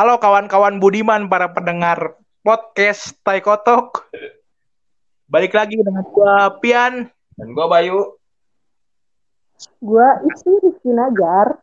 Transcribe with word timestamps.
Halo 0.00 0.16
kawan-kawan 0.16 0.80
Budiman, 0.80 1.28
para 1.28 1.52
pendengar 1.52 2.16
podcast 2.40 3.12
Tai 3.20 3.36
Kotok. 3.44 4.08
Balik 5.28 5.52
lagi 5.52 5.76
dengan 5.76 6.00
gua 6.08 6.56
Pian. 6.56 7.12
Dan 7.36 7.52
gua 7.52 7.68
Bayu. 7.68 8.16
Gua 9.76 10.24
itu 10.24 10.56
Rizky 10.64 10.96
Najar. 10.96 11.60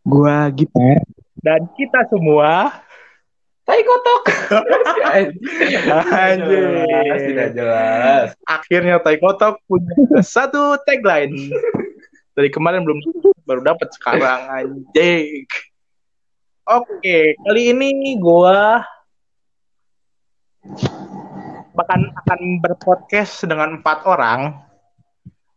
Gua 0.00 0.48
Gitar. 0.48 1.04
Dan 1.44 1.68
kita 1.76 2.08
semua 2.08 2.72
Tai 3.68 3.82
Kotok. 3.84 4.22
Anjir. 6.08 6.88
Tidak 7.20 7.48
jelas. 7.52 8.32
Akhirnya 8.48 8.96
Tai 8.96 9.20
Kotok 9.20 9.60
punya 9.68 10.24
satu 10.24 10.80
tagline. 10.88 11.36
Dari 12.32 12.48
kemarin 12.48 12.80
belum 12.80 12.96
baru 13.44 13.60
dapat 13.60 13.92
sekarang 13.92 14.40
anjing. 14.48 15.44
Oke, 16.62 17.34
kali 17.42 17.74
ini 17.74 18.14
gua 18.22 18.86
bahkan 21.74 22.06
akan 22.22 22.40
berpodcast 22.62 23.50
dengan 23.50 23.82
empat 23.82 24.06
orang 24.06 24.62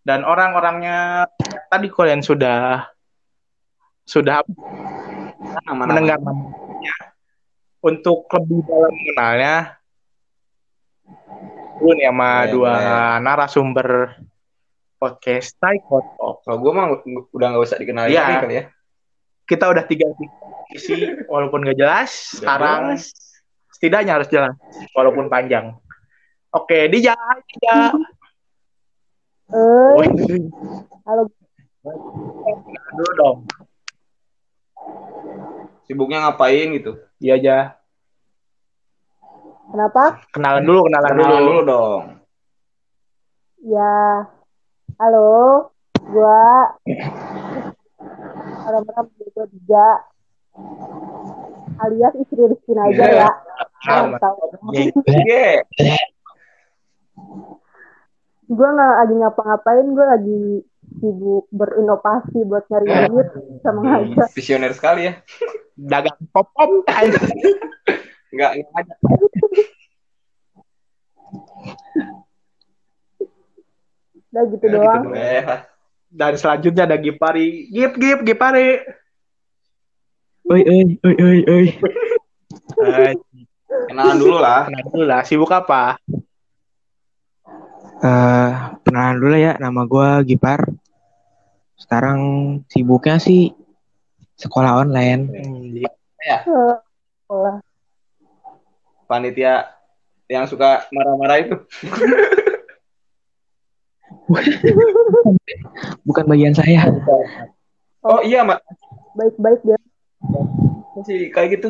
dan 0.01 0.25
orang-orangnya 0.25 1.29
tadi 1.69 1.93
kalian 1.93 2.25
sudah 2.25 2.89
sudah 4.01 4.41
Nama-nama. 5.69 5.85
mendengar 5.85 6.17
namanya 6.25 6.95
untuk 7.85 8.25
lebih 8.33 8.65
dalam 8.65 8.89
mengenalnya 8.89 9.55
gue 11.75 11.91
nih 12.01 12.07
sama 12.09 12.29
Boleh, 12.33 12.49
dua 12.49 12.73
boleh. 12.73 13.17
narasumber 13.21 13.89
podcast 14.97 15.53
Kotok 15.61 16.41
Kalau 16.41 16.57
gua 16.57 16.71
mah 16.73 16.85
udah 17.29 17.47
nggak 17.53 17.61
usah 17.61 17.77
dikenalin 17.77 18.09
lagi 18.09 18.41
kali 18.41 18.55
ya. 18.57 18.63
Kita 19.45 19.65
udah 19.67 19.83
tiga 19.83 20.09
isi 20.69 20.97
walaupun 21.25 21.61
gak 21.63 21.77
jelas 21.77 22.11
sekarang 22.35 22.97
jelas. 22.97 23.13
setidaknya 23.71 24.11
harus 24.13 24.27
jelas 24.27 24.53
walaupun 24.91 25.25
panjang 25.25 25.77
oke 26.49 26.77
Dija 26.87 27.13
Dija 27.45 27.93
Eh, 29.45 29.93
Wih, 29.95 30.49
halo. 31.05 31.29
dulu 32.91 33.11
dong 33.13 33.37
Sibuknya 35.85 36.25
ngapain 36.25 36.73
gitu? 36.73 36.97
iya 37.15 37.37
aja 37.37 37.57
Kenapa? 39.65 40.17
kenalan 40.29 40.65
dulu 40.65 40.89
kenalan, 40.89 41.09
Kenalan 41.11 41.29
dulu. 41.35 41.45
dulu 41.47 41.61
dong. 41.63 42.03
Ya. 43.61 43.97
Halo. 44.95 45.29
Gua 45.99 46.73
Orang-orang 48.65 49.05
gua 49.31 49.45
Dija 49.47 49.87
alias 51.77 52.13
istri 52.17 52.41
Rizky 52.41 52.71
Najar 52.71 53.09
Iya. 53.09 53.21
ya. 53.21 53.29
Ah, 53.85 54.01
Nah, 54.07 54.17
tahu. 54.17 54.37
Iya. 54.73 55.61
Gua 58.47 58.69
nggak 58.71 58.93
lagi 58.95 59.13
ngapa-ngapain, 59.15 59.87
gua 59.91 60.05
lagi 60.11 60.39
sibuk 60.97 61.49
berinovasi 61.49 62.45
buat 62.45 62.65
nyari 62.67 62.87
duit 63.09 63.27
sama 63.61 63.79
ngajar. 63.81 64.27
Visioner 64.31 64.71
sekali 64.71 65.09
ya. 65.09 65.13
dagang 65.75 66.15
pop 66.31 66.47
pop 66.55 66.71
Enggak 68.31 68.51
enggak 68.55 68.71
ada. 68.73 68.93
Udah 74.29 74.43
gitu 74.51 74.65
Ya, 74.65 74.73
doang. 74.73 75.03
gitu 75.03 75.15
Eh, 75.15 75.41
lah. 75.43 75.59
Dan 76.11 76.33
selanjutnya 76.35 76.83
ada 76.85 76.97
Gipari 76.97 77.69
Gip 77.69 77.97
Gip 77.97 78.19
Gipari 78.23 78.81
Oi 80.45 80.61
oi 80.61 80.83
oi 81.01 81.15
oi 81.17 81.39
oi. 81.49 81.67
Eh, 82.85 83.13
kenalan 83.89 84.17
dulu 84.21 84.37
lah. 84.37 84.69
kenalan 84.69 84.87
dulu 84.93 85.05
lah 85.09 85.21
sibuk 85.25 85.49
apa 85.49 85.97
Eh, 87.95 88.51
kenalan 88.85 89.17
dulu 89.17 89.35
ya, 89.39 89.55
nama 89.57 89.87
gua 89.87 90.19
Gipar. 90.21 90.67
Sekarang 91.79 92.19
sibuknya 92.69 93.17
sih 93.17 93.55
sekolah 94.35 94.83
online. 94.83 95.21
Hmm, 95.31 95.81
Eh, 96.25 96.41
sekolah. 97.25 97.63
Panitia 99.09 99.73
yang 100.27 100.45
suka 100.45 100.85
marah-marah 100.91 101.37
itu. 101.39 101.55
Bukan 106.07 106.25
bagian 106.25 106.55
saya. 106.57 106.89
Oh 108.05 108.21
iya, 108.25 108.45
Mak. 108.45 108.61
Baik-baik 109.15 109.61
dia. 109.65 109.79
Masih 110.95 111.29
kayak 111.33 111.61
gitu. 111.61 111.69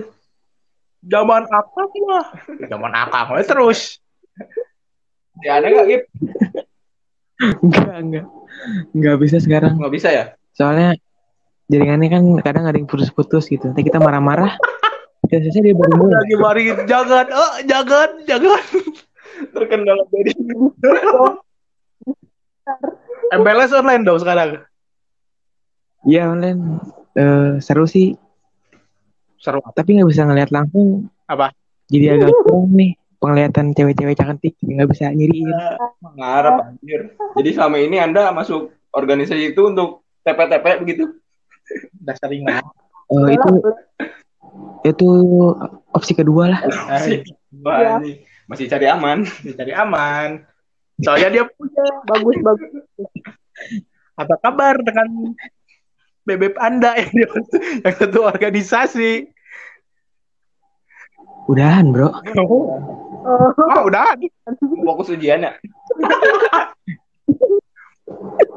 zaman 1.05 1.45
apa 1.45 1.81
mah 1.85 2.25
zaman 2.65 2.89
akang 2.97 3.37
we 3.37 3.45
terus 3.45 4.01
Ya 5.43 5.59
ada 5.59 5.67
nggak, 5.67 5.85
Gip? 5.91 6.03
Enggak, 7.59 7.97
enggak. 7.99 8.25
Enggak 8.95 9.15
bisa 9.19 9.37
sekarang. 9.43 9.75
Nggak 9.75 9.93
bisa 9.93 10.09
ya? 10.15 10.25
Soalnya 10.55 10.95
jaringannya 11.67 12.07
kan 12.07 12.23
kadang 12.39 12.63
ada 12.71 12.77
yang 12.79 12.87
putus-putus 12.87 13.51
gitu. 13.51 13.67
Nanti 13.67 13.83
kita 13.83 13.99
marah-marah. 13.99 14.55
Biasanya 15.27 15.61
dia 15.65 15.75
baru 15.75 15.93
mulai. 15.97 16.15
lagi 16.21 16.35
mari 16.37 16.61
jangan 16.85 17.25
oh 17.33 17.53
jangan 17.65 18.09
jangan 18.29 18.61
Terkendala 19.51 20.05
dari 20.13 20.31
MLS 23.31 23.71
online 23.71 24.03
dong 24.03 24.19
sekarang 24.19 24.61
Iya 26.05 26.29
online. 26.29 26.77
Eh, 27.17 27.57
seru 27.57 27.89
sih. 27.89 28.13
seru 29.41 29.57
Tapi 29.73 29.97
nggak 29.97 30.09
bisa 30.09 30.21
ngeliat 30.21 30.53
langsung. 30.53 31.09
Apa? 31.25 31.49
Jadi 31.89 32.05
agak 32.13 32.29
kurang 32.45 32.69
nih 32.71 32.93
penglihatan 33.17 33.73
cewek-cewek 33.73 34.13
cantik. 34.13 34.53
Nggak 34.61 34.93
bisa 34.93 35.09
nyiriin. 35.09 35.49
ngarep 36.05 36.55
anjir. 36.61 37.01
Jadi 37.33 37.49
selama 37.57 37.77
ini 37.81 37.97
Anda 37.97 38.29
masuk 38.29 38.69
organisasi 38.93 39.57
itu 39.57 39.61
untuk 39.65 40.05
TP-TP 40.21 40.65
begitu? 40.81 41.05
udah 41.97 42.13
sering 42.21 42.45
lah 42.45 42.61
Eh, 43.09 43.33
itu 43.33 43.53
itu 44.85 45.09
opsi 45.89 46.13
kedua 46.13 46.53
lah. 46.53 46.61
Wah, 47.65 47.77
Iya. 47.81 47.91
ini 47.97 48.11
masih 48.45 48.69
cari 48.69 48.85
aman. 48.85 49.25
cari 49.57 49.73
aman 49.73 50.45
soalnya 51.03 51.29
dia 51.31 51.43
punya 51.49 51.85
bagus 52.07 52.37
bagus. 52.39 52.71
apa 54.15 54.35
kabar 54.39 54.79
dengan 54.79 55.35
bebek 56.23 56.55
anda 56.59 56.95
yang 56.95 57.11
dia 57.11 57.29
yang 57.83 57.95
satu 57.95 58.19
organisasi 58.27 59.35
Udahan 61.45 61.93
bro. 61.93 62.09
Oh, 62.41 63.53
oh 63.53 63.81
udah 63.85 64.17
Fokus 64.81 65.13
ujiannya. 65.13 65.61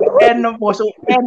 UN 0.08 0.38
bos 0.56 0.80
UN 0.80 1.24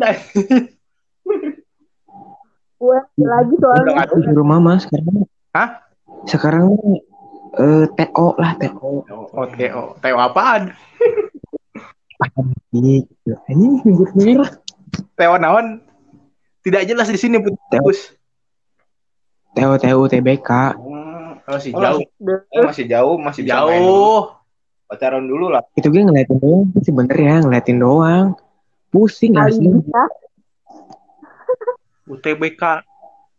gue 2.82 3.00
lagi 3.22 3.56
soalnya. 3.62 3.94
Udah 3.94 4.06
Di 4.10 4.34
rumah 4.34 4.58
mas 4.58 4.90
sekarang. 4.90 5.30
Hah? 5.54 5.70
Sekarang 6.26 6.74
eh 7.60 7.86
TO 8.00 8.28
lah 8.40 8.56
TO. 8.56 9.04
oh 9.10 9.48
Teo 10.00 10.18
apaan 10.20 10.72
Ini. 12.72 13.04
Ini 13.50 13.66
minggu 13.84 14.06
merah. 14.16 14.52
Teo 15.18 15.36
naon 15.36 15.82
tidak 16.62 16.86
jelas 16.88 17.10
di 17.10 17.20
sini 17.20 17.42
putus 17.42 18.16
TO 19.52 19.72
TO 19.76 20.00
TBK. 20.08 20.50
Hmm, 20.78 21.44
masih 21.44 21.76
Oh, 21.76 21.82
jauh 21.82 22.00
oh, 22.00 22.64
masih 22.64 22.86
jauh, 22.88 23.16
masih 23.20 23.44
jauh 23.44 24.22
Pacaran 24.92 25.24
dulu 25.24 25.48
lah. 25.48 25.64
Itu 25.80 25.88
gue 25.88 26.04
ngeliatin 26.04 26.36
doang 26.44 26.68
sih 26.76 26.92
sebenernya 26.92 27.40
ngeliatin 27.48 27.80
doang. 27.80 28.36
Pusing 28.92 29.40
asli. 29.40 29.72
UTBK 32.12 32.64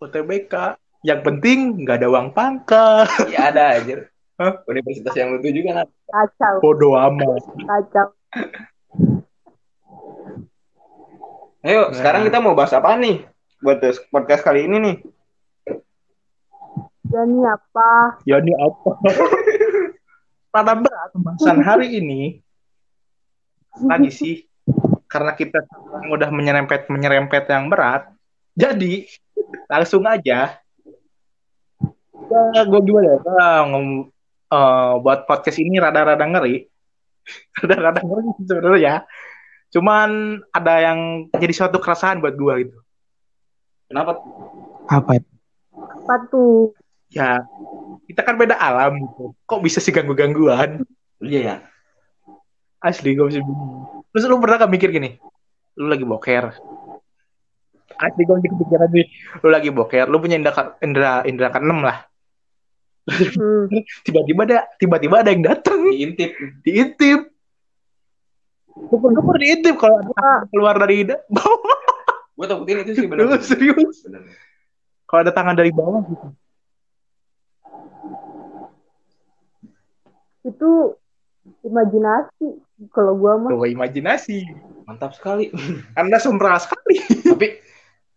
UTBK 0.01 0.55
yang 1.03 1.21
penting 1.21 1.83
nggak 1.83 1.99
ada 2.03 2.09
uang 2.09 2.31
pangkal 2.31 3.07
Iya 3.27 3.51
ada 3.51 3.63
anjir. 3.79 4.07
Hah? 4.39 4.63
Universitas 4.67 5.13
yang 5.15 5.37
lu 5.37 5.39
tuju 5.43 5.61
kan. 5.67 5.87
Kacau, 6.09 6.55
bodoh 6.63 6.95
amat 6.97 7.43
kacau. 7.69 8.07
Ayo, 11.63 11.91
Nah. 11.91 11.95
sekarang 11.95 12.27
kita 12.27 12.43
mau 12.43 12.59
bahas 12.59 12.75
apa 12.75 12.99
nih? 12.99 13.23
Buat 13.63 13.79
podcast 14.11 14.43
kali 14.43 14.67
ini 14.67 14.77
nih. 14.83 14.97
Ya 17.13 17.23
nih 17.29 17.45
apa? 17.45 17.91
ya 18.25 18.41
ini 18.41 18.57
apa 18.57 18.91
pada 20.49 20.73
berat 20.77 21.13
pembahasan 21.13 21.61
hari 21.61 22.01
ini 22.01 22.41
lagi 23.85 24.09
sih 24.09 24.35
karena 25.09 25.37
kita 25.37 25.61
sekarang 25.65 26.09
udah 26.09 26.29
menyerempet 26.33 26.89
menyerempet 26.89 27.49
yang 27.53 27.69
berat 27.69 28.09
jadi 28.57 29.05
langsung 29.69 30.09
aja 30.09 30.61
gue 32.67 32.81
gimana 32.85 33.07
ya 33.07 33.19
gua 33.21 33.47
ngom- 33.69 34.09
eh, 34.53 34.93
buat 35.01 35.21
podcast 35.29 35.59
ini 35.61 35.77
rada-rada 35.79 36.25
ngeri 36.25 36.67
rada-rada 37.63 38.01
ngeri 38.03 38.29
sih 38.41 38.45
sebenarnya 38.49 38.95
cuman 39.73 40.41
ada 40.53 40.75
yang 40.85 40.99
jadi 41.33 41.55
suatu 41.55 41.81
keresahan 41.81 42.21
buat 42.21 42.37
gue 42.37 42.55
gitu 42.69 42.79
Kenapa? 43.93 44.17
Apa? 44.89 45.21
Apa 45.77 46.15
tuh? 46.33 46.73
ya 47.13 47.45
kita 48.09 48.25
kan 48.25 48.41
beda 48.41 48.57
alam 48.57 49.05
gitu. 49.05 49.37
Kok 49.45 49.61
bisa 49.61 49.85
sih 49.85 49.93
ganggu-gangguan? 49.93 50.81
Iya 51.21 51.41
ya. 51.45 51.57
Asli 52.81 53.13
gue 53.13 53.29
masih 53.29 53.45
bingung. 53.45 53.85
Terus 54.17 54.25
lu 54.33 54.41
pernah 54.41 54.65
gak 54.65 54.73
mikir 54.73 54.89
gini? 54.89 55.21
Lu 55.77 55.93
lagi 55.93 56.09
boker. 56.09 56.57
Asli 58.01 58.23
gue 58.25 58.35
jadi 58.41 58.49
kepikiran 58.49 58.89
nih. 58.97 59.07
Lu 59.45 59.49
lagi 59.53 59.69
boker, 59.69 60.09
lu 60.09 60.17
punya 60.25 60.41
indra 60.41 60.53
indra 60.81 61.13
indra 61.29 61.49
keenam 61.53 61.85
lah. 61.85 62.09
Hmm. 63.03 63.67
Tiba-tiba 64.07 64.47
ada 64.47 64.59
tiba-tiba 64.79 65.27
ada 65.27 65.31
yang 65.35 65.43
datang 65.43 65.91
Diintip. 65.91 66.39
diintip. 66.63 67.21
Dukur-dukur 68.73 69.37
diintip 69.37 69.75
kalau 69.77 69.99
ada 70.01 70.47
keluar 70.49 70.79
dari 70.79 71.05
da- 71.05 71.21
bawah. 71.27 71.81
Gue 72.39 72.47
takutin 72.47 72.81
itu 72.83 72.93
sih 72.97 73.07
Lu 73.07 73.13
benar. 73.13 73.43
serius? 73.43 74.07
Bener. 74.07 74.23
Kalau 75.05 75.21
ada 75.21 75.33
tangan 75.35 75.53
dari 75.53 75.69
bawah 75.69 76.01
gitu. 76.09 76.27
Itu 80.43 80.71
imajinasi 81.63 82.47
kalau 82.91 83.15
gua 83.15 83.39
mah. 83.39 83.51
Coba 83.53 83.67
imajinasi. 83.69 84.43
Mantap 84.87 85.15
sekali. 85.15 85.51
Anda 85.99 86.19
sempurna 86.19 86.59
sekali. 86.59 86.99
Tapi 87.23 87.61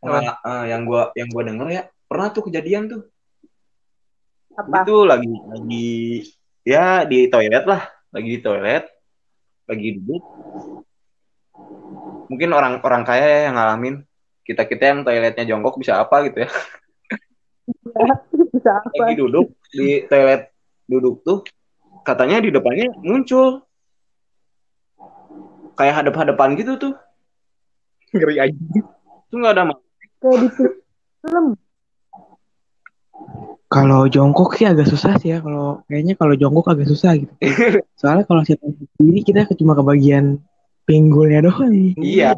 pengala- 0.01 0.41
eh, 0.41 0.65
yang 0.73 0.85
gua 0.85 1.13
yang 1.13 1.29
gua 1.29 1.43
denger 1.45 1.67
ya 1.69 1.83
pernah 2.07 2.27
tuh 2.31 2.47
kejadian 2.49 2.89
tuh. 2.89 3.01
Apa? 4.55 4.87
Itu 4.87 5.03
lagi 5.03 5.31
lagi 5.51 5.89
ya 6.63 7.03
di 7.03 7.27
toilet 7.27 7.63
lah, 7.67 7.81
lagi 8.15 8.29
di 8.35 8.39
toilet, 8.39 8.83
lagi 9.67 9.87
duduk. 9.99 10.23
Mungkin 12.31 12.49
orang-orang 12.55 13.03
kaya 13.03 13.25
ya 13.27 13.39
yang 13.51 13.55
ngalamin. 13.59 13.95
Kita-kita 14.45 14.83
yang 14.93 14.99
toiletnya 15.03 15.43
jongkok 15.43 15.75
bisa 15.81 15.99
apa 15.99 16.23
gitu 16.29 16.45
ya. 16.45 16.49
Bisa 18.53 18.71
apa? 18.79 18.93
Lagi 18.93 19.15
duduk 19.17 19.57
di 19.73 20.05
toilet 20.05 20.53
duduk 20.85 21.25
tuh 21.25 21.41
katanya 22.05 22.37
di 22.37 22.53
depannya 22.53 22.93
muncul 23.01 23.65
kayak 25.75 26.01
hadap-hadapan 26.01 26.55
gitu 26.55 26.77
tuh. 26.77 26.93
Ngeri 28.15 28.37
aja. 28.39 28.55
Tuh 29.27 29.37
nggak 29.41 29.53
ada 29.57 29.63
ma- 29.73 29.81
Kayak 30.21 30.37
di 30.45 30.49
film. 30.55 31.45
Kalau 33.65 34.05
jongkok 34.05 34.55
sih 34.55 34.69
agak 34.69 34.87
susah 34.87 35.17
sih 35.17 35.33
ya. 35.33 35.41
Kalau 35.41 35.81
kayaknya 35.89 36.13
kalau 36.13 36.37
jongkok 36.37 36.71
agak 36.71 36.87
susah 36.87 37.17
gitu. 37.17 37.33
Soalnya 37.99 38.23
kalau 38.29 38.45
kita 38.45 38.61
sendiri 38.97 39.19
kita 39.25 39.49
cuma 39.57 39.73
ke 39.73 39.83
bagian 39.83 40.37
pinggulnya 40.85 41.41
doang. 41.43 41.73
Iya. 41.97 42.37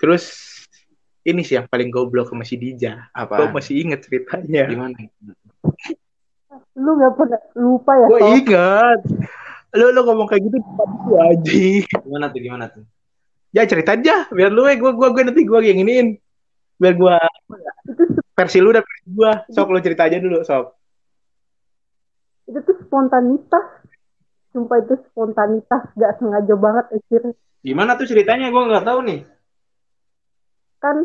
Terus 0.00 0.24
ini 1.20 1.44
sih 1.44 1.60
yang 1.60 1.68
paling 1.68 1.92
goblok 1.92 2.32
sama 2.32 2.48
si 2.48 2.56
Dija. 2.56 3.12
Gue 3.12 3.44
Apa? 3.44 3.52
masih 3.52 3.84
inget 3.84 4.00
ceritanya. 4.08 4.64
Gimana? 4.66 4.96
Lu 6.80 6.96
nggak 6.96 7.12
pernah 7.20 7.40
lupa 7.60 7.92
ya? 8.00 8.06
Gue 8.08 8.20
Sob? 8.24 8.32
ingat. 8.40 9.00
Lu 9.76 9.86
lu 9.92 10.00
ngomong 10.02 10.26
kayak 10.26 10.42
gitu 10.48 10.56
di 10.58 11.14
aja. 11.14 11.60
Gimana 12.00 12.26
tuh? 12.32 12.40
Gimana 12.40 12.64
tuh? 12.72 12.84
Ya 13.50 13.66
cerita 13.66 13.98
aja, 13.98 14.30
biar 14.30 14.54
lu 14.54 14.62
eh 14.70 14.78
gua 14.78 14.94
gua 14.94 15.10
gua 15.10 15.26
nanti 15.26 15.42
gua 15.42 15.58
yang 15.58 15.82
iniin. 15.82 16.22
Biar 16.78 16.94
gua 16.94 17.18
Itu 17.18 17.79
versi 18.40 18.58
lu 18.64 18.72
dan 18.72 18.80
versi 18.80 19.06
gua. 19.12 19.32
Sok 19.52 19.68
lu 19.68 19.78
cerita 19.84 20.08
aja 20.08 20.16
dulu, 20.16 20.40
sok. 20.40 20.66
itu 22.50 22.58
tuh 22.66 22.76
spontanitas. 22.82 23.66
Sumpah 24.50 24.82
itu 24.82 24.98
spontanitas, 25.12 25.94
gak 25.94 26.18
sengaja 26.18 26.54
banget 26.58 26.86
akhirnya. 26.90 27.38
Gimana 27.62 27.94
tuh 27.94 28.08
ceritanya? 28.08 28.50
Gue 28.50 28.66
nggak 28.66 28.82
tahu 28.82 29.00
nih. 29.06 29.20
Kan 30.82 30.96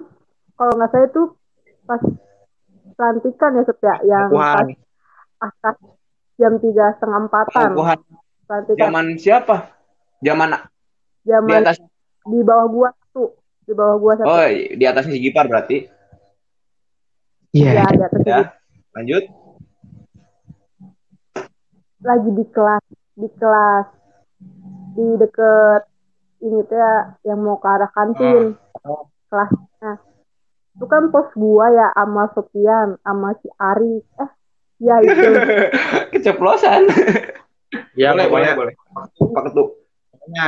kalau 0.56 0.74
nggak 0.74 0.90
saya 0.90 1.08
tuh 1.14 1.38
pas 1.86 2.02
pelantikan 2.96 3.60
ya 3.60 3.64
setiap 3.68 4.00
yang 4.08 4.32
pas 4.32 4.66
Wah, 4.66 4.66
atas 5.44 5.76
jam 6.40 6.54
tiga 6.64 6.96
setengah 6.98 7.20
empatan 7.28 7.70
pelantikan 8.48 8.80
zaman 8.80 9.06
siapa? 9.20 9.56
Zaman 10.24 10.50
di 10.56 11.30
zaman 11.30 11.62
atas 11.62 11.78
di 12.26 12.40
bawah 12.42 12.68
gua 12.72 12.90
tuh 13.12 13.36
di 13.68 13.74
bawah 13.76 13.96
gua 14.00 14.14
satu 14.18 14.28
Oh, 14.32 14.48
di 14.50 14.86
atasnya 14.88 15.14
si 15.14 15.22
Gipar 15.22 15.46
berarti. 15.52 15.78
Iya. 17.56 17.72
ya 17.74 17.86
di 17.90 18.04
atas 18.04 18.22
Ya. 18.22 18.40
Lanjut. 18.94 19.24
lagi 22.02 22.30
di 22.30 22.46
kelas 22.48 22.84
di 23.16 23.28
kelas 23.34 23.88
di 24.94 25.06
deket 25.18 25.82
ini 26.40 26.62
tuh 26.62 26.78
ya 26.78 26.94
yang 27.24 27.40
mau 27.40 27.58
ke 27.58 27.68
arah 27.68 27.90
kantin 27.90 28.54
Oh. 28.78 29.10
kelasnya 29.26 29.98
itu 30.72 30.86
kan 30.86 31.10
pos 31.10 31.26
gua 31.34 31.66
ya 31.68 31.88
sama 31.92 32.30
Sofian 32.30 33.02
sama 33.02 33.34
si 33.36 33.50
Ari 33.58 33.98
eh 33.98 34.30
ya 34.78 34.96
itu 35.02 35.26
Keceplosan. 36.14 36.86
ya 37.96 38.14
boleh, 38.14 38.30
boleh, 38.30 38.52
pokoknya 38.54 38.54
boleh. 38.54 38.74
Pak 39.26 39.44
Ketuk. 39.48 39.70
pokoknya 40.12 40.46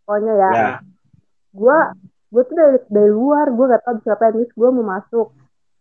pokoknya 0.00 0.32
ya 0.34 0.50
Ya. 0.50 0.68
gua 1.52 1.92
gua 2.30 2.42
tuh 2.42 2.56
dari 2.56 2.78
dari 2.88 3.10
luar 3.12 3.46
gua 3.50 3.66
gak 3.70 3.84
tahu 3.84 3.96
siapa 4.00 4.32
yang 4.32 4.48
gua 4.50 4.68
mau 4.72 4.86
masuk 4.88 5.28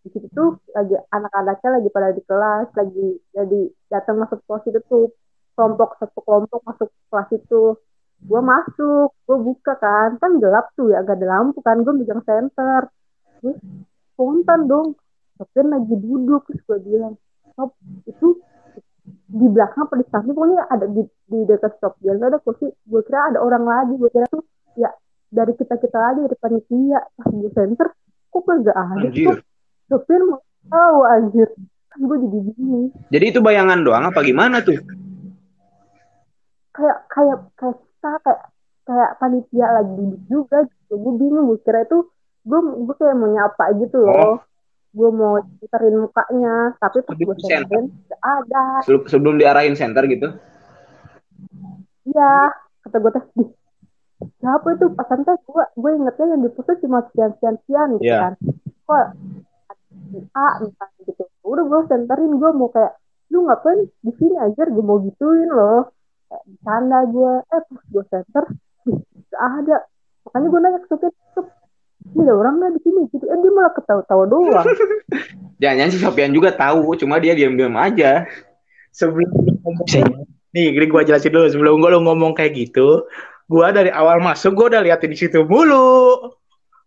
di 0.04 0.10
situ 0.12 0.28
tuh 0.36 0.60
lagi 0.76 1.00
anak-anaknya 1.16 1.70
lagi 1.80 1.90
pada 1.96 2.12
di 2.12 2.22
kelas 2.28 2.68
lagi 2.76 3.08
jadi 3.32 3.62
datang 3.88 4.20
masuk 4.20 4.44
kelas 4.44 4.64
itu 4.68 4.80
tuh 4.92 5.06
kelompok 5.56 5.96
satu 6.02 6.20
kelompok 6.22 6.60
masuk 6.68 6.90
kelas 7.08 7.30
itu. 7.34 7.64
Gua 8.24 8.40
masuk 8.40 9.16
gua 9.28 9.38
buka 9.40 9.74
kan 9.80 10.16
kan 10.20 10.40
gelap 10.40 10.72
tuh 10.80 10.92
ya 10.96 11.04
gak 11.04 11.20
ada 11.20 11.28
lampu 11.28 11.60
kan 11.60 11.84
gua 11.84 11.92
megang 11.92 12.24
center 12.24 12.88
terus 13.44 13.60
spontan 14.16 14.72
dong 14.72 14.96
Sofian 15.36 15.68
lagi 15.68 15.92
duduk 16.00 16.48
terus 16.48 16.64
gua 16.64 16.80
bilang 16.80 17.14
Sob 17.56 17.76
itu 18.08 18.40
di 19.28 19.48
belakang 19.52 19.92
apa 19.92 20.00
di 20.00 20.06
samping 20.08 20.32
pokoknya 20.32 20.64
ada 20.72 20.88
di, 20.88 21.04
di 21.04 21.40
dekat 21.44 21.76
Sofian 21.84 22.16
tuh 22.24 22.28
ada 22.32 22.40
kursi 22.40 22.72
gue 22.72 23.02
kira 23.04 23.36
ada 23.36 23.44
orang 23.44 23.68
lagi 23.68 24.00
gue 24.00 24.08
kira 24.08 24.24
tuh 24.32 24.48
ya 24.80 24.88
dari 25.34 25.54
kita 25.58 25.76
kita 25.82 25.98
lagi 25.98 26.20
dari 26.30 26.38
panitia. 26.38 27.02
Pas 27.18 27.28
gue 27.28 27.52
center 27.52 27.88
kok 28.30 28.42
gak 28.46 28.72
ada 28.72 28.74
Anjir. 29.10 29.42
Sofian 29.86 30.22
mau 30.28 30.40
tahu 30.66 31.00
anjir. 31.06 31.50
Kan 31.90 32.00
gue 32.04 32.18
jadi 32.26 32.40
bingung 32.50 32.86
Jadi 33.08 33.26
itu 33.30 33.40
bayangan 33.40 33.80
doang 33.82 34.06
apa 34.06 34.20
gimana 34.22 34.60
tuh? 34.60 34.78
kayak 36.74 37.06
kayak 37.06 37.38
kayak 37.54 37.78
kita 37.78 38.12
kayak 38.26 38.42
kayak 38.84 39.10
panitia 39.16 39.68
lagi 39.70 39.94
duduk 39.94 40.22
juga 40.26 40.58
gitu. 40.66 40.94
Gue 40.98 41.14
bingung 41.16 41.46
gue 41.48 41.60
kira 41.62 41.86
itu 41.86 42.10
gue 42.44 42.60
gue 42.60 42.96
kayak 42.98 43.14
mau 43.14 43.30
nyapa 43.30 43.66
gitu 43.78 43.98
loh. 44.02 44.42
Gue 44.90 45.10
mau 45.10 45.38
centerin 45.58 46.02
mukanya 46.02 46.56
tapi 46.78 47.02
pas 47.02 47.14
gue 47.14 47.36
centerin 47.40 47.94
gak 48.10 48.22
ada. 48.22 48.64
Sebelum, 48.82 49.02
sebelum 49.06 49.36
diarahin 49.38 49.78
center 49.78 50.02
gitu. 50.06 50.34
iya 52.04 52.52
kata 52.84 52.98
gue 53.00 53.12
teh 53.12 53.24
"Di, 53.32 53.44
siapa 54.38 54.68
itu? 54.74 54.86
Pasan 54.92 55.22
teh 55.24 55.38
gue 55.40 55.66
gue 55.78 55.92
ingetnya 55.94 56.26
yang 56.28 56.42
diputus 56.42 56.78
cuma 56.82 57.06
sekian 57.08 57.32
sekian 57.38 57.56
sekian 57.62 57.88
gitu 57.96 58.10
Iya. 58.10 58.20
kan? 58.20 58.34
Kok 58.84 59.06
A 60.34 60.48
misalnya 60.62 61.00
gitu. 61.08 61.24
Udah 61.44 61.64
gue 61.66 61.80
centerin 61.90 62.32
gue 62.38 62.50
mau 62.54 62.70
kayak 62.70 62.94
lu 63.34 63.50
ngapain 63.50 63.80
di 64.06 64.12
sini 64.20 64.36
aja 64.38 64.62
gue 64.70 64.84
mau 64.86 65.02
gituin 65.02 65.50
loh. 65.50 65.90
Kayak 66.30 66.44
bercanda 66.50 67.00
gue 67.10 67.34
eh 67.50 67.62
pas 67.66 67.84
gue 67.90 68.04
center 68.10 68.44
"Ih, 68.90 68.98
gak 69.32 69.44
ada. 69.64 69.78
Makanya 70.28 70.48
gue 70.48 70.60
nanya 70.60 70.80
ke 70.84 70.96
"Sof, 71.34 71.48
ini 72.14 72.22
ada 72.24 72.34
orang 72.36 72.54
nggak 72.60 72.72
di 72.78 72.82
sini? 72.84 73.02
Gitu. 73.12 73.26
Eh 73.28 73.38
dia 73.40 73.52
malah 73.52 73.74
ketawa-tawa 73.74 74.24
doang. 74.28 74.66
Jangan-jangan 75.62 75.92
si 75.92 76.00
Sofian 76.00 76.32
juga 76.36 76.52
tahu, 76.52 76.96
cuma 77.00 77.18
dia 77.18 77.34
diam-diam 77.34 77.76
aja. 77.80 78.28
sebelum 78.94 79.26
nih 80.54 80.70
gini 80.70 80.86
gua 80.86 81.02
jelasin 81.02 81.34
dulu. 81.34 81.50
Sebelum 81.50 81.82
gua 81.82 81.98
lu 81.98 82.06
ngomong 82.06 82.38
kayak 82.38 82.54
gitu 82.54 83.10
gua 83.50 83.74
dari 83.76 83.92
awal 83.92 84.24
masuk 84.24 84.56
gua 84.56 84.66
udah 84.74 84.82
liatin 84.82 85.12
di 85.12 85.18
situ 85.18 85.44
mulu. 85.44 86.32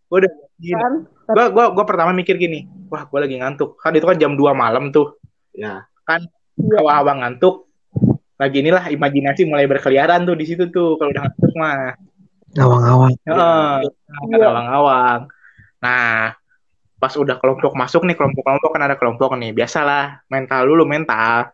Gua 0.09 0.17
udah 0.23 0.33
gini. 0.63 0.75
kan 0.79 0.95
gua 1.27 1.47
gua 1.51 1.65
gua 1.75 1.85
pertama 1.85 2.11
mikir 2.15 2.39
gini 2.39 2.67
wah 2.91 3.07
gua 3.07 3.27
lagi 3.27 3.39
ngantuk 3.39 3.79
kan 3.79 3.93
itu 3.95 4.07
kan 4.07 4.17
jam 4.19 4.33
2 4.39 4.55
malam 4.55 4.91
tuh 4.95 5.19
Ya. 5.57 5.89
Iya. 6.05 6.79
awal-awal 6.85 7.25
ngantuk 7.25 7.65
lagi 8.37 8.61
inilah 8.61 8.93
imajinasi 8.93 9.49
mulai 9.49 9.65
berkeliaran 9.65 10.29
tuh 10.29 10.37
di 10.37 10.45
situ 10.45 10.69
tuh 10.69 11.01
kalau 11.01 11.09
udah 11.13 11.23
ngantuk 11.25 11.53
mah 11.57 11.97
Ngawang-ngawang. 12.57 13.13
Heeh, 13.29 13.75
Iya. 14.33 14.47
awang-awang. 14.49 15.21
Nah, 15.85 16.33
pas 16.97 17.13
udah 17.13 17.37
kelompok 17.37 17.77
masuk 17.77 18.09
nih, 18.09 18.17
kelompok-kelompok 18.17 18.71
kan 18.73 18.83
ada 18.89 18.97
kelompok 18.97 19.37
nih. 19.37 19.53
Biasalah, 19.53 20.25
mental 20.33 20.65
dulu, 20.65 20.89
mental. 20.89 21.53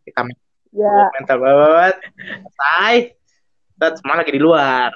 Kita 0.00 0.24
mental, 0.24 0.48
ya 0.72 0.96
mental 1.12 1.36
banget. 1.44 1.94
Selesai. 2.40 2.94
Set, 3.80 3.92
semua 4.00 4.16
lagi 4.16 4.32
di 4.32 4.40
luar. 4.40 4.90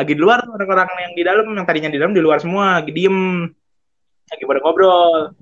Lagi 0.00 0.16
di 0.16 0.20
luar 0.24 0.40
tuh 0.40 0.56
orang-orang 0.56 0.88
yang 0.96 1.12
di 1.12 1.22
dalam, 1.28 1.46
yang 1.52 1.66
tadinya 1.68 1.92
di 1.92 2.00
dalam 2.00 2.16
di 2.16 2.24
luar 2.24 2.40
semua, 2.40 2.80
lagi 2.80 2.88
diem. 2.96 3.44
Lagi 4.32 4.42
pada 4.48 4.60
ngobrol. 4.64 5.36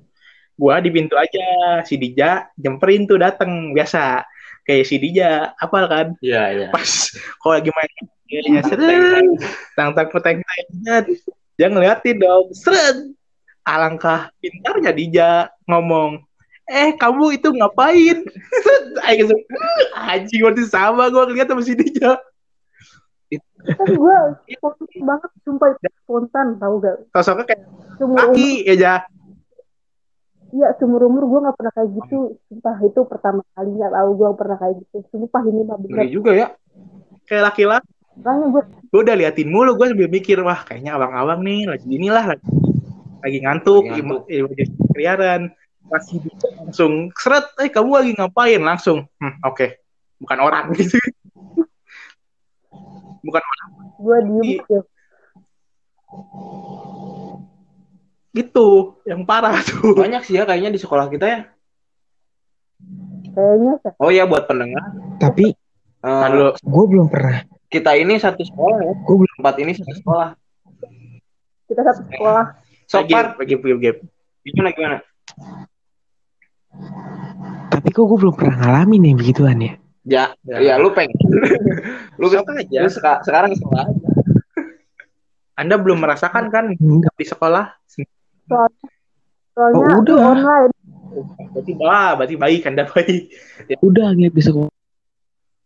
Gua 0.59 0.83
di 0.83 0.91
pintu 0.91 1.15
aja, 1.15 1.79
si 1.87 1.95
Dija 1.95 2.51
jemperin 2.59 3.07
tuh 3.07 3.23
dateng, 3.23 3.71
biasa. 3.71 4.27
Kayak 4.67 4.85
si 4.91 4.99
Dija, 4.99 5.55
apal 5.55 5.87
kan? 5.87 6.07
Iya, 6.19 6.43
iya. 6.51 6.69
pas 6.75 7.15
kalau 7.39 7.55
lagi 7.55 7.71
main 7.71 8.03
kayaknya 8.29 8.61
seret 8.69 9.25
tang 9.73 9.91
tang 9.97 10.09
peteng 10.13 10.45
dia 11.57 11.67
ngeliatin 11.73 12.21
dong 12.21 12.53
seret 12.53 12.97
alangkah 13.65 14.29
pintarnya 14.39 14.93
Dija 14.93 15.49
ngomong 15.65 16.21
eh 16.69 16.93
kamu 17.01 17.41
itu 17.41 17.49
ngapain 17.49 18.21
Aing 19.09 19.25
langsung, 19.25 19.41
"Uh, 19.41 19.83
anjing 20.13 20.41
berarti 20.45 20.69
sama 20.69 21.09
gue 21.09 21.23
ngeliat 21.33 21.49
sama 21.49 21.65
sini 21.65 21.89
aja 21.89 22.21
kan 23.67 23.89
gue 23.91 24.17
spontan 24.55 24.87
banget 25.03 25.31
sumpah 25.43 25.69
itu 25.75 25.89
spontan 26.05 26.47
tau 26.63 26.75
gak? 26.79 26.97
Sosoknya 27.11 27.45
kayak 27.45 27.63
seumur 27.99 28.17
umur. 28.17 28.33
laki 28.33 28.51
aja. 28.71 28.93
Iya 30.49 30.69
seumur 30.81 31.03
umur 31.05 31.23
gue 31.29 31.39
nggak 31.45 31.57
pernah 31.59 31.73
kayak 31.75 31.91
gitu. 31.93 32.19
Sumpah 32.49 32.77
itu 32.81 33.01
pertama 33.05 33.41
kalinya 33.53 33.89
tau 33.93 34.11
gue 34.15 34.29
pernah 34.39 34.57
kayak 34.57 34.75
gitu. 34.81 34.97
Sumpah 35.11 35.43
ini 35.45 35.61
mah 35.67 35.77
bener. 35.83 36.07
Juga 36.09 36.33
ya. 36.33 36.49
kayak 37.29 37.53
laki-laki. 37.53 37.91
Makanya 38.19 38.47
gue 38.51 38.63
gue 38.89 39.01
udah 39.05 39.17
liatin 39.19 39.49
mulu 39.53 39.77
gue 39.77 39.87
sambil 39.93 40.09
mikir 40.11 40.39
wah 40.41 40.61
kayaknya 40.65 40.97
abang-abang 40.97 41.45
nih 41.45 41.69
lagi 41.69 41.87
inilah 41.87 42.25
lagi 42.35 42.47
lagi 43.19 43.39
ngantuk, 43.43 43.83
keliaran. 44.95 45.51
Pasti 45.89 46.21
langsung 46.55 47.11
seret 47.17 47.49
eh 47.59 47.73
kamu 47.73 47.91
lagi 47.99 48.13
ngapain? 48.15 48.61
Langsung 48.63 49.09
hmm, 49.19 49.43
oke 49.45 49.83
bukan 50.23 50.39
orang. 50.39 50.65
Gitu 50.79 50.99
bukan 53.21 53.43
gue 53.99 54.17
diem 54.25 54.49
aja 54.63 54.79
gitu 58.31 58.69
yang 59.03 59.25
parah 59.25 59.59
tuh 59.69 59.97
Banyak 59.97 60.23
sih 60.23 60.39
ya 60.39 60.45
kayaknya 60.45 60.71
di 60.71 60.81
sekolah 60.81 61.11
kita 61.11 61.27
ya. 61.27 61.41
kayaknya 63.35 63.73
sih 63.83 63.93
Oh 63.99 64.11
iya 64.13 64.25
buat 64.25 64.47
pendengar. 64.47 64.95
Tapi 65.19 65.51
eh, 65.51 66.07
Nah, 66.07 66.29
dulu 66.31 66.55
gue 66.55 66.85
belum 66.87 67.07
pernah. 67.11 67.43
kita 67.69 67.99
ini 67.99 68.17
satu 68.17 68.41
sekolah 68.41 68.79
ya. 68.81 68.93
Gue 69.03 69.17
belum. 69.21 69.35
Tempat 69.43 69.55
ini 69.59 69.73
satu 69.75 69.93
sekolah. 69.93 70.29
kita 71.69 71.81
satu 71.85 72.01
sekolah 72.09 72.45
Sopar, 72.89 73.37
bagi 73.37 73.61
bagi 73.61 74.01
gimana 74.41 74.71
gimana? 74.73 74.97
Tapi 77.69 77.89
kok 77.93 78.05
gue 78.09 78.19
belum 78.19 78.33
pernah 78.33 78.57
ngalamin 78.65 79.13
yang 79.13 79.17
begituan 79.21 79.59
ya. 79.61 79.75
Ya, 80.03 80.33
Ya. 80.43 80.59
ya, 80.59 80.75
lu 80.77 80.91
pengen. 80.91 81.15
lu 82.21 82.27
Sok 82.27 82.47
aja. 82.51 82.81
lu 82.81 82.89
seka- 82.89 83.23
sekarang 83.23 83.53
sekolah 83.53 83.85
aja. 83.85 84.09
anda 85.55 85.75
belum 85.75 85.99
merasakan 85.99 86.49
kan 86.49 86.71
Enggak. 86.73 87.11
di 87.13 87.25
sekolah 87.25 87.67
soalnya 88.47 88.87
soalnya 89.53 89.87
Oh, 89.91 89.99
udah. 89.99 90.19
online 90.23 90.71
berarti 91.51 91.73
wah 91.75 92.15
berarti 92.15 92.35
baik 92.37 92.63
anda 92.65 92.87
baik 92.87 93.35
Udah 93.81 94.15
nggak 94.15 94.31
bisa 94.31 94.51
kok. 94.51 94.71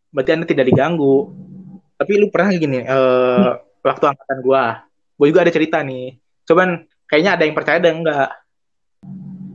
berarti 0.09 0.31
anda 0.33 0.47
tidak 0.47 0.65
diganggu 0.67 1.29
tapi 1.95 2.17
lu 2.17 2.29
pernah 2.29 2.53
gini 2.53 2.81
eh 2.81 3.51
waktu 3.81 4.05
angkatan 4.07 4.39
gua 4.41 4.81
gua 5.15 5.27
juga 5.29 5.41
ada 5.41 5.53
cerita 5.53 5.81
nih 5.81 6.17
cuman 6.43 6.69
kayaknya 7.05 7.31
ada 7.37 7.45
yang 7.45 7.55
percaya 7.55 7.77
ada 7.77 7.89
yang 7.89 8.01
enggak 8.01 8.29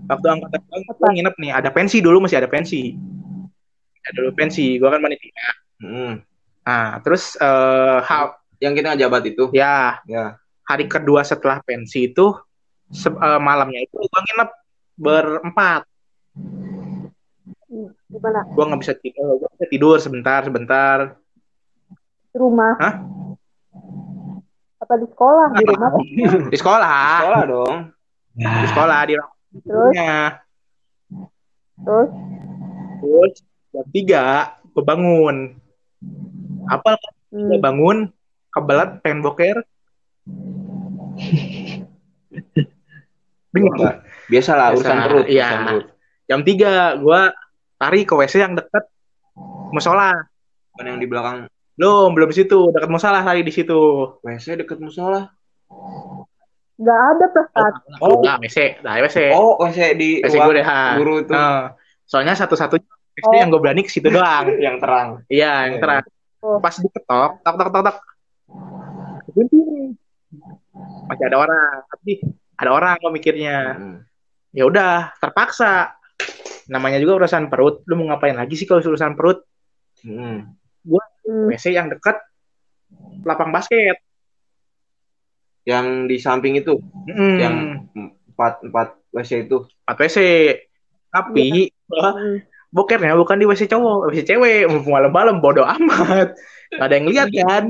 waktu 0.08 0.28
angkatan 0.32 0.60
gua 0.64 0.78
gua 0.94 1.10
nginep 1.12 1.36
nih 1.36 1.52
ada 1.52 1.70
pensi 1.70 1.98
dulu 1.98 2.22
masih 2.22 2.38
ada 2.38 2.48
pensi 2.48 2.94
ada 4.08 4.18
dulu 4.18 4.32
pensi 4.34 4.80
gua 4.80 4.96
kan 4.96 5.02
panitia. 5.02 5.48
Hmm. 5.78 6.14
nah 6.64 6.98
terus 7.00 7.36
eh 7.38 8.00
ha- 8.02 8.36
Yang 8.58 8.74
kita 8.82 8.88
ngejabat 8.96 9.24
itu. 9.30 9.44
ya. 9.54 10.02
Ya. 10.10 10.42
hari 10.66 10.90
kedua 10.90 11.22
setelah 11.22 11.62
pensi 11.62 12.10
itu 12.10 12.34
se- 12.90 13.08
eh, 13.14 13.40
malamnya 13.40 13.80
itu 13.80 13.96
gua 13.96 14.20
nginep 14.20 14.50
berempat. 14.98 15.82
Gimana? 18.08 18.40
Gua 18.56 18.64
nggak 18.68 18.82
bisa 18.82 18.94
tidur 18.96 19.38
gua 19.38 19.50
bisa 19.54 19.66
tidur 19.68 19.96
sebentar 20.00 20.40
sebentar. 20.42 20.98
Di 22.32 22.38
rumah? 22.38 22.74
Hah? 22.80 22.96
apa 24.78 24.94
di 24.98 25.08
sekolah? 25.10 25.48
Di 25.54 25.64
rumah? 25.68 25.90
Di 26.54 26.58
sekolah. 26.58 27.00
Sekolah 27.20 27.44
dong. 27.46 27.78
di 28.38 28.68
sekolah 28.70 29.00
di 29.04 29.14
terus? 29.66 29.94
terus? 31.82 32.10
Terus 33.02 33.34
jam 33.78 33.88
tiga 33.94 34.24
gue 34.74 34.82
bangun. 34.82 35.54
Apa 36.66 36.98
hmm, 37.30 37.48
gue 37.54 37.60
bangun 37.62 37.98
kebelat 38.50 39.06
pengen 39.06 39.22
boker 39.22 39.62
bingung 43.54 43.74
Enggak. 43.78 44.02
Biasalah 44.28 44.76
Biasa, 44.76 44.82
urusan 44.82 44.98
perut, 45.08 45.26
iya. 45.30 45.46
urusan 45.48 45.62
perut. 45.70 45.86
jam 46.28 46.42
tiga 46.44 46.74
gue 47.00 47.22
lari 47.78 48.02
ke 48.04 48.14
wc 48.18 48.34
yang 48.36 48.54
deket 48.58 48.84
musola 49.72 50.28
Bukan 50.74 50.94
yang 50.94 51.02
di 51.02 51.10
belakang. 51.10 51.50
Belum 51.74 52.14
belum 52.14 52.30
di 52.30 52.38
situ. 52.38 52.70
Deket 52.70 52.86
musola 52.86 53.26
lari 53.26 53.42
di 53.42 53.50
situ. 53.50 54.14
WC 54.22 54.62
deket 54.62 54.78
musola. 54.78 55.26
nggak 56.78 57.00
ada 57.18 57.26
perasaan 57.34 57.74
oh 58.06 58.22
enggak 58.22 58.38
wc 58.46 58.58
lah 58.86 59.02
wc 59.02 59.18
Oh, 59.34 59.58
WC 59.66 59.98
di 59.98 60.22
wc 60.22 60.38
ruang 60.38 60.46
gue 60.46 60.56
deh 60.62 60.68
guru 61.02 61.14
itu 61.26 61.34
Nah, 61.34 61.74
soalnya 62.06 62.38
satu-satunya 62.38 62.97
wc 63.18 63.26
Oh. 63.26 63.34
yang 63.34 63.50
gue 63.50 63.60
berani 63.60 63.82
ke 63.82 63.90
situ 63.90 64.08
doang 64.08 64.46
yang 64.58 64.78
terang. 64.78 65.26
iya 65.28 65.66
yang 65.66 65.76
Iya. 65.76 65.82
terang 65.82 66.04
Oh. 66.38 66.62
pas 66.62 66.74
diketok 66.74 67.42
tok 67.42 67.56
tok 67.58 67.70
tok 67.72 67.84
tok 67.84 67.98
masih 71.08 71.26
ada 71.26 71.38
orang 71.40 71.72
tapi 71.88 72.12
ada 72.54 72.70
orang 72.72 72.94
gue 72.98 73.12
mikirnya 73.12 73.58
Hmm. 73.74 73.98
ya 74.52 74.64
udah 74.64 75.16
terpaksa 75.18 75.96
namanya 76.68 77.00
juga 77.00 77.18
urusan 77.18 77.48
perut 77.48 77.82
lu 77.86 77.96
mau 77.96 78.12
ngapain 78.12 78.36
lagi 78.36 78.54
sih 78.54 78.66
kalau 78.66 78.84
urusan 78.84 79.14
perut 79.14 79.42
Hmm. 79.98 80.54
Hmm, 80.86 81.50
WC 81.50 81.74
yang 81.74 81.90
dekat 81.90 82.22
lapang 83.24 83.50
basket 83.50 83.98
Yang 85.66 85.88
di 86.08 86.18
samping 86.18 86.56
itu 86.56 86.80
Mm, 87.04 87.38
Yang- 87.38 87.60
empat 88.30 88.54
empat 88.64 88.88
WC 89.12 89.44
itu. 89.44 89.66
empat 89.82 89.98
WC 90.00 90.18
tapi 91.10 91.74
hmm. 91.84 92.38
Bokernya 92.72 93.16
bukan 93.16 93.38
di 93.40 93.46
WC 93.48 93.70
cowok. 93.72 94.12
WC 94.12 94.20
cewek 94.28 94.68
mumpung 94.68 94.94
malam-malam 94.96 95.40
bodoh 95.40 95.66
amat. 95.66 96.36
Gak 96.76 96.86
ada 96.88 96.94
yang 96.96 97.08
lihat 97.08 97.28
kan? 97.32 97.64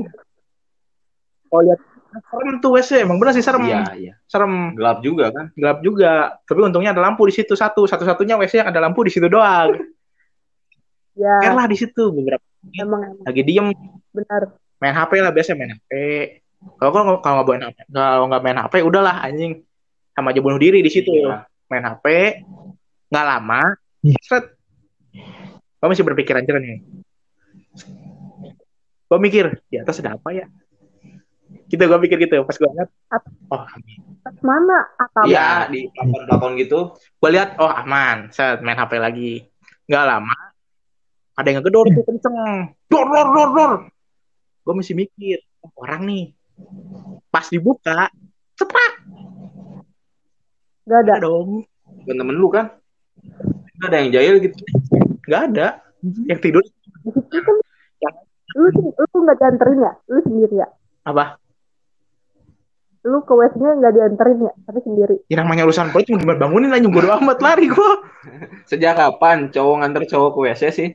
Oh 1.48 1.62
lihat 1.64 1.80
serem 2.08 2.58
tuh 2.58 2.74
WC 2.74 3.04
emang 3.04 3.20
bener 3.20 3.36
sih 3.36 3.44
serem. 3.44 3.62
Iya, 3.64 3.82
iya. 3.94 4.14
serem. 4.26 4.74
Gelap 4.74 4.98
juga 5.04 5.30
kan. 5.30 5.46
gelap 5.54 5.78
juga. 5.84 6.40
Tapi 6.44 6.60
untungnya 6.64 6.90
ada 6.96 7.02
lampu 7.04 7.24
di 7.28 7.34
situ 7.34 7.54
satu. 7.54 7.86
Satu-satunya 7.86 8.34
WC 8.36 8.64
yang 8.64 8.68
ada 8.70 8.80
lampu 8.82 9.04
di 9.06 9.12
situ 9.12 9.26
doang. 9.30 9.74
Ya. 11.18 11.34
Care 11.42 11.58
lah 11.58 11.66
di 11.66 11.74
situ 11.74 12.14
beberapa 12.14 12.46
emang 12.78 13.10
emang. 13.10 13.26
Lagi 13.26 13.42
diem. 13.42 13.74
Benar 14.14 14.54
main 14.78 14.94
HP 14.94 15.12
lah 15.18 15.34
biasa 15.34 15.58
main 15.58 15.74
HP 15.74 15.90
kalau 16.78 16.90
kalau 16.94 17.18
kalau 17.18 17.42
nggak 17.42 17.48
main 17.50 17.62
HP 17.66 17.78
kalau 17.90 18.26
nggak 18.30 18.42
main 18.46 18.58
HP 18.62 18.74
udahlah 18.86 19.16
anjing. 19.26 19.52
Sama 20.14 20.34
aja 20.34 20.40
bunuh 20.42 20.58
diri 20.58 20.82
di 20.82 20.90
situ. 20.90 21.10
Iya. 21.10 21.46
main 21.68 21.84
HP 21.84 22.06
nggak 23.10 23.26
lama 23.26 23.62
Iya. 23.98 24.18
seret 24.22 24.46
gue 25.78 25.86
masih 25.88 26.04
berpikiran 26.06 26.42
jernih 26.42 26.78
nih. 26.78 26.80
Gue 29.08 29.18
mikir 29.22 29.62
di 29.70 29.76
atas 29.80 30.02
ada 30.02 30.18
apa 30.18 30.34
ya? 30.34 30.46
Gitu 31.70 31.80
gue 31.80 31.98
pikir 32.08 32.16
gitu. 32.28 32.42
Pas 32.44 32.56
gue 32.56 32.70
lihat 32.74 32.90
Apa? 33.08 33.28
oh 33.54 33.64
pas 34.22 34.36
mana? 34.44 34.78
Atap 34.98 35.24
Iya, 35.30 35.70
di 35.72 35.88
plafon-plafon 35.94 36.52
gitu. 36.60 36.98
gue 36.98 37.30
lihat 37.30 37.56
oh 37.62 37.70
aman. 37.70 38.28
Saya 38.34 38.58
main 38.60 38.76
HP 38.76 38.92
lagi. 39.00 39.32
Nggak 39.88 40.04
lama 40.04 40.36
ada 41.38 41.46
yang 41.54 41.62
ngegedor 41.62 41.86
tuh 41.94 42.02
kenceng. 42.02 42.74
Dor 42.90 43.06
dor 43.06 43.28
dor 43.30 43.48
dor. 43.54 43.72
Gue 44.66 44.74
masih 44.74 44.98
mikir 44.98 45.38
oh, 45.62 45.70
orang 45.78 46.02
nih. 46.02 46.24
Pas 47.30 47.46
dibuka 47.46 48.10
ceprak 48.58 49.06
nggak 50.82 51.00
ada. 51.06 51.14
Ada 51.20 51.24
dong. 51.30 51.62
Bukan 52.02 52.16
temen 52.18 52.34
lu 52.34 52.50
kan? 52.50 52.74
Nggak 53.78 53.86
ada 53.86 53.96
yang 54.02 54.10
jahil 54.10 54.34
gitu. 54.42 54.58
Nggak 55.28 55.42
ada. 55.52 55.68
Yang 56.24 56.38
tidur 56.40 56.62
di 56.64 57.10
situ 57.12 57.36
kan 57.36 57.56
lu 58.56 58.66
lu 58.96 59.18
nggak 59.28 59.38
dianterin 59.38 59.78
ya? 59.84 59.92
Lu 60.08 60.20
sendiri 60.24 60.54
ya? 60.56 60.68
Apa? 61.04 61.36
Lu 63.04 63.20
ke 63.22 63.32
WC 63.36 63.54
nya 63.60 63.72
nggak 63.76 63.94
dianterin 63.94 64.38
ya? 64.48 64.52
Tapi 64.64 64.78
sendiri. 64.82 65.16
Yang 65.28 65.38
namanya 65.44 65.62
urusan 65.68 65.92
perut 65.92 66.08
mau 66.08 66.18
gimana 66.18 66.38
bangunin 66.40 66.72
aja 66.72 66.88
bodo 66.88 67.08
amat 67.20 67.38
lari 67.44 67.68
gue 67.68 67.92
Sejak 68.70 68.96
kapan 68.96 69.52
cowok 69.52 69.74
nganter 69.84 70.02
cowok 70.08 70.30
ke 70.32 70.38
WC 70.48 70.62
sih? 70.72 70.90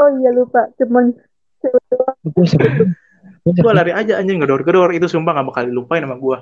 oh 0.00 0.08
iya 0.20 0.30
lupa. 0.32 0.68
Cuman 0.76 1.12
gue 2.36 3.52
gue 3.56 3.72
lari 3.72 3.92
aja 3.96 4.20
anjing 4.20 4.40
gedor 4.40 4.60
gedor 4.64 4.92
itu 4.92 5.08
sumpah 5.08 5.32
gak 5.36 5.48
bakal 5.48 5.64
dilupain 5.68 6.04
sama 6.04 6.16
gue 6.16 6.38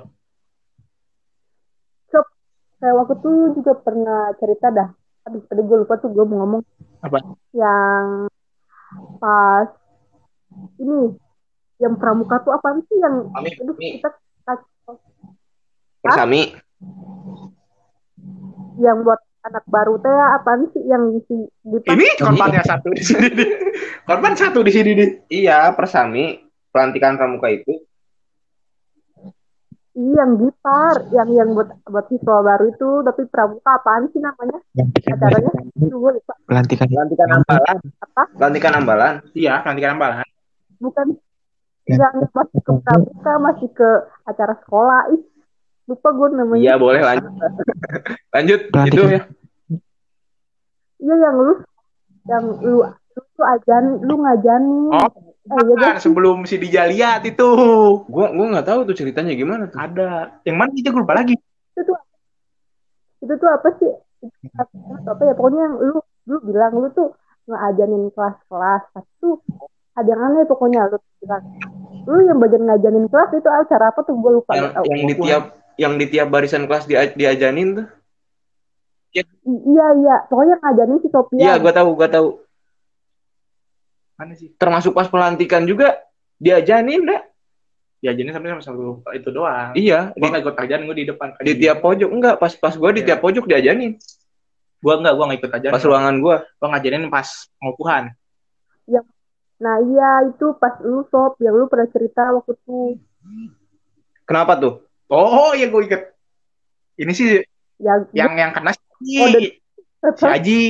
kayak 2.79 2.95
waktu 2.95 3.15
tuh 3.19 3.35
juga 3.59 3.73
pernah 3.75 4.31
cerita 4.39 4.71
dah 4.71 4.87
aduh 5.29 5.41
tadi 5.45 5.61
gue 5.61 5.77
lupa 5.85 5.93
tuh 6.01 6.09
gue 6.09 6.25
mau 6.25 6.41
ngomong 6.41 6.61
Apa? 7.05 7.21
yang 7.53 8.25
pas 9.21 9.69
ini 10.81 11.13
yang 11.77 11.93
pramuka 11.95 12.41
tuh 12.41 12.51
apa 12.51 12.81
sih 12.83 12.97
yang 12.97 13.29
Ami, 13.37 13.53
aduh 13.55 13.77
Ami. 13.77 14.01
kita 14.01 14.09
Persami. 15.99 16.41
yang 18.79 19.03
buat 19.03 19.19
anak 19.43 19.63
baru 19.67 19.99
teh 19.99 20.09
apaan 20.09 20.67
sih 20.71 20.83
yang 20.87 21.11
di 21.11 21.21
di 21.61 21.77
ini 21.85 22.07
korbannya 22.15 22.63
satu 22.63 22.89
di 22.89 23.03
sini 23.03 23.27
nih 23.29 23.49
korban 24.07 24.33
satu 24.33 24.59
di 24.63 24.71
sini 24.71 24.91
nih 24.95 25.09
Iya, 25.29 25.75
Persami. 25.75 26.39
Pelantikan 26.69 27.17
pramuka 27.17 27.49
itu. 27.49 27.81
Iya, 29.99 30.15
yang 30.15 30.31
gipar, 30.39 30.95
yang 31.11 31.29
yang 31.35 31.49
buat 31.51 31.75
buat 31.83 32.07
siswa 32.07 32.39
baru 32.39 32.71
itu, 32.71 32.89
tapi 33.03 33.27
pramuka 33.27 33.71
apaan 33.75 34.07
sih 34.15 34.23
namanya? 34.23 34.63
Pelantikan 34.71 35.11
Acaranya? 35.19 35.51
Lupa. 35.91 36.33
pelantikan 36.47 36.87
Pelantikan 36.87 37.29
ambalan. 37.35 37.77
Apa? 37.99 38.23
Pelantikan 38.31 38.73
ambalan. 38.79 39.13
Iya, 39.35 39.53
nanti 39.59 39.79
kan 39.83 39.91
ambalan. 39.99 40.27
Bukan 40.79 41.07
Ya. 41.89 42.05
yang 42.05 42.21
masih 42.31 42.61
ke 42.61 42.71
pramuka, 42.85 43.33
masih 43.41 43.69
ke 43.73 43.89
acara 44.23 44.53
sekolah. 44.61 45.09
Ih, 45.09 45.25
lupa 45.89 46.09
gue 46.13 46.27
namanya. 46.37 46.61
Iya 46.61 46.73
boleh 46.77 47.01
lanjut. 47.01 47.31
lanjut 48.29 48.59
itu 48.61 48.69
Pelantikan. 48.71 49.09
ya. 49.09 49.21
Iya, 51.01 51.15
yang 51.17 51.35
lu 51.35 51.53
yang 52.29 52.43
lu 52.61 52.79
lu 52.85 53.21
tuh 53.33 53.45
ajan, 53.57 53.83
lu 54.05 54.15
ngajanin. 54.21 54.93
Oh, 54.93 55.09
eh, 55.49 55.61
iya 55.65 55.75
Kan? 55.81 55.93
sebelum 55.97 56.37
si 56.45 56.55
Dija 56.61 56.85
lihat 56.85 57.25
itu. 57.25 57.49
Gua 58.05 58.29
gua 58.29 58.45
nggak 58.53 58.67
tahu 58.69 58.79
tuh 58.85 58.95
ceritanya 58.95 59.33
gimana 59.33 59.65
tuh. 59.69 59.79
ada. 59.81 60.37
Yang 60.45 60.57
mana 60.57 60.71
Dija? 60.73 60.89
Gue 60.93 61.01
lupa 61.01 61.15
lagi. 61.17 61.35
itu 61.73 61.81
tuh 61.85 61.97
itu 63.19 63.33
tuh 63.35 63.49
apa 63.49 63.69
sih? 63.79 63.91
Itu 64.23 65.09
apa 65.09 65.21
ya? 65.25 65.33
Pokoknya 65.33 65.61
yang 65.65 65.75
lu 65.79 65.97
lu 66.29 66.37
bilang 66.45 66.73
lu 66.77 66.87
tuh 66.93 67.15
ngajanin 67.49 68.13
kelas-kelas 68.13 68.83
tapi 68.93 69.09
tuh 69.17 69.41
ada 69.97 70.05
yang 70.05 70.21
aneh 70.21 70.43
pokoknya 70.45 70.87
lu 70.93 70.97
bilang. 71.19 71.43
Lu 72.05 72.17
yang 72.23 72.37
bagian 72.37 72.63
ngajanin 72.69 73.05
kelas 73.09 73.29
itu 73.33 73.49
acara 73.49 73.91
apa 73.91 73.99
tuh? 74.05 74.15
Gue 74.15 74.39
lupa. 74.39 74.53
Yang, 74.55 74.71
tahu 74.77 74.83
yang 74.85 75.01
di 75.03 75.15
tiap 75.17 75.43
yang 75.79 75.93
di 75.95 76.05
tiap 76.11 76.27
barisan 76.27 76.67
kelas 76.67 76.85
dia, 76.85 77.07
diajanin 77.15 77.83
tuh. 77.83 77.87
I- 79.15 79.25
iya 79.47 79.87
iya. 79.97 80.15
Pokoknya 80.29 80.55
ngajanin 80.61 80.99
si 81.01 81.09
Sophia. 81.09 81.41
Iya, 81.41 81.53
gua 81.57 81.73
tahu, 81.73 81.89
gua 81.97 82.09
tahu. 82.11 82.27
Mana 84.19 84.35
sih? 84.35 84.51
Termasuk 84.59 84.91
pas 84.91 85.07
pelantikan 85.07 85.63
juga 85.63 85.95
diajanin 86.35 87.07
dah. 87.07 87.23
Ya 87.99 88.11
jadi 88.11 88.31
sampai 88.31 88.51
sama 88.51 88.63
satu 88.63 88.99
itu 89.11 89.29
doang. 89.31 89.71
Iya, 89.75 90.11
Gua 90.15 90.27
di, 90.27 90.31
nggak 90.31 90.43
ikut 90.43 90.55
kajian, 90.55 90.81
gue 90.83 90.95
di 90.95 91.05
depan. 91.07 91.27
di 91.39 91.53
tiap 91.55 91.79
pojok 91.79 92.09
enggak 92.11 92.35
pas 92.35 92.51
pas 92.55 92.75
gua 92.75 92.91
di 92.91 93.03
Iya. 93.03 93.15
tiap 93.15 93.19
pojok 93.19 93.43
diajanin. 93.47 93.95
Gua 94.79 94.99
enggak, 94.99 95.13
gua 95.15 95.23
nggak 95.27 95.39
ikut 95.39 95.51
kajian. 95.51 95.71
Pas 95.71 95.83
ruangan 95.83 96.15
gua. 96.19 96.35
Gua 96.59 96.67
ngajarin 96.71 97.07
pas 97.07 97.27
pengukuhan. 97.57 98.11
nah 99.59 99.75
iya 99.83 100.23
itu 100.23 100.55
pas 100.55 100.71
lu 100.79 101.03
sob 101.11 101.35
yang 101.43 101.51
lu 101.51 101.67
pernah 101.67 101.83
cerita 101.91 102.31
waktu 102.31 102.55
itu 102.55 102.95
Kenapa 104.23 104.55
tuh? 104.55 104.87
Oh, 105.11 105.51
iya 105.51 105.67
gue 105.67 105.83
ikut. 105.83 106.01
Ini 106.95 107.11
sih 107.11 107.43
yang 107.75 108.07
yang 108.15 108.31
yang 108.39 108.51
kena 108.55 108.71
si, 108.71 109.19
Oh, 109.19 109.27
dan- 109.27 109.51
si 110.15 110.23
Aji. 110.23 110.61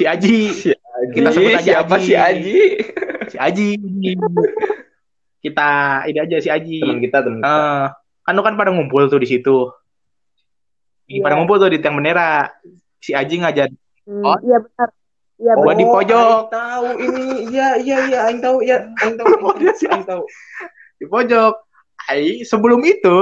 Si 0.00 0.04
Aji. 0.08 0.36
Kita 1.12 1.28
sebut 1.28 1.52
aja 1.52 1.62
siapa 1.62 1.94
Aji. 1.94 2.04
si 2.04 2.12
Aji? 2.14 2.58
Si 3.26 3.36
Aji. 3.36 3.68
Kita 5.38 5.68
ini 6.06 6.18
aja 6.18 6.36
si 6.38 6.48
Aji. 6.48 6.78
Teman 6.82 6.98
kita, 6.98 7.18
teman 7.22 7.38
kita. 7.38 7.46
Eh, 7.46 7.84
kan 8.22 8.32
lu 8.34 8.42
kan 8.42 8.54
pada 8.54 8.70
ngumpul 8.70 9.06
tuh 9.06 9.18
di 9.18 9.28
situ. 9.28 9.70
Iya. 11.06 11.22
Pada 11.22 11.34
ngumpul 11.38 11.58
tuh 11.58 11.70
di 11.70 11.78
tiang 11.78 11.94
bendera. 11.94 12.50
Si 12.98 13.14
Aji 13.14 13.42
ngajar. 13.42 13.70
hmm, 14.06 14.22
Oh. 14.22 14.38
iya 14.42 14.58
benar 14.58 14.88
iya 15.36 15.52
Gua 15.52 15.64
benar 15.68 15.76
di 15.76 15.84
pojok. 15.84 16.26
Aing 16.26 16.50
tahu 16.50 16.86
ini. 16.96 17.24
Iya, 17.50 17.68
iya, 17.78 17.96
iya, 18.06 18.18
aing 18.26 18.40
tahu 18.40 18.56
ya. 18.62 18.78
Aing 19.04 19.14
tahu. 19.14 19.26
Oh, 19.44 19.54
Aing 19.54 20.06
tahu. 20.06 20.22
di 20.96 21.06
pojok. 21.06 21.54
Ai, 22.06 22.40
sebelum 22.42 22.80
itu, 22.86 23.16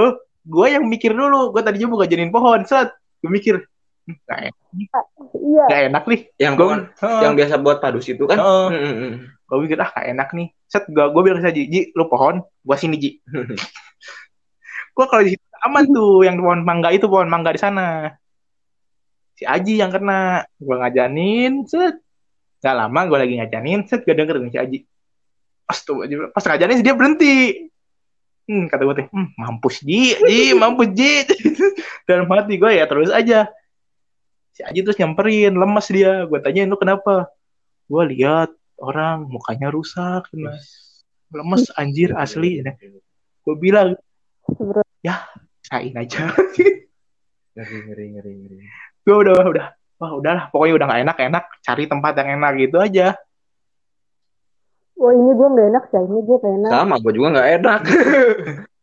gue 0.44 0.66
yang 0.68 0.84
mikir 0.84 1.10
dulu. 1.10 1.48
Gue 1.50 1.64
tadinya 1.64 1.88
mau 1.88 1.98
ngajarin 1.98 2.28
pohon. 2.28 2.60
Set, 2.64 2.92
gue 3.18 3.30
mikir, 3.32 3.54
"Hmm, 3.56 3.73
gak 4.04 4.38
enak, 4.52 5.04
iya 5.32 5.64
gak 5.64 5.82
enak 5.88 6.04
nih. 6.04 6.20
Yang 6.36 6.54
Gue 6.54 6.64
pohon, 6.68 6.80
yang 7.24 7.32
biasa 7.36 7.54
buat 7.60 7.78
padus 7.80 8.06
itu 8.08 8.24
kan? 8.28 8.36
Heeh. 8.36 8.66
Hmm, 8.68 8.80
hmm, 8.84 8.96
hmm. 9.00 9.14
gue 9.44 9.56
mikir 9.64 9.78
ah 9.80 9.90
gak 9.92 10.06
enak 10.12 10.28
nih. 10.36 10.48
Set, 10.68 10.84
gue 10.88 11.04
gue 11.08 11.22
bilang 11.24 11.40
saja, 11.40 11.56
Ji, 11.56 11.92
lu 11.96 12.04
pohon, 12.08 12.44
gue 12.44 12.76
sini 12.76 12.96
Ji. 13.00 13.10
gue 14.96 15.04
kalau 15.08 15.22
di 15.24 15.36
situ 15.36 15.46
aman 15.64 15.84
tuh, 15.88 16.20
yang 16.20 16.36
pohon 16.36 16.60
mangga 16.60 16.92
itu 16.92 17.08
pohon 17.08 17.28
mangga 17.32 17.56
di 17.56 17.60
sana. 17.60 18.12
Si 19.34 19.42
Aji 19.48 19.80
yang 19.80 19.90
kena, 19.90 20.44
gue 20.60 20.76
ngajanin, 20.78 21.64
set. 21.64 21.98
Gak 22.60 22.76
lama 22.76 23.00
gue 23.08 23.18
lagi 23.18 23.34
ngajanin, 23.40 23.88
set 23.88 24.04
gue 24.04 24.12
denger 24.12 24.36
nih 24.44 24.52
si 24.52 24.58
Aji. 24.60 24.78
Astaga, 25.64 26.28
pas 26.28 26.44
ngajanin 26.44 26.84
dia 26.84 26.92
berhenti. 26.92 27.36
Hmm, 28.44 28.68
kata 28.68 28.84
gue 28.84 28.96
teh, 29.00 29.08
hmm, 29.08 29.40
mampus 29.40 29.80
Ji, 29.80 30.12
Ji, 30.20 30.52
mampus 30.52 30.92
Ji. 30.92 31.24
Dalam 32.08 32.28
hati 32.28 32.60
gue 32.60 32.72
ya 32.76 32.84
terus 32.84 33.08
aja. 33.08 33.48
Si 34.54 34.62
Aji 34.62 34.86
terus 34.86 34.98
nyamperin, 35.02 35.58
lemes 35.58 35.86
dia. 35.90 36.24
Gue 36.30 36.38
tanyain 36.38 36.70
lu 36.70 36.78
kenapa? 36.78 37.26
Gue 37.90 38.02
lihat 38.14 38.54
orang 38.78 39.26
mukanya 39.26 39.68
rusak, 39.74 40.30
kena 40.30 40.54
lemes 41.34 41.68
anjir 41.74 42.14
asli. 42.14 42.62
Gue 43.42 43.54
bilang, 43.58 43.98
sebenarnya 44.46 45.14
sain 45.66 45.94
aja. 45.98 46.30
Ngeri, 47.54 47.86
ngeri, 47.86 48.04
ngeri, 48.10 48.32
ngeri. 48.34 48.56
gue 49.06 49.14
udah 49.14 49.46
udah 49.46 49.66
wah 50.02 50.10
udahlah 50.18 50.44
pokoknya 50.50 50.74
udah 50.74 50.86
gak 50.90 51.02
enak 51.06 51.16
enak 51.22 51.44
cari 51.62 51.84
tempat 51.86 52.12
yang 52.18 52.42
enak 52.42 52.52
gitu 52.58 52.76
aja 52.82 53.14
oh 54.98 55.14
ini 55.14 55.30
gue 55.38 55.48
nggak 55.54 55.68
enak 55.70 55.84
sih 55.86 56.02
ini 56.02 56.18
gue 56.18 56.36
gak 56.42 56.50
enak 56.50 56.70
Sama, 56.74 56.94
gua 56.98 57.12
juga 57.14 57.28
nggak 57.38 57.50
enak. 57.62 57.80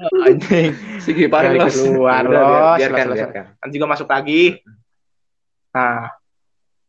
anjing 0.00 0.72
Si 0.98 1.10
Giparin 1.10 1.52
Dari 1.52 1.60
los. 1.60 1.76
keluar, 1.76 2.22
Udah, 2.22 2.40
los, 2.40 2.78
biarkan, 2.78 3.06
los, 3.06 3.18
biarkan. 3.18 3.44
nanti 3.56 3.72
juga 3.74 3.88
masuk 3.88 4.06
lagi 4.06 4.42
nah 5.70 6.10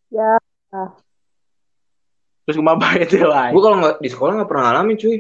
ya 0.08 0.36
terus 2.42 2.56
gue 2.56 2.66
mabar 2.66 2.98
itu 2.98 3.22
lah 3.22 3.50
Gua 3.50 3.62
kalau 3.62 3.78
nggak 3.80 3.96
di 3.98 4.10
sekolah 4.10 4.32
nggak 4.36 4.50
pernah 4.50 4.64
ngalamin 4.68 4.98
cuy. 4.98 5.18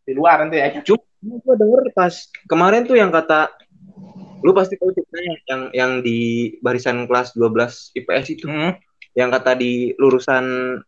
di 0.00 0.12
luar 0.12 0.36
nanti 0.40 0.56
ya 0.56 0.68
Cuma 0.82 1.00
gua 1.38 1.54
denger 1.54 1.80
pas 1.90 2.14
kemarin 2.44 2.82
tuh 2.82 2.94
yang 2.94 3.08
kata 3.08 3.52
lu 4.40 4.50
pasti 4.50 4.74
tahu 4.74 4.88
ceritanya 4.90 5.32
yang 5.46 5.60
yang 5.70 5.90
di 6.00 6.18
barisan 6.58 7.04
kelas 7.04 7.32
12 7.32 7.92
IPS 7.94 8.26
itu 8.30 8.46
Hmm. 8.46 8.72
yang 9.12 9.28
kata 9.28 9.52
di 9.52 9.92
lurusan 9.94 10.44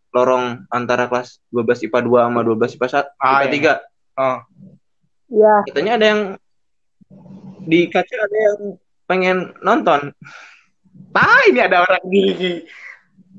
lorong 0.08 0.64
antara 0.68 1.04
kelas 1.04 1.42
12 1.48 1.84
IPA 1.84 1.98
2 2.00 2.24
sama 2.24 2.40
12 2.40 2.72
IPA 2.72 2.88
1 3.04 3.18
Ah, 3.18 3.40
IPA 3.40 3.44
iya. 3.44 3.74
3 4.16 4.18
oh. 4.18 4.36
Ya. 5.32 5.54
Katanya 5.66 5.92
ada 5.96 6.06
yang 6.06 6.20
di 7.64 7.88
kaca 7.88 8.14
ada 8.14 8.38
yang 8.38 8.58
pengen 9.08 9.56
nonton. 9.64 10.12
Ah 11.16 11.42
ini 11.48 11.60
ada 11.64 11.82
orang 11.82 12.02
di 12.06 12.24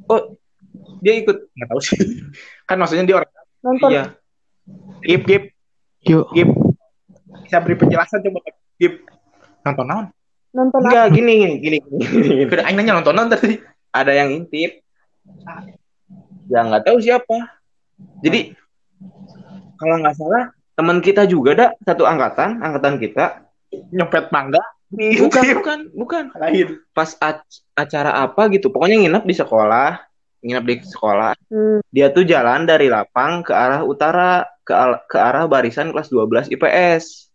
oh 0.09 0.35
dia 0.99 1.13
ikut. 1.21 1.37
Nggak 1.53 1.67
tahu 1.69 1.81
sih. 1.81 1.99
Kan 2.65 2.81
maksudnya 2.81 3.05
dia 3.05 3.17
orang. 3.21 3.31
Nonton. 3.61 3.89
Iya. 3.93 4.03
Gip 5.05 5.21
gip. 5.29 5.43
Yuk, 6.03 6.25
gip. 6.33 6.49
Bisa 7.45 7.61
beri 7.61 7.75
penjelasan 7.77 8.25
coba 8.25 8.39
gip. 8.81 9.05
Nonton 9.63 9.87
naon 9.87 10.07
nonton 10.53 10.85
enggak 10.85 11.09
gini 11.17 11.33
gini 11.41 11.55
gini, 11.57 11.77
gini. 11.81 12.45
udah 12.53 12.65
aing 12.69 12.77
nanya 12.77 13.01
nonton 13.01 13.13
naon 13.17 13.29
tadi. 13.33 13.57
Ada 13.89 14.13
yang 14.13 14.29
intip 14.33 14.81
ya 16.47 16.59
nggak 16.61 16.85
tahu 16.85 16.97
siapa. 17.01 17.37
Jadi 18.21 18.53
kalau 19.81 19.97
nggak 19.97 20.15
salah 20.15 20.53
teman 20.73 20.99
kita 20.99 21.25
juga 21.29 21.51
dah 21.53 21.69
satu 21.85 22.03
angkatan 22.05 22.61
angkatan 22.61 22.97
kita. 22.97 23.45
Nyopet 23.93 24.29
mangga. 24.29 24.61
Bukan 24.93 25.41
gip. 25.41 25.57
bukan 25.57 25.79
bukan. 25.97 26.23
Lain. 26.37 26.77
Pas 26.93 27.17
ac- 27.17 27.65
acara 27.73 28.21
apa 28.21 28.45
gitu. 28.53 28.69
Pokoknya 28.69 29.01
nginep 29.01 29.23
di 29.25 29.35
sekolah. 29.35 29.97
Nginep 30.45 30.65
di 30.69 30.75
sekolah. 30.85 31.33
Hmm. 31.49 31.79
dia 31.93 32.09
tuh 32.09 32.25
jalan 32.25 32.65
dari 32.65 32.89
lapang 32.89 33.45
ke 33.45 33.53
arah 33.53 33.85
utara 33.85 34.43
ke, 34.65 34.73
ke 35.05 35.17
arah 35.21 35.45
barisan 35.45 35.93
kelas 35.93 36.09
12 36.09 36.49
IPS 36.49 37.29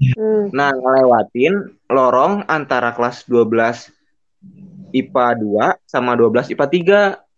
Hmm. 0.00 0.48
nah 0.56 0.72
ngelewatin 0.72 1.76
lorong 1.92 2.48
antara 2.48 2.96
kelas 2.96 3.28
12 3.28 3.92
IPA 4.96 5.26
2 5.36 5.76
sama 5.84 6.16
12 6.16 6.56
IPA 6.56 6.66
3 7.20 7.29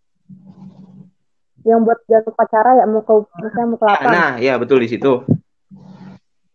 yang 1.63 1.87
buat 1.87 1.99
jalan 2.11 2.27
upacara 2.27 2.71
ya 2.83 2.85
mau 2.91 3.03
ke 3.07 3.15
misalnya 3.39 3.67
mau 3.71 3.79
ke 3.79 3.87
lapang 3.87 4.13
nah 4.13 4.31
ya 4.43 4.55
betul 4.59 4.83
di 4.83 4.89
situ. 4.91 5.23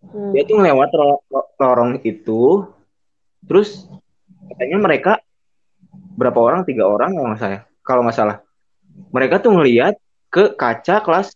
Hmm. 0.08 0.32
dia 0.32 0.48
tuh 0.48 0.64
ro- 0.64 1.52
lorong 1.60 2.00
itu 2.08 2.64
terus 3.44 3.92
katanya 4.52 4.78
mereka 4.80 5.14
berapa 6.16 6.40
orang? 6.40 6.64
Tiga 6.64 6.88
orang 6.88 7.16
kalau 7.16 7.28
nggak 7.32 7.42
salah 7.42 7.62
kalau 7.84 8.02
nggak 8.04 8.18
salah. 8.18 8.38
Mereka 9.14 9.40
tuh 9.40 9.56
ngelihat 9.56 9.96
ke 10.28 10.56
kaca 10.58 11.00
kelas 11.04 11.32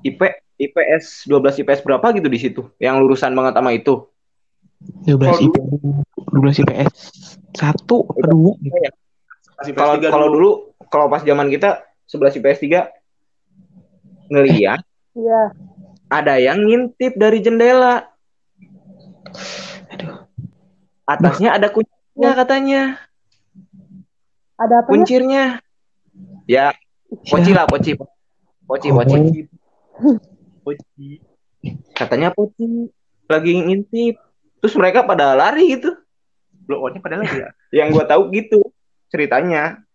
IP 0.00 0.20
IPS 0.56 1.28
12 1.28 1.60
IPS 1.60 1.84
berapa 1.84 2.06
gitu 2.16 2.28
di 2.32 2.38
situ 2.40 2.62
yang 2.80 2.96
lurusan 3.00 3.36
banget 3.36 3.60
sama 3.60 3.76
itu. 3.76 4.08
12 5.08 5.52
IPS, 5.52 5.68
12 6.32 6.62
IPS 6.64 6.94
1 7.56 7.64
atau 7.84 8.32
2 8.56 8.64
gitu. 8.64 8.76
Masih 9.56 9.72
kalau 9.72 9.96
PS3 9.96 10.12
kalau 10.12 10.28
dulu 10.28 10.50
kalau 10.92 11.06
pas 11.08 11.24
zaman 11.24 11.48
kita 11.48 11.85
11 12.06 12.38
IPS 12.38 12.58
3 12.62 14.30
ngelihat 14.30 14.80
iya. 15.14 15.42
ada 16.10 16.34
yang 16.38 16.62
ngintip 16.66 17.14
dari 17.18 17.38
jendela. 17.42 18.10
Aduh. 19.90 20.26
atasnya 21.06 21.54
ada 21.54 21.70
kuncinya 21.70 22.30
katanya. 22.34 22.82
Ada 24.58 24.82
apa 24.82 24.88
kuncirnya. 24.90 25.62
Ya 26.50 26.74
poci 27.30 27.50
lah 27.54 27.66
poci. 27.66 27.94
Poci 28.66 28.88
Oh. 28.90 28.98
poci. 28.98 29.46
Poci. 30.62 31.08
katanya 31.94 32.30
poci 32.30 32.90
lagi 33.26 33.52
ngintip. 33.54 34.18
Terus 34.62 34.74
mereka 34.74 35.06
pada 35.06 35.34
lari 35.34 35.78
gitu. 35.78 35.94
Blow 36.66 36.86
on-nya 36.86 36.98
padahal 36.98 37.22
ya. 37.26 37.50
yang 37.82 37.94
gua 37.94 38.06
tahu 38.06 38.30
gitu 38.34 38.62
ceritanya 39.10 39.86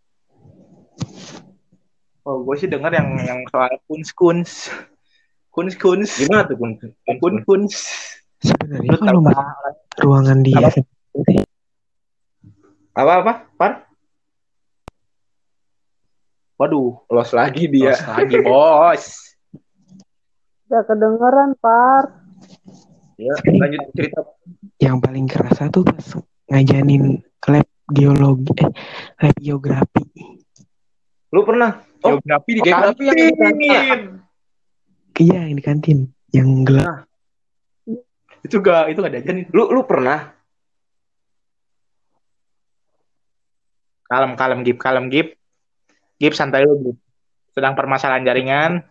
Oh, 2.22 2.46
gue 2.46 2.56
sih 2.58 2.70
denger 2.70 2.94
yang 2.94 3.10
yang 3.26 3.40
soal 3.50 3.74
kuns 3.90 4.14
kuns. 4.14 4.70
Kuns 5.50 5.74
kuns. 5.74 6.22
gimana 6.22 6.46
tuh 6.46 6.56
kun 6.58 6.78
Kun 7.18 7.36
kuns. 7.44 7.76
Sebenarnya 8.42 8.94
Lu 8.94 8.98
kalau 9.02 9.22
ruangan 10.02 10.42
di 10.46 10.54
Apa? 10.54 10.82
Apa 12.94 13.14
apa 13.24 13.34
par 13.58 13.74
Waduh, 16.62 16.94
los 17.10 17.34
lagi 17.34 17.66
dia 17.66 17.98
los 17.98 18.06
lagi 18.06 18.38
bos. 18.46 19.04
Gak 20.70 20.86
kedengeran, 20.86 21.58
Par. 21.58 22.22
ya 23.22 23.38
lanjut 23.38 23.82
cerita 23.94 24.22
yang 24.82 24.98
paling 24.98 25.30
kerasa 25.30 25.70
tuh 25.70 25.86
pas 25.86 26.18
ngajanin 26.50 27.22
lab 27.46 27.70
geologi 27.94 28.50
eh 28.66 28.70
lab 29.22 29.36
geografi. 29.38 30.02
lu 31.30 31.46
pernah 31.46 31.86
oh 32.02 32.18
Geografi 32.18 32.52
di 32.58 32.62
geografi 32.62 33.04
yang 33.06 33.18
di 33.18 33.26
kantin 33.38 33.68
ya? 33.70 33.84
Iya 35.22 35.40
yang 35.50 35.58
di 35.58 35.64
kantin 35.64 36.00
yang 36.32 36.50
gelap. 36.66 37.06
Itu 38.42 38.58
gak 38.62 38.90
itu 38.90 39.00
gak 39.02 39.12
ada 39.14 39.20
aja 39.22 39.32
nih. 39.38 39.46
lu 39.54 39.70
lu 39.70 39.86
pernah 39.86 40.42
Kalem 44.12 44.36
kalem 44.36 44.60
gip 44.68 44.76
kalem 44.76 45.08
gip. 45.08 45.40
Gip 46.20 46.36
santai 46.36 46.68
lu 46.68 46.76
gip. 46.84 46.98
Sedang 47.56 47.80
permasalahan 47.80 48.28
jaringan. 48.28 48.84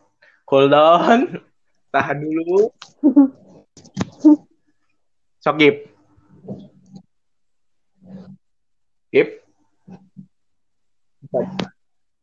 Cool 0.49 0.73
down. 0.73 1.45
Tahan 1.93 2.25
dulu. 2.25 2.73
Sok 5.45 5.57
gip. 5.61 5.77
Gip. 9.13 9.45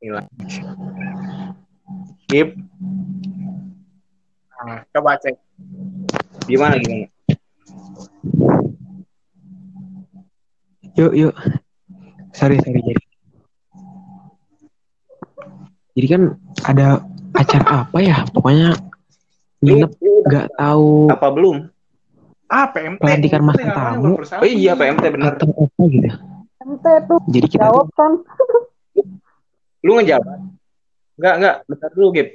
Hilang. 0.08 0.24
Gip. 2.32 2.56
Nah, 4.56 4.80
coba 4.96 5.20
cek. 5.20 5.36
gimana 6.48 6.80
gimana 6.80 7.12
Yuk 10.96 11.12
yuk. 11.12 11.36
Sorry 12.32 12.56
sorry 12.63 12.80
jadi. 12.80 13.04
Jadi 16.00 16.08
kan 16.08 16.22
ada 16.63 17.04
acara 17.36 17.84
apa 17.84 17.98
ya? 18.00 18.24
Pokoknya 18.32 18.80
nginep 19.60 19.91
Lu 20.00 20.24
udah 20.24 20.30
nggak 20.32 20.48
tahu 20.56 21.12
apa 21.12 21.28
belum 21.36 21.58
Ah, 22.48 22.72
PMT. 22.72 23.04
Pelantikan 23.04 23.43
masa 23.43 23.76
tamu. 23.76 24.15
oh 24.15 24.48
iya 24.48 24.72
PMT 24.72 25.04
bener 25.12 25.36
atau 25.36 25.52
apa 25.52 25.82
gitu. 25.91 26.08
MT 26.63 26.86
tuh 27.12 27.20
Jadi 27.28 27.48
kita 27.52 27.67
jawab 27.67 27.91
kan. 27.91 28.15
lu 29.88 29.95
ngejabat 29.95 30.39
enggak 31.15 31.34
enggak 31.39 31.56
bentar 31.65 31.89
dulu 31.95 32.08
Gip 32.12 32.30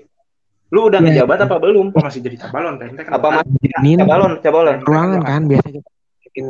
lu 0.73 0.88
udah 0.88 0.99
Iya. 0.99 1.07
ngejabat 1.21 1.38
apa 1.45 1.57
belum 1.61 1.87
Oh, 1.93 2.01
masih 2.01 2.25
jadi 2.25 2.37
cabalon 2.41 2.81
kan. 2.81 2.88
apa 2.97 3.27
masih 3.37 3.57
jalanin 3.62 3.99
cabalon 4.01 4.33
cabalon 4.41 4.77
ruangan 4.88 5.21
kan 5.21 5.43
biasa 5.45 5.67
kita 5.69 5.91
bikin 6.25 6.47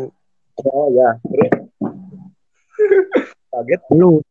oh 0.63 0.87
ya 0.95 1.09
terus 1.19 1.51
kaget 3.53 3.81
dulu. 3.91 4.23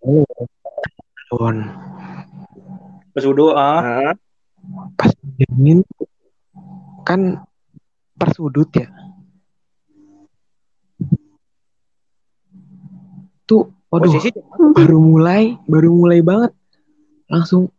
Belum. 0.00 1.56
Pesudu 3.12 3.46
ah. 3.52 3.80
Hah? 3.82 4.14
Pas 4.94 5.10
jalanin 5.36 5.82
kan 7.02 7.42
per 8.14 8.30
sudut 8.32 8.70
ya. 8.70 8.86
Tuh, 13.44 13.70
waduh, 13.96 14.12
posisi 14.12 14.28
baru 14.76 14.98
mulai, 15.00 15.42
baru 15.64 15.88
mulai 15.90 16.20
banget. 16.20 16.52
Langsung 17.26 17.72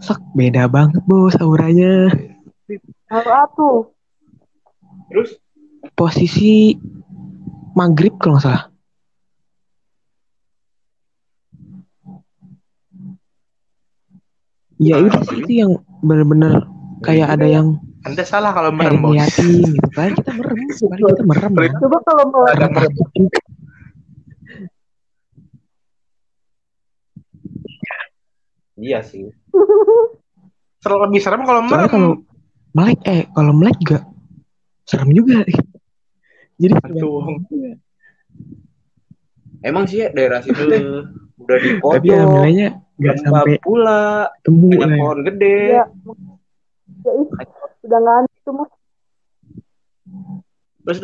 sak 0.00 0.18
beda 0.32 0.66
banget 0.72 1.04
bos 1.04 1.36
auranya. 1.36 2.08
Lalu 3.12 3.30
atuh. 3.30 3.78
terus 5.12 5.36
Posisi 5.92 6.72
maghrib 7.76 8.16
kalau 8.16 8.40
nggak 8.40 8.44
salah. 8.48 8.64
Ya 14.82 14.98
udah 14.98 15.22
sih 15.28 15.38
itu 15.44 15.52
yang 15.62 15.72
bener-bener 16.02 16.66
kayak 17.06 17.38
ada 17.38 17.46
yang 17.46 17.78
Anda 18.02 18.26
salah 18.26 18.50
kalau 18.50 18.74
merem, 18.74 18.98
bos. 18.98 19.14
gitu 19.14 19.78
kan 19.94 20.10
kita 20.10 20.32
merem 20.34 20.66
kita 20.74 21.22
merem 21.22 21.52
Coba 21.54 21.98
kalau 22.02 22.24
merem. 22.34 22.70
takut 22.74 23.08
juga 23.14 23.38
iya 28.82 28.98
sih 29.06 29.30
Serem 30.82 30.98
lebih 31.06 31.22
serem 31.22 31.46
kalau 31.46 31.62
merem. 31.62 31.86
kalau 31.86 32.10
melek 32.74 32.98
eh 33.06 33.22
kalau 33.30 33.54
melek 33.54 33.78
juga 33.78 34.02
serem 34.82 35.14
juga 35.14 35.46
jadi 36.60 36.74
Betul. 36.82 37.22
emang 39.68 39.86
sih 39.86 40.02
ya 40.02 40.10
daerah 40.10 40.42
situ 40.42 40.58
udah 41.38 41.56
di 41.62 41.68
tapi 41.78 42.08
alhamdulillahnya 42.10 42.68
nggak 42.98 43.16
sampai 43.22 43.54
pula 43.62 44.26
temu 44.42 44.74
banyak 44.74 44.90
ya. 44.90 44.98
pohon 44.98 45.18
gede 45.26 45.58
ya, 45.58 45.84
ya 47.02 47.10
ih, 47.18 47.26
udah 47.82 47.98
nggak 47.98 48.50
mas. 48.54 48.70
Terus 50.82 50.98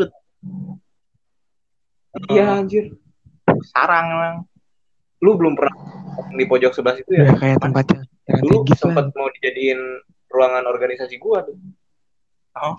iya 2.34 2.58
anjir 2.58 2.98
sarang 3.74 4.06
emang. 4.10 4.36
Lu 5.18 5.34
belum 5.34 5.58
pernah 5.58 5.74
di 6.34 6.44
pojok 6.46 6.72
sebelah 6.74 6.94
situ 6.98 7.10
udah 7.10 7.26
ya 7.26 7.34
kayak 7.38 7.58
tempat 7.62 7.84
yang 7.94 8.02
dulu 8.42 8.62
strategis 8.62 8.78
sempat 8.78 9.04
lah 9.08 9.14
mau 9.16 9.28
dijadiin 9.38 9.80
ruangan 10.28 10.64
organisasi 10.68 11.16
gua 11.16 11.40
tuh. 11.46 11.56
Oh. 12.58 12.74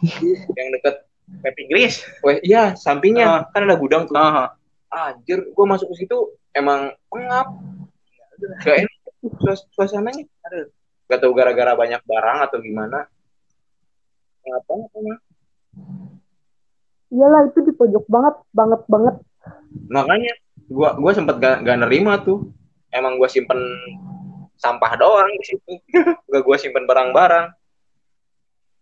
yang 0.59 0.69
deket 0.75 0.95
Web 1.41 1.55
Inggris. 1.57 2.05
weh 2.25 2.37
iya 2.45 2.73
sampingnya. 2.77 3.49
Kan 3.53 3.65
ada 3.65 3.77
gudang 3.79 4.05
tuh. 4.05 4.17
Ah, 4.17 4.53
anjir 4.89 5.49
gua 5.57 5.65
masuk 5.77 5.89
ke 5.93 6.05
situ 6.05 6.17
emang 6.53 6.93
pengap. 7.09 7.47
Gak 8.63 8.85
enak 8.85 8.93
Suas- 9.41 9.67
suasananya. 9.75 10.23
Aduh. 10.47 10.67
Gak 11.09 11.19
tahu 11.25 11.33
gara-gara 11.33 11.73
banyak 11.73 12.01
barang 12.05 12.37
atau 12.45 12.57
gimana. 12.61 13.09
Pengap 14.45 14.63
banget 14.69 14.89
emang. 14.95 15.19
Iyalah 17.09 17.41
itu 17.49 17.59
di 17.65 17.73
pojok 17.73 18.05
banget, 18.05 18.35
banget 18.53 18.81
banget. 18.85 19.15
makanya 19.89 20.33
gua 20.69 20.93
gua 20.95 21.11
sempet 21.11 21.35
gak, 21.37 21.65
gak 21.65 21.77
nerima 21.79 22.21
tuh 22.21 22.53
emang 22.89 23.17
gua 23.17 23.25
simpen 23.25 23.57
sampah 24.55 24.93
doang 24.95 25.29
di 25.33 25.45
situ 25.47 25.73
gak 26.31 26.43
gua 26.43 26.55
simpen 26.55 26.85
barang-barang 26.85 27.53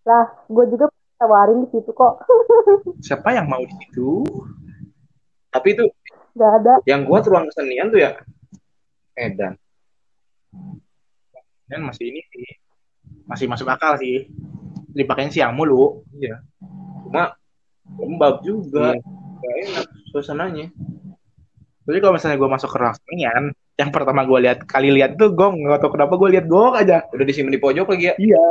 Lah, 0.04 0.24
gue 0.48 0.66
juga 0.72 0.88
tawarin 1.20 1.68
di 1.68 1.76
situ 1.76 1.92
kok. 1.92 2.24
siapa 3.06 3.36
yang 3.36 3.44
mau 3.46 3.60
di 3.60 3.76
situ? 3.78 4.24
tapi 5.50 5.76
itu 5.76 5.84
Gak 6.32 6.52
ada. 6.62 6.74
yang 6.86 7.04
gua 7.04 7.20
ruang 7.20 7.48
kesenian 7.48 7.90
tuh 7.90 8.00
ya 8.00 8.12
Edan 9.14 9.60
Dan 11.68 11.84
masih 11.84 12.08
ini 12.08 12.24
sih. 12.32 12.48
Masih 13.28 13.46
masuk 13.46 13.68
akal 13.68 14.00
sih. 14.00 14.32
Dipakein 14.88 15.28
siang 15.28 15.52
mulu. 15.52 16.08
iya 16.16 16.40
cuma 17.04 17.36
lembab 18.00 18.40
juga 18.40 18.96
Iya. 18.96 19.04
gak 19.38 19.56
enak 19.64 19.86
suasananya 20.10 20.66
Jadi 21.88 21.98
kalau 22.04 22.14
misalnya 22.20 22.36
gue 22.36 22.50
masuk 22.52 22.68
ke 22.68 22.78
ruang 22.84 22.96
kesenian, 23.00 23.44
yang 23.80 23.90
pertama 23.96 24.22
gue 24.28 24.40
lihat 24.44 24.60
kali 24.68 24.92
lihat 24.92 25.16
tuh 25.16 25.32
gong, 25.32 25.64
nggak 25.64 25.80
tahu 25.80 25.96
kenapa 25.96 26.14
gue 26.20 26.30
lihat 26.36 26.46
gong 26.52 26.76
aja. 26.76 27.08
udah 27.16 27.26
disimpan 27.26 27.56
di 27.56 27.62
pojok 27.64 27.88
lagi 27.96 28.12
ya 28.12 28.16
Iya. 28.20 28.46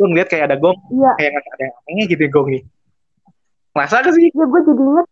Gue 0.00 0.06
ngeliat 0.08 0.28
kayak 0.32 0.44
ada 0.48 0.56
gong, 0.56 0.78
Iya, 0.88 1.10
kayak 1.20 1.30
ada 1.36 1.64
yang 1.68 1.76
aneh 1.84 2.04
gitu 2.08 2.22
ya 2.24 2.30
gong 2.32 2.48
nih. 2.48 2.62
Masa 3.76 4.00
gak 4.00 4.14
sih? 4.16 4.32
ya 4.32 4.44
gue 4.48 4.60
jadi 4.64 4.82
inget. 4.82 5.06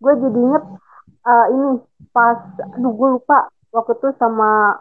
Gue 0.00 0.12
jadi 0.16 0.38
inget 0.40 0.64
eh, 1.24 1.46
ini 1.52 1.66
pas, 2.10 2.38
aduh 2.72 2.92
gue 2.96 3.08
lupa 3.20 3.38
waktu 3.74 3.92
itu 4.00 4.08
sama 4.16 4.80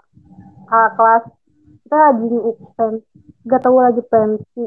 kakak 0.69 0.91
kelas 0.95 1.23
kita 1.83 1.97
lagi 1.99 2.27
pen, 2.79 2.93
gak 3.51 3.61
tahu 3.67 3.77
lagi 3.83 4.01
pensi. 4.07 4.65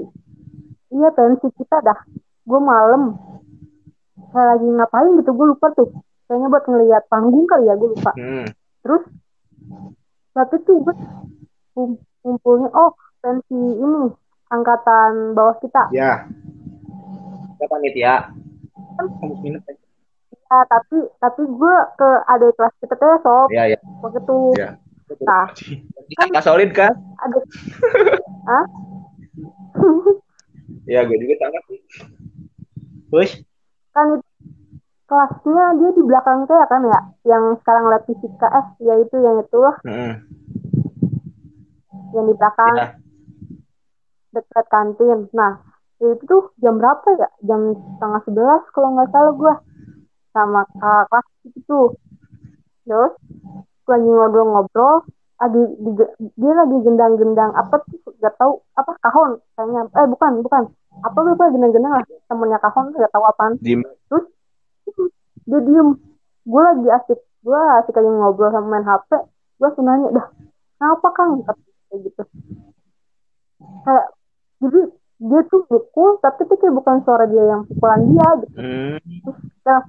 Iya 0.93 1.09
pensi 1.17 1.47
kita 1.57 1.81
dah. 1.81 1.99
Gue 2.45 2.61
malam 2.61 3.17
kayak 4.31 4.47
lagi 4.53 4.67
ngapain 4.69 5.11
gitu 5.25 5.31
gue 5.33 5.47
lupa 5.57 5.67
tuh. 5.73 5.89
Kayaknya 6.27 6.49
buat 6.51 6.65
ngeliat 6.67 7.05
panggung 7.07 7.47
kali 7.47 7.65
ya 7.65 7.75
gue 7.75 7.89
lupa. 7.91 8.13
hmm. 8.15 8.47
Terus 8.83 9.03
waktu 10.33 10.55
itu 10.59 10.73
gue 10.79 10.95
kum- 11.73 12.03
kumpulnya 12.21 12.69
oh 12.71 12.93
pensi 13.19 13.55
ini 13.55 14.11
angkatan 14.49 15.33
bawah 15.33 15.57
kita. 15.59 15.91
ya 15.91 16.27
ya 17.57 17.67
panitia 17.67 18.15
Kamu 18.97 19.35
minum 19.41 19.61
aja. 19.63 19.81
Ya, 20.47 20.59
tapi 20.67 20.99
tapi 21.19 21.43
gue 21.43 21.75
ke 21.95 22.09
adik 22.27 22.55
kelas 22.55 22.75
kita 22.79 22.95
teh 22.95 23.19
sob 23.21 23.49
ya 23.51 23.65
ya 23.67 23.79
waktu 23.99 24.19
itu. 24.21 24.39
Iya. 24.55 24.71
Nah, 25.23 25.47
Kan 26.19 26.43
solid 26.43 26.71
kan 26.71 26.91
adik 27.23 27.43
Hah? 28.51 28.65
ya 30.87 31.03
gue 31.03 31.17
juga 31.19 31.35
sangat 31.39 31.63
sih 31.67 31.81
terus 33.07 33.31
kan 33.91 34.07
itu 34.15 34.27
kelasnya 35.07 35.65
dia 35.79 35.91
di 35.95 36.03
belakang 36.03 36.51
saya 36.51 36.67
kan 36.67 36.83
ya 36.83 37.01
yang 37.27 37.55
sekarang 37.63 37.85
lab 37.87 38.03
fisika 38.07 38.47
eh 38.51 38.67
ya 38.83 38.95
itu 38.99 39.17
yang 39.23 39.37
itu. 39.41 39.59
Heeh. 39.87 40.13
yang 42.15 42.25
di 42.31 42.35
belakang. 42.35 42.75
Ya. 42.77 42.89
dekat 44.35 44.67
kantin. 44.69 45.33
Nah 45.33 45.65
itu 45.97 46.23
tuh 46.29 46.53
jam 46.61 46.77
berapa 46.77 47.09
ya? 47.17 47.29
Jam 47.47 47.73
setengah 47.73 48.21
sebelas 48.29 48.63
kalau 48.75 48.89
nggak 48.99 49.09
salah 49.15 49.33
gua. 49.33 49.55
Sama 50.37 50.63
kakak 50.77 51.09
kelas 51.09 51.27
itu 51.49 51.59
tuh. 51.65 51.89
Terus 52.85 53.15
gua 53.87 53.97
lagi 53.97 54.11
ngobrol-ngobrol. 54.11 54.97
Lagi 55.37 55.63
di- 55.81 56.13
dia 56.37 56.53
lagi 56.53 56.77
gendang-gendang 56.85 57.53
apa 57.57 57.81
tuh? 57.81 58.13
Nggak 58.21 58.35
tahu. 58.37 58.53
Apa? 58.77 58.93
Kahon 59.01 59.41
kayaknya. 59.57 59.83
Eh 59.97 60.07
bukan 60.11 60.33
bukan. 60.45 60.63
Apa 61.01 61.19
lupa 61.25 61.49
gendang-gendang 61.49 61.93
lah. 61.97 62.05
Temennya 62.29 62.59
kahon 62.61 62.93
nggak 62.93 63.13
tahu 63.13 63.25
apaan. 63.25 63.57
Di 63.63 63.77
dia 65.47 65.61
diem. 65.63 65.89
Gue 66.47 66.63
lagi 66.63 66.87
asik. 66.91 67.21
Gue 67.43 67.61
asik 67.83 67.95
lagi 67.95 68.11
ngobrol 68.11 68.51
sama 68.51 68.67
main 68.67 68.87
hp 68.87 69.11
gue 69.57 69.65
langsung 69.65 69.89
nanya 69.89 70.09
dah 70.13 70.27
kenapa 70.77 71.09
kang? 71.17 71.31
Kayak 71.89 71.99
gitu. 72.05 72.23
Kayak 73.87 74.07
jadi 74.61 74.81
dia 75.17 75.41
tuh 75.49 75.65
pukul 75.65 76.21
tapi 76.21 76.45
tuh 76.45 76.61
kayak 76.61 76.77
bukan 76.77 77.01
suara 77.09 77.25
dia 77.25 77.45
yang 77.57 77.65
pukulan 77.65 78.01
dia 78.13 78.29
gitu. 78.45 78.57
Hmm, 78.61 78.97
Nah, 79.67 79.83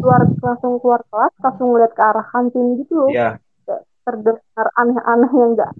keluar 0.00 0.22
langsung 0.30 0.78
keluar 0.78 1.02
kelas 1.10 1.34
langsung 1.42 1.74
ngeliat 1.74 1.92
ke 1.92 2.02
arah 2.06 2.26
kantin 2.30 2.78
gitu 2.78 2.92
loh. 2.94 3.10
Kayak 3.10 3.82
terdengar 4.06 4.66
aneh-aneh 4.78 5.32
yang 5.34 5.50
nggak 5.58 5.72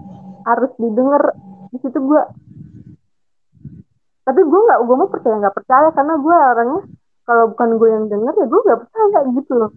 harus 0.44 0.73
didengar. 0.75 1.23
Di 1.70 1.79
situ 1.87 1.99
gue 2.03 2.23
tapi 4.20 4.46
gue 4.46 4.61
nggak 4.62 4.81
gue 4.85 4.94
mau 4.94 5.11
percaya 5.11 5.35
nggak 5.42 5.57
percaya 5.59 5.88
karena 5.90 6.14
gue 6.20 6.37
orangnya 6.55 6.83
kalau 7.31 7.45
bukan 7.55 7.79
gue 7.79 7.88
yang 7.95 8.07
denger 8.11 8.35
ya 8.35 8.47
gue 8.51 8.61
nggak 8.66 8.81
percaya 8.83 9.19
gitu 9.38 9.55
loh 9.55 9.73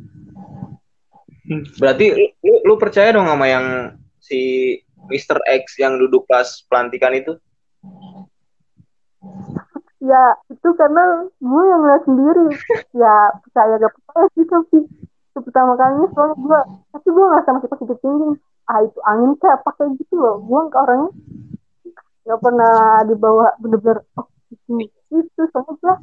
Berarti 1.75 2.15
lu, 2.39 2.55
lu, 2.63 2.73
percaya 2.79 3.11
dong 3.11 3.27
sama 3.27 3.51
yang 3.51 3.91
si 4.15 4.79
Mr. 5.11 5.43
X 5.43 5.75
yang 5.75 5.99
duduk 5.99 6.23
pas 6.23 6.47
pelantikan 6.71 7.11
itu? 7.11 7.35
ya 10.03 10.35
itu 10.51 10.69
karena 10.75 11.27
gue 11.39 11.63
yang 11.63 11.79
ngeliat 11.79 12.03
sendiri 12.03 12.47
ya 13.03 13.15
percaya 13.39 13.79
gak 13.79 13.93
percaya 13.95 14.25
sih 14.35 14.45
tapi 14.51 14.77
itu 14.83 15.39
pertama 15.39 15.79
kalinya 15.79 16.07
soalnya 16.11 16.35
gue 16.43 16.59
tapi 16.91 17.07
gue 17.07 17.25
nggak 17.31 17.43
sama 17.47 17.59
kita 17.63 17.75
sedikit 17.79 17.99
tinggi 18.03 18.31
ah 18.67 18.79
itu 18.83 18.99
angin 19.07 19.31
kayak 19.39 19.63
apa 19.63 19.69
kayak 19.79 19.91
gitu 20.03 20.13
loh 20.19 20.35
gue 20.43 20.59
ke 20.67 20.77
orangnya 20.77 21.11
nggak 22.27 22.39
pernah 22.43 22.75
dibawa 23.07 23.47
bener-bener 23.63 23.97
oh 24.19 24.27
itu 24.51 24.91
itu 25.15 25.41
soalnya 25.55 25.71
gue 25.79 25.95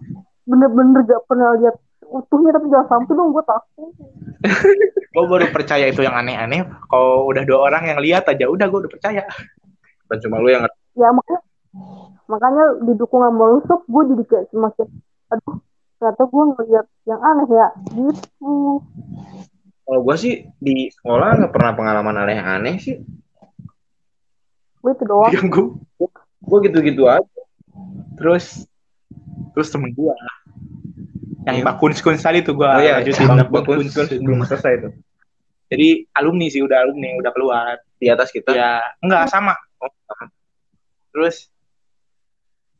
bener-bener 0.50 1.06
gak 1.06 1.22
pernah 1.30 1.54
lihat 1.62 1.78
utuhnya 2.10 2.50
tapi 2.50 2.66
jangan 2.74 2.88
sampai 2.90 3.12
dong 3.14 3.30
gue 3.30 3.44
takut. 3.46 3.90
Gue 5.14 5.24
baru 5.26 5.46
percaya 5.54 5.86
itu 5.90 6.02
yang 6.02 6.16
aneh-aneh. 6.16 6.66
Kalau 6.90 7.30
udah 7.30 7.42
dua 7.46 7.70
orang 7.70 7.86
yang 7.86 7.98
lihat 8.02 8.26
aja 8.26 8.50
udah 8.50 8.66
gue 8.66 8.78
udah 8.86 8.92
percaya. 8.92 9.22
Bukan 10.06 10.18
cuma 10.26 10.42
lu 10.42 10.50
yang 10.50 10.66
ya 10.98 11.08
makanya 11.14 11.40
makanya 12.26 12.64
didukung 12.82 13.22
sama 13.22 13.44
lu 13.46 13.60
sob 13.70 13.86
gue 13.86 14.02
jadi 14.10 14.24
kayak 14.26 14.46
semakin 14.50 14.86
aduh 15.30 15.56
ternyata 16.02 16.22
gue 16.26 16.44
ngeliat 16.50 16.86
yang 17.06 17.20
aneh 17.22 17.48
ya 17.52 17.68
gitu. 17.94 18.54
Kalau 19.90 20.00
gua 20.06 20.16
sih 20.18 20.46
di 20.62 20.86
sekolah 20.90 21.42
nggak 21.42 21.52
pernah 21.54 21.72
pengalaman 21.74 22.16
aneh-aneh 22.26 22.78
sih. 22.78 22.96
gue 24.80 24.90
itu 24.96 25.04
doang. 25.04 25.30
Yang 25.30 25.46
gue 25.52 25.66
Gua 26.40 26.58
gitu-gitu 26.64 27.04
aja. 27.04 27.42
terus? 28.16 28.64
Terus 29.52 29.68
temen 29.68 29.92
gue 29.92 30.14
yang 31.40 31.56
Iya. 31.60 31.64
bakun 31.64 31.92
skun 31.92 32.14
tadi 32.14 32.44
tuh 32.44 32.52
gue 32.52 32.68
Oh 32.68 32.78
iya, 32.78 33.00
lanjutin. 33.00 33.88
skun 33.88 34.06
belum 34.20 34.44
selesai 34.44 34.74
tuh. 34.84 34.92
jadi 35.70 36.04
alumni 36.12 36.46
sih 36.46 36.60
udah 36.60 36.82
alumni 36.82 37.14
udah 37.16 37.30
keluar. 37.30 37.74
Di 37.96 38.08
atas 38.08 38.28
kita. 38.30 38.50
ya 38.50 38.80
enggak 38.98 39.28
sama. 39.28 39.54
Terus? 41.12 41.46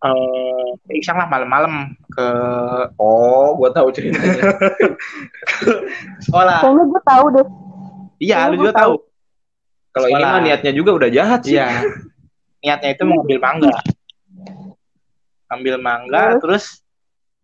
Eh 0.00 0.96
iseng 0.96 1.14
lah 1.14 1.28
malam-malam 1.28 1.92
ke 2.08 2.26
Oh, 2.96 3.52
gua 3.54 3.68
tahu 3.70 3.92
ceritanya. 3.92 4.42
sekolah. 6.24 6.58
Kayaknya 6.64 6.84
gue 6.88 7.02
tahu 7.04 7.24
deh. 7.36 7.46
Iya 8.18 8.36
lu 8.48 8.54
juga 8.58 8.72
tahu. 8.74 8.94
Kalau 9.90 10.06
ini 10.08 10.22
mah 10.22 10.40
niatnya 10.40 10.72
juga 10.72 10.90
udah 10.96 11.08
jahat 11.10 11.40
sih. 11.44 11.56
iya. 11.56 11.84
Niatnya 12.60 12.90
itu 12.92 13.02
mau 13.04 13.20
ambil 13.20 13.38
mangga. 13.38 13.76
Ambil 15.48 15.74
mangga 15.76 16.38
Terus? 16.38 16.40
terus 16.42 16.64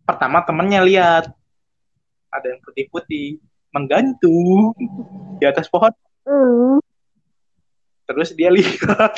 pertama 0.07 0.39
temennya 0.47 0.79
lihat. 0.87 1.25
Ada 2.31 2.55
yang 2.55 2.61
putih-putih. 2.63 3.43
Menggantung 3.75 4.71
di 5.37 5.43
atas 5.43 5.67
pohon. 5.67 5.91
Hmm. 6.23 6.79
terus 8.07 8.31
dia 8.31 8.47
lihat. 8.47 9.11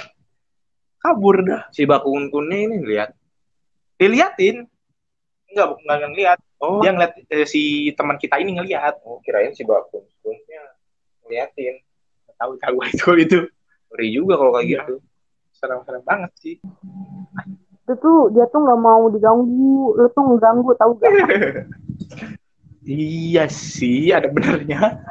Kabur 1.02 1.46
dah. 1.46 1.70
Si 1.70 1.86
bakun-kunnya 1.86 2.58
ini 2.66 2.76
lihat. 2.82 3.14
diliatin. 4.02 4.66
Enggak 5.54 5.78
enggak 5.86 5.98
ngeliat. 6.10 6.40
Oh, 6.58 6.82
dia 6.82 6.92
ngeliat 6.92 7.14
eh, 7.30 7.46
si 7.46 7.94
teman 7.94 8.18
kita 8.18 8.42
ini 8.42 8.58
ngeliat. 8.58 8.98
Oh, 9.06 9.22
kirain 9.22 9.54
si 9.54 9.62
bakun-kunnya 9.62 10.64
ngeliatin. 11.22 11.86
Nggak 12.26 12.36
tahu 12.42 12.52
tahu 12.58 12.78
itu 12.90 13.10
itu. 13.22 13.40
Ngeri 13.94 14.08
juga 14.10 14.34
kalau 14.42 14.52
kayak 14.58 14.66
Iya. 14.66 14.82
gitu. 14.82 14.96
serem-serem 15.60 16.00
banget 16.08 16.32
sih 16.40 16.56
itu 17.90 17.98
tuh 17.98 18.30
dia 18.30 18.46
tuh 18.54 18.62
nggak 18.62 18.78
mau 18.86 19.10
diganggu 19.10 19.98
lu 19.98 20.06
tuh 20.14 20.22
ngeganggu 20.30 20.78
tahu 20.78 21.02
gak 21.02 21.10
iya 22.86 23.50
sih 23.50 24.14
ada 24.14 24.30
benernya 24.30 25.02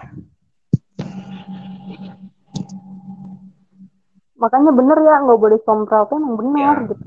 makanya 4.39 4.71
bener 4.71 4.95
ya 5.03 5.27
nggak 5.27 5.41
boleh 5.43 5.59
sompral 5.67 6.07
tuh 6.07 6.23
emang 6.23 6.39
benar 6.39 6.77
Ya. 6.87 6.95
gitu 6.95 7.05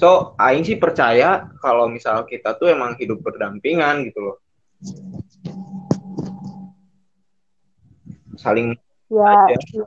So, 0.00 0.32
Aing 0.40 0.64
sih 0.64 0.80
percaya 0.80 1.50
kalau 1.60 1.84
misal 1.90 2.24
kita 2.24 2.56
tuh 2.56 2.72
emang 2.72 2.96
hidup 2.96 3.20
berdampingan 3.20 4.08
gitu 4.08 4.22
loh. 4.22 4.36
Saling 8.40 8.72
ya, 9.12 9.28
Aja. 9.28 9.60
ya. 9.60 9.84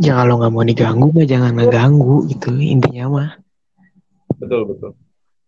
Ya 0.00 0.16
kalau 0.16 0.40
nggak 0.40 0.52
mau 0.52 0.64
diganggu 0.64 1.06
mah 1.12 1.26
jangan 1.28 1.52
ngeganggu 1.60 2.24
gitu 2.32 2.56
intinya 2.56 3.04
mah. 3.12 3.30
betul 4.40 4.72
betul. 4.72 4.90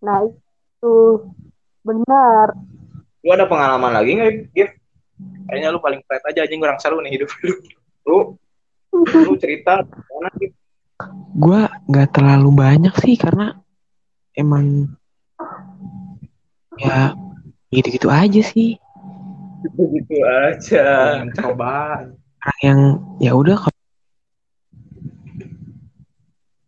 nah 0.04 0.20
itu 0.28 0.94
benar 1.80 2.52
Lu 3.22 3.30
ada 3.32 3.46
pengalaman 3.48 3.94
lagi 3.94 4.18
nggak, 4.18 4.32
Gif? 4.52 4.70
kayaknya 5.48 5.70
lu 5.72 5.78
paling 5.80 6.02
flat 6.04 6.20
aja 6.28 6.44
anjing 6.44 6.60
kurang 6.60 6.76
seru 6.82 6.98
nih 7.00 7.16
hidup 7.16 7.30
lu 8.04 8.36
Lu, 8.92 9.02
lu 9.08 9.32
cerita 9.40 9.80
mana 9.86 10.28
Gif? 10.36 10.52
Gua 11.32 11.72
nggak 11.88 12.12
terlalu 12.12 12.50
banyak 12.52 12.92
sih 13.00 13.16
karena 13.16 13.56
emang 14.36 14.92
ya 16.76 17.16
gitu-gitu 17.72 18.12
aja 18.12 18.42
sih. 18.44 18.76
Gitu 19.64 20.16
aja. 20.20 21.22
coba 21.40 22.04
Orang 22.42 22.60
yang 22.60 22.80
ya 23.22 23.32
udah 23.32 23.56
kalau 23.56 23.81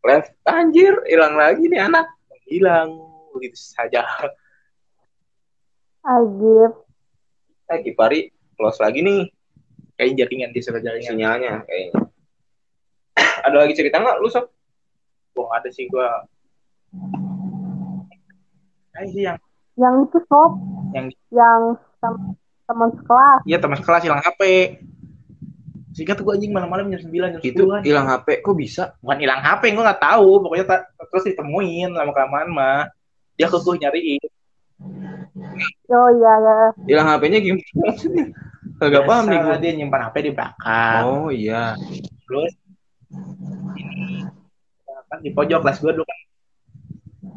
Left, 0.05 0.37
anjir, 0.45 0.93
hilang 1.09 1.35
lagi 1.35 1.64
nih 1.64 1.81
anak. 1.81 2.07
hilang 2.45 2.93
begitu 3.33 3.57
saja. 3.57 4.05
Agif 6.05 6.73
Eh, 7.73 7.81
Kipari 7.81 8.29
close 8.53 8.85
lagi 8.85 9.01
nih. 9.01 9.33
Kayak 9.97 10.12
jaringan 10.21 10.51
di 10.53 10.61
surat 10.61 10.85
jaringan. 10.85 11.17
Sinyalnya 11.17 11.64
kayaknya. 11.64 12.05
ada 13.49 13.57
lagi 13.64 13.73
cerita 13.73 13.97
nggak 13.97 14.21
lu 14.21 14.29
sob? 14.29 14.45
nggak 15.33 15.57
ada 15.64 15.69
sih 15.73 15.88
gua. 15.88 16.29
Kayaknya 18.93 19.09
sih 19.09 19.23
yang 19.25 19.38
yang 19.81 19.95
itu 20.05 20.19
sob. 20.29 20.53
Yang 20.93 21.07
yang 21.33 21.62
tem- 22.05 22.37
teman 22.69 22.90
sekelas. 22.93 23.40
Iya 23.49 23.57
teman 23.57 23.81
kelas 23.81 24.03
hilang 24.05 24.21
HP 24.21 24.40
sehingga 25.95 26.19
tuh 26.19 26.27
gua 26.27 26.35
anjing 26.35 26.51
malam-malam 26.51 26.91
jam 26.91 27.01
9 27.01 27.39
jam 27.39 27.41
10 27.41 27.55
Itu 27.55 27.65
hilang 27.81 28.07
HP 28.11 28.43
kok 28.43 28.57
bisa? 28.59 28.99
bukan 28.99 29.19
hilang 29.23 29.41
HP 29.41 29.63
gua 29.73 29.85
nggak 29.89 30.03
tahu 30.03 30.29
pokoknya 30.43 30.65
tak 30.67 30.81
terus 31.09 31.25
ditemuin 31.25 31.89
lama 31.89 32.11
kelamaan 32.11 32.49
mah 32.51 32.83
dia 33.35 33.47
ke 33.47 33.57
gua 33.57 33.75
nyariin 33.79 34.23
oh 35.89 36.09
iya 36.13 36.33
ya 36.37 36.57
Hilang 36.85 37.07
HP-nya 37.09 37.39
gimana 37.39 37.83
maksudnya? 37.87 38.25
Kagak 38.75 39.07
paham 39.07 39.25
nih 39.31 39.39
gua. 39.39 39.55
dia 39.57 39.71
nyimpan 39.73 40.01
HP 40.11 40.17
di 40.21 40.31
belakang 40.35 41.03
Oh 41.07 41.29
iya. 41.31 41.79
terus 42.27 42.53
ini 43.79 44.27
kan 45.07 45.19
di 45.23 45.31
pojok 45.31 45.63
kelas 45.63 45.79
gua 45.79 45.93
dulu 45.95 46.05
kan 46.05 46.19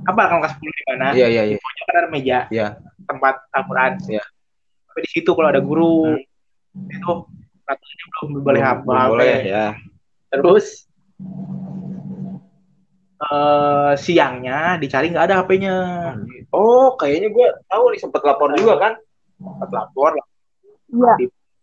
apa 0.07 0.21
kan 0.25 0.37
kelas 0.41 0.53
10 0.57 0.65
di 0.65 0.83
mana 0.89 1.05
Iya 1.13 1.27
iya 1.29 1.41
di 1.45 1.53
iya. 1.53 1.57
pojok 1.61 1.83
kan 1.85 1.95
ada 1.95 2.09
meja 2.09 2.37
Iya. 2.49 2.67
tempat 3.05 3.35
Al-Quran 3.53 3.91
Iya. 4.09 4.23
tapi 4.87 4.99
di 5.05 5.09
situ 5.13 5.29
kalau 5.29 5.49
ada 5.51 5.61
guru 5.61 6.17
itu 6.89 7.11
katanya 7.67 8.05
belum 8.15 8.29
boleh 8.41 8.61
belum 8.81 9.01
boleh 9.11 9.35
ya. 9.43 9.67
terus 10.31 10.87
eh, 13.19 13.91
siangnya 13.99 14.79
dicari 14.79 15.11
nggak 15.11 15.25
ada 15.27 15.35
HP-nya. 15.43 15.77
Oh, 16.55 16.95
kayaknya 16.95 17.27
gue 17.33 17.47
tahu 17.67 17.83
nih 17.91 17.99
sempet 17.99 18.21
lapor 18.23 18.55
juga 18.55 18.75
kan. 18.79 18.93
Sempat 19.37 19.69
lapor 19.69 20.15
lah 20.15 20.27
Iya, 20.87 21.13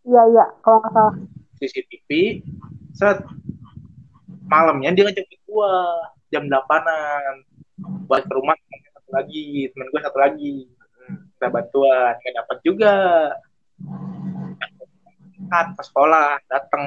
iya, 0.04 0.22
iya. 0.28 0.44
Kalau 0.60 0.84
nggak 0.84 0.92
salah. 0.92 1.14
CCTV. 1.56 2.08
Set 2.92 3.24
malamnya 4.44 4.92
dia 4.92 5.08
ngejemput 5.08 5.40
gua 5.48 5.72
jam 6.28 6.46
8-an 6.46 7.42
buat 8.06 8.22
ke 8.28 8.32
rumah 8.36 8.54
temen 8.54 8.80
satu 8.92 9.10
lagi 9.10 9.72
temen 9.72 9.86
gue 9.90 10.00
satu 10.04 10.18
lagi 10.20 10.54
kita 11.36 11.46
bantuan 11.50 12.12
nggak 12.22 12.34
dapat 12.44 12.58
juga 12.62 12.96
Kat, 15.48 15.66
ke 15.76 15.82
sekolah 15.84 16.40
datang. 16.48 16.84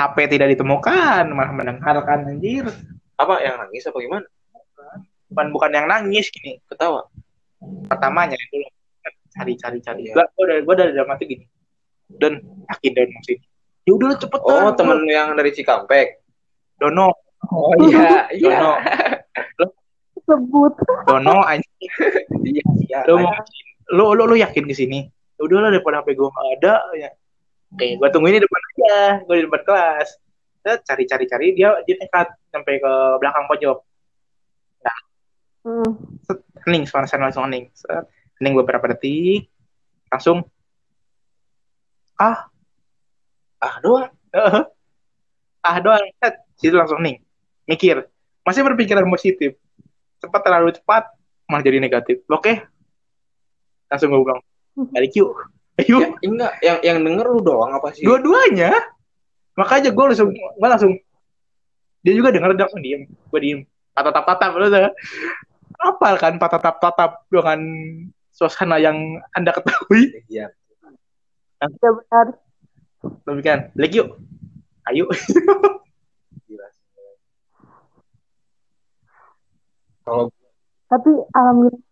HP 0.00 0.16
tidak 0.32 0.48
ditemukan 0.56 1.28
malah 1.34 1.52
mendengarkan 1.52 2.24
anjir. 2.24 2.64
Apa 3.20 3.36
yang 3.44 3.60
nangis 3.60 3.84
apa 3.84 3.98
gimana? 4.00 4.26
bukan 5.30 5.46
bukan 5.54 5.70
yang 5.70 5.86
nangis 5.86 6.32
gini. 6.32 6.58
Ketawa. 6.66 7.06
pertamanya 7.86 8.40
dulu. 8.50 8.66
Cari 9.30 9.52
cari 9.60 9.78
cari. 9.84 10.00
Iya. 10.08 10.16
gua 10.16 10.24
gua 10.32 10.44
dari 10.48 10.60
gua 10.64 10.74
dari 10.74 10.92
dalam 10.96 11.12
hati 11.12 11.24
gini. 11.28 11.44
Dan 12.08 12.40
yakin 12.66 12.92
dan 12.96 13.08
masih. 13.14 13.38
Ya 13.84 13.92
udah 13.94 14.16
cepet 14.16 14.40
Oh, 14.42 14.72
temen 14.72 14.96
lu 15.04 15.12
yang 15.12 15.36
dari 15.36 15.52
Cikampek. 15.52 16.24
Dono. 16.80 17.12
Oh 17.52 17.76
iya, 17.84 18.26
Dono 18.42 18.80
Sebut. 20.30 20.72
Dono 21.10 21.42
anjing. 21.42 21.90
Iya, 22.46 22.64
iya. 22.86 22.98
lu 23.10 23.18
mau 23.18 23.34
lu 23.90 24.14
lu 24.14 24.30
lu 24.30 24.36
yakin 24.38 24.62
ke 24.70 24.74
sini? 24.78 25.10
Ya 25.10 25.40
udah 25.42 25.66
lah 25.66 25.70
daripada 25.74 26.06
HP 26.06 26.14
gue 26.14 26.28
nggak 26.30 26.48
ada 26.62 26.74
ya. 26.94 27.10
Oke 27.74 27.98
gue 27.98 28.08
tungguin 28.14 28.38
di 28.38 28.42
depan 28.46 28.62
aja. 28.62 28.98
Gue 29.26 29.42
di 29.42 29.44
depan 29.50 29.62
kelas. 29.66 30.08
Set, 30.62 30.78
cari 30.86 31.04
cari. 31.10 31.24
Cari 31.26 31.46
dia 31.58 31.74
dia 31.82 31.98
nekat 31.98 32.30
sampai 32.54 32.78
ke 32.78 32.92
belakang 33.18 33.50
pojok. 33.50 33.78
Hmm. 35.60 35.92
Set, 36.24 36.40
hening 36.64 36.88
suara 36.88 37.04
saya 37.04 37.26
langsung 37.26 37.50
hening. 37.50 37.68
Hening 38.40 38.54
beberapa 38.56 38.86
detik. 38.94 39.50
Langsung. 40.08 40.46
Ah. 42.16 42.48
Ah, 43.60 43.76
doang. 43.82 44.08
ah 45.68 45.76
doang. 45.82 46.04
Set. 46.22 46.34
Situ 46.56 46.78
langsung 46.78 47.02
hening. 47.02 47.20
Mikir. 47.66 48.08
Masih 48.46 48.64
berpikiran 48.64 49.04
positif 49.10 49.58
cepat 50.20 50.40
terlalu 50.44 50.70
cepat 50.76 51.08
malah 51.50 51.64
jadi 51.66 51.82
negatif. 51.82 52.22
Oke? 52.30 52.62
Langsung 53.90 54.14
gue 54.14 54.20
bilang. 54.22 54.40
Balik 54.94 55.12
yuk. 55.18 55.34
Ayo. 55.80 55.98
Ya, 56.20 56.28
enggak, 56.28 56.52
yang 56.60 56.78
yang 56.84 56.98
denger 57.00 57.26
lu 57.32 57.40
doang 57.40 57.72
apa 57.72 57.90
sih? 57.96 58.04
dua-duanya? 58.04 58.70
Makanya 59.56 59.90
gue 59.90 60.04
langsung 60.12 60.28
gue 60.32 60.68
langsung 60.68 60.92
dia 62.04 62.12
juga 62.16 62.30
denger 62.30 62.52
dia 62.54 62.64
langsung 62.68 62.84
diem. 62.84 63.02
Gue 63.08 63.40
diem. 63.40 63.60
Tatap 63.96 64.24
tatap 64.28 64.50
lu 64.60 64.68
tuh. 64.68 64.92
Apal 65.80 66.14
kan 66.20 66.36
tatap 66.36 66.76
tatap 66.78 67.24
dengan 67.32 67.60
suasana 68.30 68.76
yang 68.76 68.96
anda 69.32 69.56
ketahui? 69.56 70.12
Iya. 70.28 70.52
Ya 71.60 71.66
benar. 71.92 72.26
tapi 73.00 73.40
kan 73.40 73.72
balik 73.72 73.92
yuk. 73.96 74.08
Ayo 74.88 75.08
Kalau 80.04 80.24
Tapi 80.90 81.10
alhamdulillah, 81.30 81.82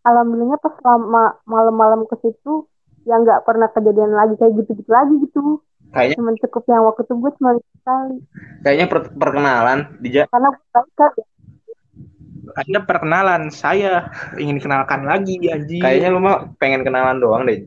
alhamdulillahnya 0.00 0.58
pas 0.58 0.72
selama 0.80 1.22
malam-malam 1.44 2.00
ke 2.08 2.16
situ 2.24 2.64
yang 3.04 3.22
nggak 3.22 3.44
pernah 3.44 3.68
kejadian 3.68 4.16
lagi 4.16 4.34
kayak 4.40 4.56
gitu-gitu 4.64 4.88
lagi 4.88 5.14
gitu. 5.20 5.60
kayaknya 5.92 6.16
Cuman 6.18 6.34
cukup 6.40 6.62
yang 6.66 6.82
waktu 6.82 7.02
itu 7.04 7.14
gue 7.14 7.32
cuma 7.36 7.50
sekali. 7.60 8.16
kayaknya 8.64 8.86
per- 8.90 9.12
perkenalan 9.14 9.78
di 10.00 10.08
ja- 10.10 10.26
Karena 10.26 10.50
kan 10.72 11.10
ya. 11.14 11.24
anda 12.56 12.80
perkenalan 12.82 13.42
saya 13.52 14.08
ingin 14.40 14.56
kenalkan 14.58 15.04
lagi 15.04 15.36
anjing 15.46 15.82
kayaknya 15.82 16.08
lu 16.10 16.18
mah 16.24 16.48
pengen 16.56 16.82
kenalan 16.82 17.20
doang 17.20 17.44
deh. 17.44 17.60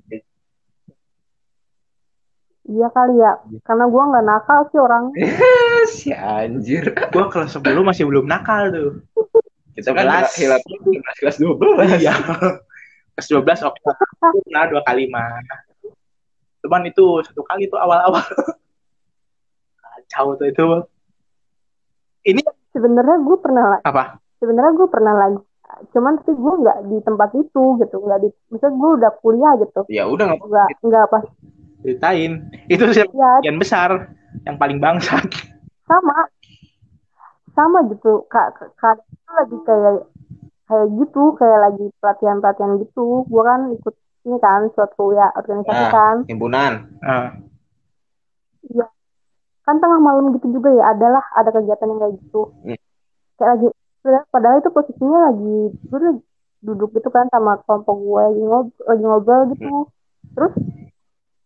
Iya 2.70 2.88
kali 2.94 3.18
ya. 3.18 3.34
Karena 3.66 3.86
gue 3.90 4.04
nggak 4.10 4.26
nakal 4.26 4.60
sih 4.70 4.80
orang. 4.82 5.04
si 5.96 6.10
anjir. 6.14 6.94
gue 6.94 7.26
kelas 7.30 7.54
10 7.58 7.82
masih 7.82 8.06
belum 8.10 8.26
nakal 8.26 8.74
tuh 8.74 8.90
Kita 9.80 9.96
kan 9.96 10.28
11. 10.28 10.39
hilap 10.44 10.62
kelas 11.18 11.38
12. 11.39 12.04
iya 12.04 12.13
kelas 13.15 13.28
12 13.32 13.68
oke 13.68 13.80
nah 14.52 14.68
dua 14.68 14.84
kali 14.84 15.08
mah 15.08 15.39
cuman 16.60 16.84
itu 16.86 17.24
satu 17.24 17.42
kali 17.48 17.72
tuh 17.72 17.80
awal-awal 17.80 18.20
kacau 19.84 20.36
tuh 20.36 20.48
itu 20.48 20.65
ini 22.26 22.44
Sebenarnya 22.70 23.18
gue 23.26 23.38
pernah 23.42 23.65
lah. 23.65 23.80
apa 23.82 24.22
Sebenarnya 24.38 24.72
gue 24.78 24.88
pernah 24.88 25.13
lagi. 25.18 25.39
Cuman 25.89 26.22
sih 26.22 26.32
gue 26.32 26.54
nggak 26.63 26.78
di 26.86 26.98
tempat 27.02 27.30
itu 27.34 27.63
gitu. 27.82 27.96
Nggak 27.98 28.20
di. 28.22 28.30
Misalnya 28.54 28.76
gue 28.78 28.89
udah 29.02 29.12
kuliah 29.20 29.54
gitu. 29.58 29.82
Ya 29.89 30.04
udah 30.06 30.24
nggak 30.30 30.39
Nggak 30.46 30.68
nggak 30.86 31.06
pas. 31.10 31.24
ceritain 31.80 32.46
itu 32.68 32.84
sih 32.94 33.08
Ya 33.15 33.32
yang 33.42 33.56
besar 33.56 34.12
yang 34.44 34.60
paling 34.60 34.84
bangsat 34.84 35.24
sama 35.88 36.28
sama 37.56 37.86
gitu 37.90 38.26
kak. 38.28 38.58
Kak 38.78 39.02
itu 39.04 39.32
lagi 39.34 39.58
kayak 39.66 39.94
kayak 40.70 40.88
gitu 41.02 41.24
kayak 41.38 41.60
lagi 41.70 41.86
pelatihan 42.02 42.38
pelatihan 42.42 42.72
gitu. 42.82 43.26
Gue 43.26 43.44
kan 43.46 43.62
ikut 43.74 43.96
ini 44.28 44.38
kan 44.38 44.68
suatu 44.76 45.16
ya 45.16 45.32
organisasi 45.34 45.86
Nah. 45.86 45.92
kan. 45.92 46.16
himpunan. 46.28 46.74
Ah, 47.02 47.34
kan 49.70 49.78
tengah 49.78 50.02
malam 50.02 50.34
gitu 50.34 50.50
juga 50.50 50.74
ya 50.74 50.98
adalah 50.98 51.22
ada 51.38 51.54
kegiatan 51.54 51.90
yang 51.94 52.02
kayak 52.02 52.16
gitu. 52.26 52.42
Hmm. 52.66 52.80
kayak 53.40 53.50
lagi 53.56 53.68
padahal 54.34 54.58
itu 54.60 54.70
posisinya 54.74 55.20
lagi 55.32 55.58
gue 55.72 56.00
duduk 56.66 56.90
gitu 56.92 57.08
kan 57.08 57.30
sama 57.32 57.56
kelompok 57.64 57.96
gue 57.96 58.20
lagi 58.20 58.44
ngobrol, 58.44 58.84
lagi 58.90 59.04
ngobrol 59.06 59.42
gitu. 59.54 59.76
Terus 60.34 60.54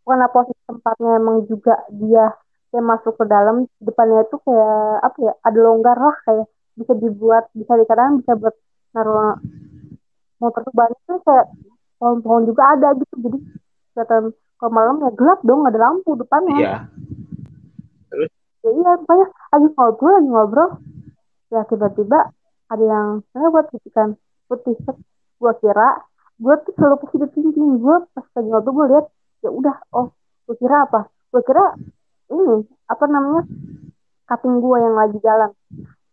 karena 0.03 0.27
posisi 0.31 0.61
tempatnya 0.67 1.11
emang 1.19 1.37
juga 1.51 1.75
dia 1.91 2.31
kayak 2.73 2.89
masuk 2.89 3.13
ke 3.21 3.25
dalam 3.29 3.69
depannya 3.77 4.25
itu 4.25 4.41
kayak 4.41 5.05
apa 5.05 5.17
ya 5.21 5.33
ada 5.45 5.59
longgar 5.61 5.93
lah 5.93 6.17
kayak 6.25 6.49
bisa 6.73 6.93
dibuat 6.97 7.45
bisa 7.53 7.77
dikatakan 7.77 8.25
bisa 8.25 8.33
buat 8.33 8.57
naruh 8.97 9.37
motor 10.41 10.65
ban 10.73 10.89
itu 10.89 11.13
kayak 11.21 11.53
pohon-pohon 12.01 12.43
juga 12.49 12.63
ada 12.73 12.97
gitu. 12.97 13.15
Jadi 13.15 13.37
kelihatan 13.93 14.23
kalau 14.57 14.71
malam 14.73 14.95
ya 15.05 15.11
gelap 15.15 15.39
dong 15.45 15.63
ada 15.63 15.77
lampu 15.77 16.17
depannya. 16.17 16.57
Iya. 16.57 16.75
ya 18.63 18.69
iya 18.71 18.91
pokoknya 18.99 19.27
lagi 19.53 19.67
ngobrol 19.77 20.11
lagi 20.17 20.29
ngobrol. 20.33 20.69
Ya 21.53 21.61
tiba-tiba 21.69 22.19
ada 22.73 22.83
yang 22.83 23.07
lewat 23.37 23.69
gitu 23.71 23.89
kan 23.93 24.17
putih. 24.49 24.75
Gue 25.37 25.53
kira 25.61 26.01
gue 26.41 26.55
tuh 26.65 26.73
selalu 26.75 26.95
positif 27.05 27.29
thinking 27.37 27.77
gue 27.77 27.95
pas 28.17 28.25
lagi 28.33 28.49
ngobrol 28.49 28.73
gue 28.73 28.85
lihat 28.97 29.05
ya 29.45 29.49
udah 29.53 29.75
oh 29.93 30.09
gue 30.49 30.55
kira 30.57 30.89
apa? 30.89 31.07
Gue 31.29 31.41
kira 31.45 31.77
ini 32.31 32.63
apa 32.87 33.05
namanya 33.09 33.43
cutting 34.29 34.55
gue 34.61 34.77
yang 34.79 34.95
lagi 34.95 35.17
jalan. 35.19 35.51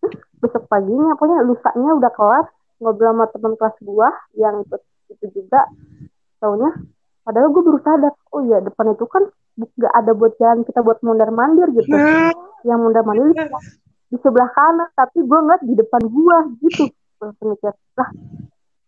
Terus 0.01 0.15
besok 0.41 0.65
paginya 0.67 1.15
pokoknya 1.15 1.47
lusanya 1.47 1.91
udah 1.99 2.13
kelar 2.15 2.45
ngobrol 2.81 3.13
sama 3.13 3.25
teman 3.29 3.53
kelas 3.61 3.77
gue 3.85 4.09
yang 4.41 4.55
ikut 4.65 4.83
itu 5.13 5.27
juga. 5.37 5.61
Taunya 6.41 6.71
padahal 7.23 7.49
gue 7.53 7.63
baru 7.63 7.81
sadar 7.85 8.13
oh 8.33 8.41
iya 8.49 8.59
depan 8.65 8.97
itu 8.97 9.05
kan 9.07 9.29
gak 9.61 9.93
ada 9.93 10.17
buat 10.17 10.33
jalan 10.41 10.65
kita 10.65 10.81
buat 10.81 10.99
mondar 11.05 11.31
mandir 11.31 11.69
gitu. 11.77 11.93
Yang 12.69 12.79
mondar 12.81 13.05
mandir 13.09 13.33
di, 13.33 13.45
di 14.13 14.17
sebelah 14.21 14.49
kanan 14.53 14.89
tapi 14.97 15.25
gue 15.25 15.39
ngeliat 15.39 15.63
di 15.65 15.75
depan 15.77 16.03
gue 16.05 16.37
gitu. 16.65 16.85
Langsung 17.21 17.53
mikir 17.53 17.73
lah 18.01 18.11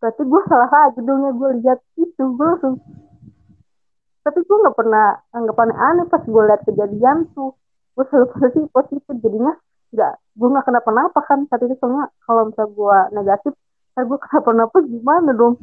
berarti 0.02 0.22
gue 0.26 0.40
salah 0.50 0.66
lagi 0.66 0.98
dong 1.06 1.22
ya 1.22 1.30
gue 1.30 1.50
lihat 1.62 1.78
itu 1.94 2.22
gue 2.34 2.42
langsung 2.42 2.74
tapi 4.22 4.38
gue 4.46 4.56
nggak 4.62 4.76
pernah 4.78 5.18
anggap 5.34 5.56
aneh-aneh 5.58 6.06
pas 6.06 6.22
gue 6.22 6.42
lihat 6.46 6.62
kejadian 6.62 7.26
tuh. 7.34 7.54
Gue 7.98 8.04
selalu 8.08 8.26
positif 8.38 8.64
positif 8.70 9.14
jadinya 9.18 9.52
nggak 9.92 10.12
gue 10.38 10.48
nggak 10.48 10.66
kenapa-napa 10.66 11.20
kan 11.26 11.44
saat 11.50 11.62
itu. 11.66 11.74
Soalnya 11.82 12.08
kalau 12.22 12.48
misalnya 12.48 12.70
gue 12.72 12.98
negatif 13.18 13.52
kan 13.98 14.02
gue 14.06 14.18
kenapa-napa 14.30 14.76
gimana 14.86 15.30
dong? 15.34 15.54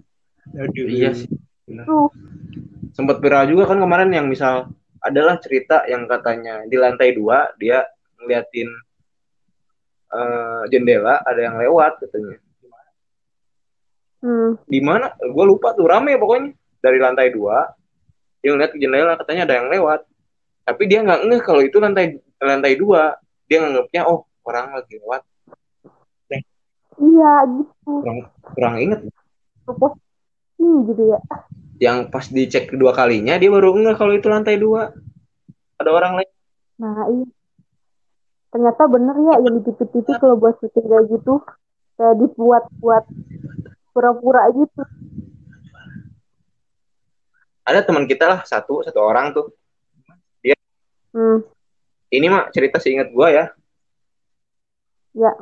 Aduh. 0.54 0.88
Iya 0.92 1.10
sih. 1.16 1.32
tuh. 1.88 2.12
Sempat 2.92 3.24
viral 3.24 3.48
juga 3.48 3.64
kan 3.70 3.80
kemarin 3.80 4.12
yang 4.12 4.28
misal 4.28 4.68
adalah 5.00 5.40
cerita 5.40 5.88
yang 5.88 6.04
katanya 6.12 6.68
di 6.68 6.76
lantai 6.76 7.16
dua 7.16 7.56
dia 7.56 7.88
ngeliatin 8.20 8.68
eh, 10.12 10.62
jendela 10.68 11.24
ada 11.24 11.40
yang 11.40 11.56
lewat 11.56 12.04
katanya. 12.04 12.36
hmm, 14.20 14.52
Di 14.68 14.80
mana? 14.84 15.16
Gue 15.16 15.46
lupa 15.48 15.72
tuh 15.72 15.88
rame 15.88 16.20
pokoknya. 16.20 16.52
Dari 16.80 16.96
lantai 16.96 17.32
dua 17.36 17.79
dia 18.40 18.50
ngeliat 18.56 18.72
ke 18.72 18.80
jendela 18.80 19.14
katanya 19.20 19.44
ada 19.48 19.56
yang 19.60 19.68
lewat. 19.68 20.00
Tapi 20.64 20.84
dia 20.86 21.00
nggak 21.04 21.22
ngeh 21.28 21.42
kalau 21.44 21.62
itu 21.64 21.78
lantai 21.82 22.20
lantai 22.40 22.74
dua. 22.80 23.18
Dia 23.50 23.66
nganggapnya 23.66 24.02
oh 24.06 24.26
orang 24.46 24.78
lagi 24.80 24.96
lewat. 25.00 25.22
iya 27.00 27.34
gitu 27.48 28.04
Kurang 28.04 28.20
kurang 28.44 28.76
inget. 28.76 29.00
positif 29.64 30.76
gitu 30.92 31.04
ya 31.16 31.20
Yang 31.80 31.98
pas 32.12 32.26
dicek 32.28 32.76
kedua 32.76 32.92
kalinya 32.92 33.40
dia 33.40 33.48
baru 33.48 33.72
ngeh 33.72 33.96
kalau 33.96 34.12
itu 34.12 34.28
lantai 34.28 34.60
dua. 34.60 34.92
Ada 35.80 35.90
orang 35.96 36.20
lain. 36.20 36.32
Nah, 36.80 37.08
iya. 37.08 37.28
Ternyata 38.52 38.84
bener 38.92 39.16
ya 39.16 39.36
yang 39.40 39.56
di 39.60 39.62
TV-TV 39.64 40.08
kalau 40.20 40.36
buat 40.36 40.60
syuting 40.60 40.86
kayak 40.92 41.06
gitu. 41.08 41.40
Kayak 41.96 42.16
dibuat-buat 42.20 43.04
pura-pura 43.96 44.44
gitu. 44.52 44.82
Ada 47.70 47.86
teman 47.86 48.10
kita 48.10 48.26
lah 48.26 48.40
satu 48.42 48.82
satu 48.82 48.98
orang 48.98 49.30
tuh. 49.38 49.54
Hmm, 51.10 51.42
Ini 52.14 52.30
mah 52.30 52.54
cerita 52.54 52.78
seingat 52.78 53.10
gua 53.10 53.30
ya. 53.34 53.46
ya. 55.18 55.34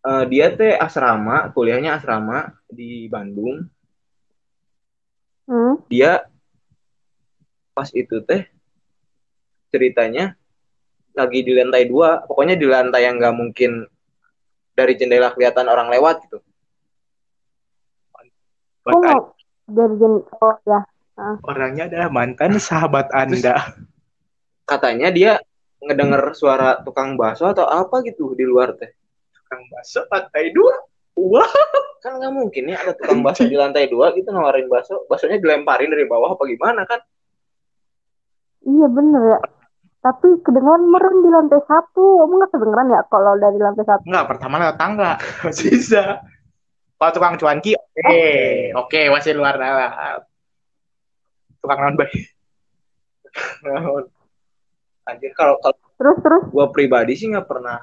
Eh, 0.00 0.24
dia 0.30 0.46
teh 0.54 0.78
asrama, 0.78 1.50
kuliahnya 1.50 1.98
asrama 1.98 2.54
di 2.70 3.10
Bandung. 3.10 3.66
Hmm, 5.50 5.82
Dia 5.90 6.22
pas 7.74 7.90
itu 7.90 8.22
teh 8.22 8.46
ceritanya 9.74 10.38
lagi 11.14 11.42
di 11.42 11.50
lantai 11.54 11.90
dua, 11.90 12.22
pokoknya 12.26 12.54
di 12.54 12.66
lantai 12.70 13.10
yang 13.10 13.18
nggak 13.18 13.34
mungkin 13.34 13.90
dari 14.74 14.94
jendela 14.94 15.34
kelihatan 15.34 15.66
orang 15.66 15.90
lewat 15.90 16.22
gitu. 16.26 16.38
mau 18.86 19.34
dari 19.68 19.94
jen- 20.00 20.26
oh 20.40 20.56
ya. 20.66 20.80
Orangnya 21.44 21.88
adalah 21.88 22.08
mantan 22.08 22.56
sahabat 22.56 23.12
Anda. 23.12 23.76
Katanya 24.64 25.08
dia 25.12 25.32
ngedenger 25.80 26.36
suara 26.36 26.80
tukang 26.84 27.16
bakso 27.16 27.48
atau 27.48 27.64
apa 27.66 28.04
gitu 28.04 28.36
di 28.36 28.44
luar 28.44 28.76
teh. 28.76 28.92
Tukang 29.34 29.62
bakso 29.72 30.04
lantai 30.08 30.52
dua. 30.52 30.74
Wah, 31.20 31.52
Kan 32.00 32.16
nggak 32.16 32.32
mungkin 32.32 32.72
ya 32.72 32.80
ada 32.80 32.96
tukang 32.96 33.20
bakso 33.20 33.44
di 33.44 33.56
lantai 33.56 33.90
dua 33.92 34.16
gitu 34.16 34.32
nawarin 34.32 34.72
bakso, 34.72 35.04
baksonya 35.04 35.36
dilemparin 35.36 35.92
dari 35.92 36.08
bawah 36.08 36.32
apa 36.32 36.44
gimana 36.48 36.88
kan? 36.88 37.00
Iya 38.64 38.86
bener 38.88 39.22
ya. 39.36 39.38
Tapi 40.00 40.40
kedengeran 40.40 40.88
merem 40.88 41.20
di 41.20 41.28
lantai 41.28 41.60
satu. 41.68 42.24
Emang 42.24 42.40
nggak 42.40 42.52
kedengeran 42.56 42.88
ya 42.88 43.00
kalau 43.12 43.36
dari 43.36 43.58
lantai 43.60 43.84
satu? 43.84 44.04
enggak 44.08 44.28
pertama 44.32 44.54
lewat 44.64 44.76
tangga. 44.80 45.12
Sisa. 45.56 46.24
Kalau 47.00 47.12
tukang 47.16 47.40
cuanki, 47.40 47.72
oke, 47.72 48.20
oke 48.76 49.00
masih 49.08 49.32
luar 49.32 49.56
dalam. 49.56 50.20
Tukang 51.60 51.80
non 51.80 51.94
bayi. 52.00 52.18
Anjir 55.06 55.32
kalau 55.34 55.56
kalau 55.60 55.76
Terus 56.00 56.16
terus. 56.24 56.44
gua 56.48 56.72
pribadi 56.72 57.12
sih 57.12 57.28
nggak 57.28 57.44
pernah 57.44 57.76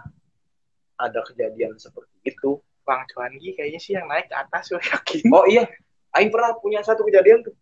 ada 0.98 1.22
kejadian 1.24 1.78
seperti 1.78 2.14
itu. 2.26 2.58
Tukang 2.58 3.04
cuanki 3.14 3.54
kayaknya 3.54 3.78
sih 3.78 3.94
yang 3.94 4.08
naik 4.08 4.26
ke 4.26 4.36
atas, 4.36 4.72
gue 4.72 4.80
yakin. 4.82 5.28
Oh 5.30 5.46
iya, 5.46 5.68
Aing 6.16 6.32
pernah 6.32 6.56
punya 6.58 6.82
satu 6.82 7.04
kejadian 7.04 7.44
tuh 7.44 7.54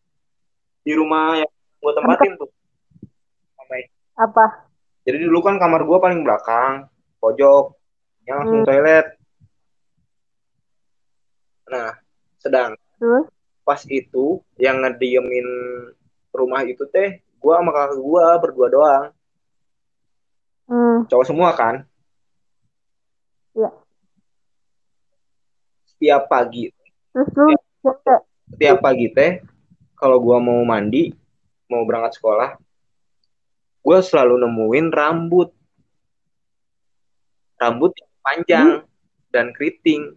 di 0.86 0.94
rumah 0.94 1.42
yang 1.42 1.50
gua 1.82 1.92
tempatin 1.92 2.38
tuh. 2.38 2.48
Baik. 3.66 3.90
Apa? 4.16 4.70
Jadi 5.04 5.18
dulu 5.26 5.42
kan 5.42 5.58
kamar 5.58 5.82
gua 5.84 5.98
paling 6.00 6.22
belakang, 6.22 6.86
pojok, 7.20 7.74
yang 8.24 8.46
langsung 8.46 8.62
Hmm. 8.64 8.70
toilet. 8.70 9.08
Nah, 11.66 11.98
sedang 12.38 12.78
Terus? 13.02 13.26
pas 13.66 13.82
itu 13.90 14.40
yang 14.56 14.86
ngediemin 14.86 15.48
rumah 16.56 16.72
itu 16.72 16.88
teh 16.88 17.20
gua 17.44 17.60
sama 17.60 17.76
kakak 17.76 18.00
gua 18.00 18.26
berdua 18.40 18.68
doang, 18.72 19.06
Hmm, 20.66 21.06
cowok 21.06 21.28
semua 21.28 21.52
kan. 21.54 21.86
Iya. 23.54 23.70
Setiap 25.94 26.32
pagi, 26.32 26.74
terus 27.14 27.30
lu 27.36 27.54
cewek. 27.84 28.20
setiap 28.56 28.78
pagi 28.82 29.12
teh 29.12 29.44
kalau 30.00 30.18
gua 30.24 30.40
mau 30.40 30.64
mandi, 30.64 31.12
mau 31.68 31.84
berangkat 31.84 32.16
sekolah, 32.18 32.56
gua 33.84 34.00
selalu 34.00 34.40
nemuin 34.40 34.88
rambut. 34.96 35.52
Rambut 37.60 37.92
yang 38.00 38.12
panjang 38.24 38.68
dan 39.30 39.52
keriting. 39.52 40.16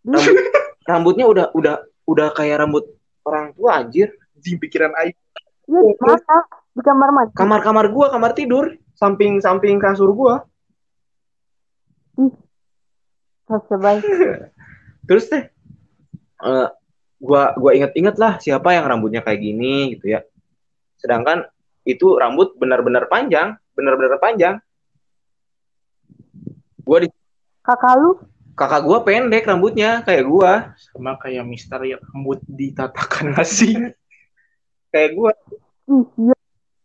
Rambut, 0.00 0.36
rambutnya 0.88 1.26
udah 1.28 1.46
udah 1.52 1.76
udah 2.08 2.28
kayak 2.32 2.64
rambut 2.64 2.88
orang 3.28 3.52
tua 3.52 3.84
anjir. 3.84 4.10
Di 4.38 4.56
pikiran 4.56 4.94
Aing. 4.94 5.16
Iya 5.68 5.80
di 5.84 5.94
mana? 6.00 6.38
Di 6.72 6.82
kamar 6.82 7.08
mandi. 7.12 7.32
Kamar-kamar 7.34 7.86
gua, 7.92 8.06
kamar 8.08 8.32
tidur, 8.32 8.72
samping-samping 8.96 9.76
kasur 9.82 10.10
gua. 10.14 10.46
Terus 13.48 13.64
coba. 13.68 13.90
Terus 15.08 15.24
teh 15.28 15.42
eh, 16.44 16.68
gua 17.20 17.42
gua 17.56 17.72
inget-inget 17.72 18.16
lah 18.20 18.36
siapa 18.40 18.76
yang 18.76 18.84
rambutnya 18.88 19.24
kayak 19.24 19.40
gini 19.40 19.96
gitu 19.96 20.16
ya. 20.16 20.20
Sedangkan 21.00 21.48
itu 21.88 22.16
rambut 22.20 22.56
benar-benar 22.60 23.08
panjang, 23.08 23.56
benar-benar 23.72 24.20
panjang. 24.20 24.60
Gua 26.84 27.04
di 27.04 27.08
Kakak 27.64 28.00
lu? 28.00 28.16
kakak 28.58 28.82
gua 28.82 28.98
pendek 29.06 29.46
rambutnya 29.46 30.02
kayak 30.02 30.26
gua, 30.26 30.74
Sama 30.90 31.14
kayak 31.22 31.46
Mister 31.46 31.78
yang 31.86 32.02
rambut 32.10 32.42
ditatakan 32.50 33.38
nasi. 33.38 33.94
Kayak 34.88 35.10
gua. 35.14 35.32
Ih, 35.88 36.04
iya. 36.20 36.36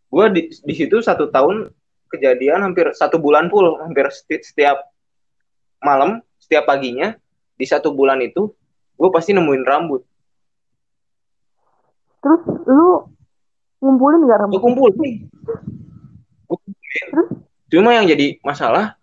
Gua 0.07 0.25
di 0.29 0.47
di 0.49 0.73
situ 0.73 1.01
satu 1.01 1.27
tahun 1.27 1.69
kejadian 2.07 2.61
hampir 2.61 2.93
satu 2.93 3.17
bulan 3.17 3.49
full, 3.49 3.81
hampir 3.81 4.05
seti- 4.13 4.45
setiap 4.45 4.77
malam, 5.79 6.21
setiap 6.37 6.63
paginya 6.63 7.17
di 7.53 7.65
satu 7.65 7.89
bulan 7.89 8.21
itu 8.21 8.53
gue 8.93 9.09
pasti 9.09 9.33
nemuin 9.33 9.65
rambut. 9.65 10.05
Terus 12.21 12.41
lu 12.69 13.09
ngumpulin 13.81 14.21
nggak 14.23 14.37
Gue 14.37 14.43
rambut? 14.47 14.61
kumpulin. 14.61 15.13
Gua 16.45 16.57
kumpulin. 16.61 17.07
Cuma 17.67 17.89
yang 17.97 18.05
jadi 18.05 18.37
masalah, 18.45 18.95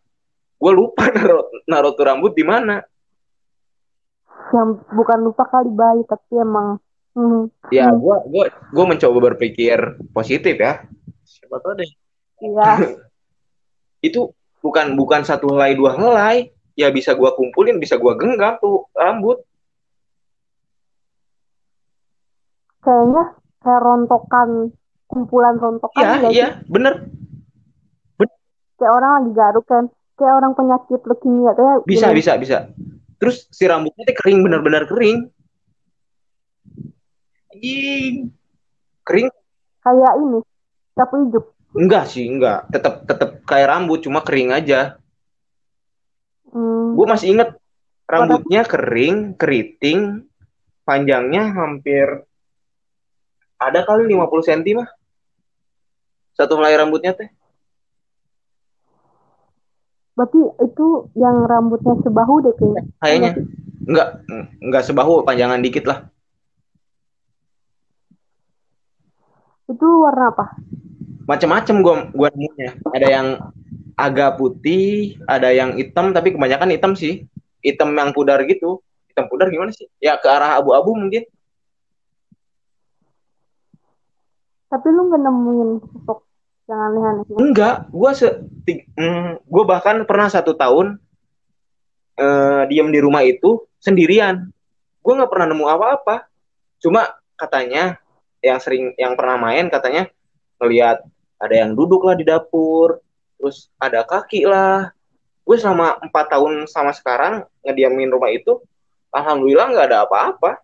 gue 0.56 0.72
lupa 0.72 1.02
naruh, 1.16 1.44
naruh 1.66 1.92
tuh 1.92 2.06
rambut 2.06 2.32
di 2.32 2.46
mana. 2.46 2.86
Yang 4.54 4.86
bukan 4.94 5.18
lupa 5.20 5.44
kali 5.46 5.70
bayi, 5.70 6.02
tapi 6.06 6.38
emang 6.38 6.78
hmm, 7.14 7.42
Ya, 7.70 7.90
gue 7.90 8.16
gua, 8.26 8.44
gua 8.70 8.84
mencoba 8.86 9.18
berpikir 9.32 9.78
positif 10.10 10.54
ya. 10.56 10.84
Siapa 11.22 11.58
tahu 11.58 11.78
deh. 11.78 11.90
iya. 12.40 12.70
Itu 14.08 14.32
bukan 14.60 14.96
bukan 14.96 15.22
satu 15.22 15.52
helai 15.54 15.74
dua 15.74 15.94
helai. 15.94 16.50
Ya 16.74 16.88
bisa 16.88 17.12
gue 17.12 17.28
kumpulin, 17.36 17.76
bisa 17.76 18.00
gue 18.00 18.12
genggam 18.16 18.56
tuh 18.56 18.88
rambut. 18.96 19.44
Kayaknya 22.80 23.24
kayak 23.60 23.80
rontokan, 23.84 24.48
kumpulan 25.04 25.60
rontokan 25.60 26.00
Iya, 26.00 26.14
iya, 26.32 26.48
sih? 26.56 26.72
bener. 26.72 26.94
Kayak 28.80 28.92
orang 28.96 29.10
lagi 29.20 29.30
garuk 29.36 29.66
kan. 29.68 29.84
Kayak 30.16 30.34
orang 30.40 30.52
penyakit 30.56 31.00
leukemia 31.04 31.52
kayak 31.52 31.76
Bisa, 31.84 32.06
gini. 32.08 32.16
bisa, 32.16 32.32
bisa. 32.40 32.58
Terus 33.20 33.44
si 33.52 33.68
rambutnya 33.68 34.08
kering, 34.16 34.40
bener-bener 34.40 34.88
kering. 34.88 35.28
Anjing. 37.50 38.30
Kering? 39.02 39.28
Kayak 39.82 40.12
ini. 40.22 40.40
Sapu 40.94 41.14
ijuk. 41.28 41.44
Enggak 41.74 42.04
sih, 42.10 42.26
enggak. 42.26 42.66
Tetap 42.70 43.06
tetap 43.06 43.30
kayak 43.46 43.70
rambut, 43.70 44.02
cuma 44.02 44.22
kering 44.26 44.50
aja. 44.50 44.98
Hmm. 46.50 46.98
Gue 46.98 47.06
masih 47.06 47.38
inget 47.38 47.54
rambutnya 48.10 48.66
kering, 48.66 49.38
keriting, 49.38 50.26
panjangnya 50.82 51.54
hampir 51.54 52.26
ada 53.60 53.80
kali 53.86 54.10
50 54.10 54.48
cm 54.50 54.82
mah. 54.82 54.88
Satu 56.34 56.58
helai 56.58 56.74
rambutnya 56.74 57.14
teh. 57.14 57.30
Berarti 60.18 60.40
itu 60.64 60.86
yang 61.14 61.46
rambutnya 61.46 61.94
sebahu 62.02 62.34
deh 62.42 62.54
kayaknya. 62.58 62.82
Kayaknya 62.98 63.30
enggak 63.86 64.08
enggak 64.58 64.84
sebahu, 64.84 65.22
panjangan 65.22 65.62
dikit 65.62 65.86
lah. 65.86 66.10
Itu 69.70 69.86
warna 70.02 70.34
apa? 70.34 70.58
Macam-macam 71.30 71.76
gua 71.78 71.94
gua 72.10 72.28
nemunya. 72.34 72.82
Ada 72.90 73.06
yang 73.06 73.26
agak 73.94 74.42
putih, 74.42 75.22
ada 75.30 75.54
yang 75.54 75.78
hitam 75.78 76.10
tapi 76.10 76.34
kebanyakan 76.34 76.74
hitam 76.74 76.92
sih. 76.98 77.30
Hitam 77.62 77.94
yang 77.94 78.10
pudar 78.10 78.42
gitu. 78.50 78.82
Hitam 79.06 79.30
pudar 79.30 79.46
gimana 79.46 79.70
sih? 79.70 79.86
Ya 80.02 80.18
ke 80.18 80.26
arah 80.26 80.58
abu-abu 80.58 80.98
mungkin. 80.98 81.22
Tapi 84.70 84.86
lu 84.90 85.06
nggak 85.06 85.22
nemuin 85.22 85.70
sosok 85.86 86.18
yang 86.66 86.80
aneh-aneh. 86.90 87.24
Enggak, 87.38 87.74
gua 87.94 88.10
se 88.10 88.26
mm, 88.66 89.46
gua 89.46 89.64
bahkan 89.66 90.02
pernah 90.02 90.26
satu 90.26 90.58
tahun 90.58 90.98
eh 92.18 92.62
diam 92.66 92.90
di 92.90 92.98
rumah 92.98 93.22
itu 93.22 93.70
sendirian. 93.78 94.50
Gua 94.98 95.22
nggak 95.22 95.30
pernah 95.30 95.46
nemu 95.54 95.64
apa-apa. 95.70 96.26
Cuma 96.82 97.06
katanya 97.38 97.99
yang 98.40 98.58
sering 98.60 98.92
yang 98.96 99.14
pernah 99.16 99.36
main 99.36 99.68
katanya 99.68 100.08
ngelihat 100.60 101.04
ada 101.40 101.54
yang 101.56 101.72
duduk 101.72 102.04
lah 102.04 102.16
di 102.16 102.24
dapur, 102.24 103.00
terus 103.40 103.72
ada 103.80 104.04
kaki 104.04 104.44
lah. 104.44 104.92
Gue 105.44 105.56
selama 105.56 105.96
empat 106.04 106.26
tahun 106.28 106.68
sama 106.68 106.92
sekarang 106.92 107.48
ngediamin 107.64 108.12
rumah 108.12 108.28
itu, 108.28 108.60
alhamdulillah 109.08 109.72
nggak 109.72 109.88
ada 109.88 109.98
apa-apa. 110.04 110.60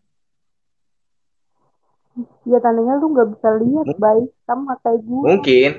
Ya 2.49 2.61
tandanya 2.61 3.01
lu 3.01 3.13
nggak 3.13 3.29
bisa 3.37 3.49
lihat 3.61 3.87
baik 3.97 4.29
sama 4.45 4.77
kayak 4.85 5.01
gue. 5.05 5.25
Mungkin 5.25 5.73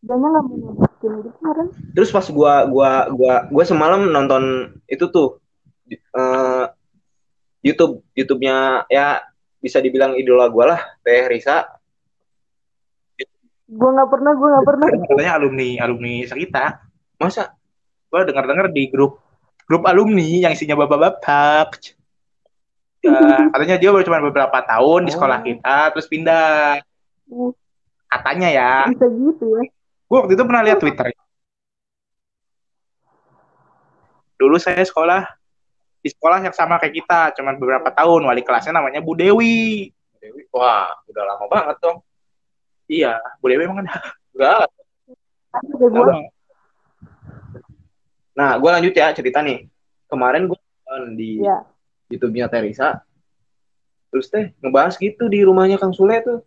Dianya 0.00 0.28
nggak 0.32 0.44
mau 0.48 0.56
nunjukin 0.56 1.10
gitu 1.20 1.30
kemarin. 1.36 1.66
Terus 1.92 2.08
pas 2.08 2.26
gua 2.32 2.64
gua 2.64 2.90
gua 3.12 3.34
gua 3.52 3.64
semalam 3.68 4.08
nonton 4.08 4.72
itu 4.88 5.04
tuh 5.12 5.36
eh, 5.92 6.64
YouTube 7.60 8.00
YouTube-nya 8.16 8.88
ya 8.88 9.20
bisa 9.60 9.78
dibilang 9.78 10.16
idola 10.16 10.48
gua 10.48 10.64
lah 10.76 10.80
Teh 11.04 11.28
Risa. 11.28 11.68
Gue 13.70 13.86
nggak 13.86 14.10
pernah, 14.10 14.32
gue 14.34 14.48
nggak 14.50 14.66
pernah. 14.66 14.86
katanya 15.14 15.32
alumni 15.38 15.68
alumni 15.78 16.26
kita 16.26 16.64
Masa 17.20 17.54
gue 18.10 18.20
dengar 18.26 18.42
dengar 18.50 18.66
di 18.74 18.90
grup 18.90 19.22
grup 19.70 19.86
alumni 19.86 20.26
yang 20.48 20.50
isinya 20.50 20.74
bapak-bapak 20.74 21.94
Ya, 23.00 23.14
katanya 23.54 23.76
dia 23.78 23.94
baru 23.94 24.02
cuma 24.02 24.18
beberapa 24.20 24.58
tahun 24.66 25.06
di 25.06 25.12
sekolah 25.14 25.38
Oh. 25.40 25.46
kita 25.46 25.76
terus 25.94 26.08
pindah 26.10 26.82
Uh, 27.30 27.54
katanya 28.10 28.50
ya 28.50 28.72
bisa 28.90 29.06
gitu 29.06 29.54
ya. 29.54 29.62
gue 30.10 30.18
waktu 30.18 30.34
itu 30.34 30.42
pernah 30.42 30.66
lihat 30.66 30.82
twitter 30.82 31.14
dulu 34.34 34.58
saya 34.58 34.82
sekolah 34.82 35.30
di 36.00 36.08
sekolah 36.08 36.40
yang 36.40 36.54
sama 36.56 36.80
kayak 36.80 36.96
kita 36.96 37.18
cuma 37.36 37.52
beberapa 37.54 37.92
tahun 37.92 38.24
wali 38.24 38.40
kelasnya 38.40 38.72
namanya 38.72 39.00
Bu 39.00 39.12
Dewi 39.12 39.92
Bu 39.92 40.16
Dewi 40.18 40.42
wah 40.50 40.88
udah 41.04 41.22
lama 41.24 41.44
banget 41.46 41.76
dong 41.78 41.98
iya 42.86 43.20
Bu 43.38 43.48
Dewi 43.48 43.68
emang 43.68 43.84
ada 43.84 43.94
enggak. 44.32 44.66
Nah, 48.32 48.56
gue 48.56 48.70
lanjut 48.70 48.94
ya 48.94 49.10
cerita 49.12 49.42
nih. 49.42 49.66
Kemarin 50.06 50.46
gue 50.46 50.58
di 51.14 51.42
Ya. 51.42 51.62
YouTube-nya 52.08 52.46
Teresa. 52.46 53.02
Terus 54.10 54.26
teh 54.26 54.54
ngebahas 54.58 54.98
gitu 54.98 55.26
di 55.26 55.42
rumahnya 55.42 55.78
Kang 55.78 55.94
Sule 55.94 56.18
tuh. 56.22 56.40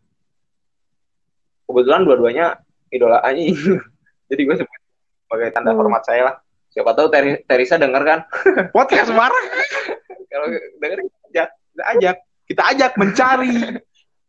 Kebetulan 1.63 2.03
dua-duanya 2.03 2.59
idola 2.89 3.23
anjing. 3.23 3.55
Jadi 4.31 4.41
gue 4.43 4.55
sebut 4.59 4.79
sebagai 5.27 5.49
tanda 5.51 5.71
Hmm. 5.71 5.79
hormat 5.79 6.03
saya 6.03 6.21
lah. 6.27 6.35
Siapa 6.73 6.97
tahu 6.97 7.07
Teri- 7.13 7.45
Teresa 7.45 7.77
denger 7.77 8.01
kan. 8.01 8.19
podcast 8.75 9.13
marah 9.13 9.43
Kalau 10.33 10.47
denger 10.81 10.99
kita 11.29 11.83
ajak 11.97 12.17
kita 12.49 12.61
ajak 12.73 12.91
mencari 12.97 13.81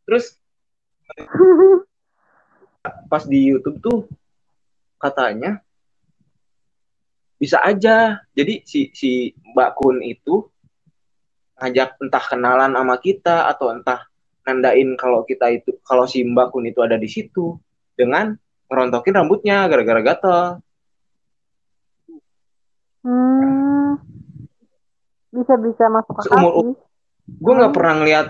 terus 0.04 0.36
pas 3.10 3.24
di 3.24 3.48
YouTube 3.48 3.80
tuh 3.80 3.98
katanya 5.00 5.64
bisa 7.40 7.60
aja. 7.60 8.24
Jadi 8.32 8.64
si 8.64 8.88
si 8.96 9.32
Mbak 9.52 9.70
Kun 9.76 10.00
itu 10.00 10.48
ngajak 11.60 12.00
entah 12.00 12.24
kenalan 12.24 12.72
sama 12.72 12.96
kita 13.00 13.48
atau 13.52 13.72
entah 13.72 14.08
nandain 14.44 14.96
kalau 14.96 15.24
kita 15.24 15.52
itu 15.52 15.76
kalau 15.84 16.08
si 16.08 16.24
Mbak 16.24 16.48
Kun 16.52 16.64
itu 16.68 16.80
ada 16.80 16.96
di 16.96 17.08
situ 17.08 17.56
dengan 17.92 18.32
ngerontokin 18.68 19.14
rambutnya 19.16 19.68
gara-gara 19.68 20.00
gatel. 20.00 20.63
Hmm. 23.04 24.00
Bisa-bisa 25.30 25.92
masuk 25.92 26.14
akal 26.16 26.24
Seumur 26.24 26.52
sih. 26.56 26.74
Gue 27.36 27.52
nggak 27.56 27.70
Hmm. 27.72 27.78
pernah 27.78 27.94
ngeliat 28.00 28.28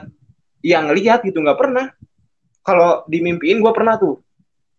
yang 0.65 0.85
ngeliat 0.91 1.21
gitu 1.23 1.39
nggak 1.39 1.59
pernah. 1.61 1.87
Kalau 2.65 3.05
dimimpiin 3.07 3.61
gue 3.61 3.73
pernah 3.77 4.01
tuh, 4.01 4.25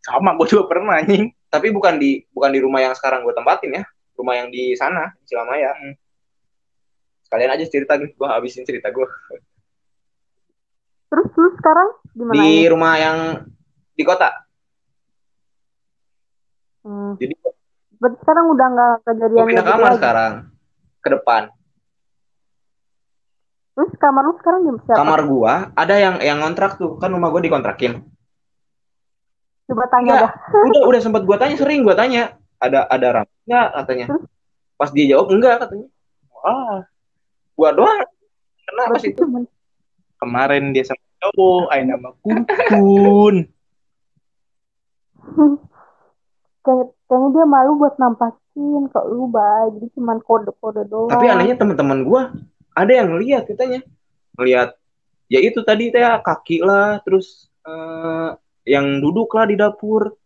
sama 0.02 0.34
gue 0.36 0.48
juga 0.50 0.66
pernah 0.68 0.98
anjing 1.00 1.30
tapi 1.48 1.72
bukan 1.72 1.96
di 1.96 2.20
bukan 2.36 2.52
di 2.52 2.60
rumah 2.60 2.84
yang 2.84 2.92
sekarang 2.92 3.24
gue 3.24 3.32
tempatin 3.32 3.80
ya, 3.80 3.84
rumah 4.20 4.36
yang 4.36 4.52
di 4.52 4.76
sana 4.76 5.16
di 5.22 5.32
Cilamaya. 5.32 5.72
Hmm. 5.72 5.94
Sekalian 7.26 7.52
aja 7.56 7.66
cerita 7.70 7.96
gue, 7.96 8.12
gue 8.12 8.28
habisin 8.28 8.68
cerita 8.68 8.92
gue. 8.92 9.08
Terus 11.08 11.30
lu 11.32 11.50
sekarang 11.56 11.90
gimana? 12.12 12.36
Di 12.36 12.44
ini? 12.44 12.68
rumah 12.68 12.94
yang 13.00 13.18
di 13.96 14.04
kota. 14.04 14.30
Hmm. 16.84 17.16
Jadi 17.18 17.34
Berarti 18.00 18.18
sekarang 18.24 18.46
udah 18.52 18.68
nggak 18.72 18.94
kejadian 19.08 19.40
gue 19.40 19.50
pindah 19.52 19.66
kamar 19.66 19.84
lagi. 19.88 19.98
sekarang 20.00 20.32
ke 21.00 21.10
depan. 21.14 21.42
Terus 23.76 23.92
kamar 24.00 24.24
lu 24.24 24.34
sekarang 24.40 24.60
di 24.64 24.72
siapa? 24.88 24.98
Kamar 25.00 25.20
gua 25.28 25.54
ada 25.76 25.96
yang 26.00 26.16
yang 26.24 26.38
ngontrak 26.40 26.80
tuh, 26.80 26.96
kan 26.96 27.12
rumah 27.12 27.28
gua 27.28 27.44
dikontrakin. 27.44 28.00
Coba 29.68 29.84
tanya 29.92 30.12
Enggak. 30.16 30.24
dah. 30.24 30.32
Udah 30.72 30.82
udah 30.88 31.00
sempat 31.04 31.22
gua 31.28 31.38
tanya 31.40 31.56
sering 31.60 31.84
gua 31.84 31.96
tanya, 31.98 32.40
ada 32.62 32.88
ada 32.88 33.08
rambut 33.22 33.40
nggak 33.46 33.68
katanya. 33.84 34.06
Terus? 34.16 34.24
Pas 34.76 34.90
dia 34.96 35.06
jawab 35.12 35.28
enggak 35.32 35.56
katanya. 35.68 35.88
Wah, 36.32 36.88
gua 37.60 37.70
doang. 37.76 38.00
Kenapa 38.66 38.90
Berarti 38.96 39.08
sih? 39.12 39.14
cuma 39.20 39.40
kemarin 40.16 40.74
dia 40.74 40.84
sama 40.88 41.06
cowok 41.22 41.64
ay 41.70 41.82
nama 41.86 42.10
Kuntun 42.24 43.36
kayak 46.66 46.88
kayaknya 47.06 47.30
dia 47.34 47.46
malu 47.46 47.72
buat 47.78 47.96
nampakin 48.02 48.90
kok 48.90 49.06
lu 49.10 49.30
baik 49.30 49.78
jadi 49.78 49.88
cuma 49.94 50.18
kode-kode 50.18 50.84
doang. 50.90 51.14
Tapi 51.14 51.26
anehnya 51.30 51.56
teman-teman 51.58 52.02
gua 52.02 52.22
ada 52.74 52.92
yang 52.92 53.14
ngeliat 53.14 53.46
katanya. 53.46 53.86
Ngeliat 54.36 54.74
ya 55.30 55.40
itu 55.42 55.60
tadi 55.62 55.94
teh 55.94 56.02
kaki 56.02 56.66
lah, 56.66 57.02
terus 57.06 57.50
eh, 57.66 58.30
yang 58.66 59.00
duduk 59.00 59.30
lah 59.38 59.46
di 59.46 59.56
dapur. 59.58 60.18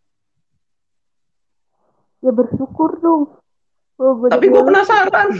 Ya 2.20 2.32
bersyukur 2.32 3.00
dong. 3.00 3.22
Oh, 4.00 4.12
gua 4.16 4.28
Tapi 4.32 4.46
lu. 4.48 4.64
penasaran. 4.64 5.30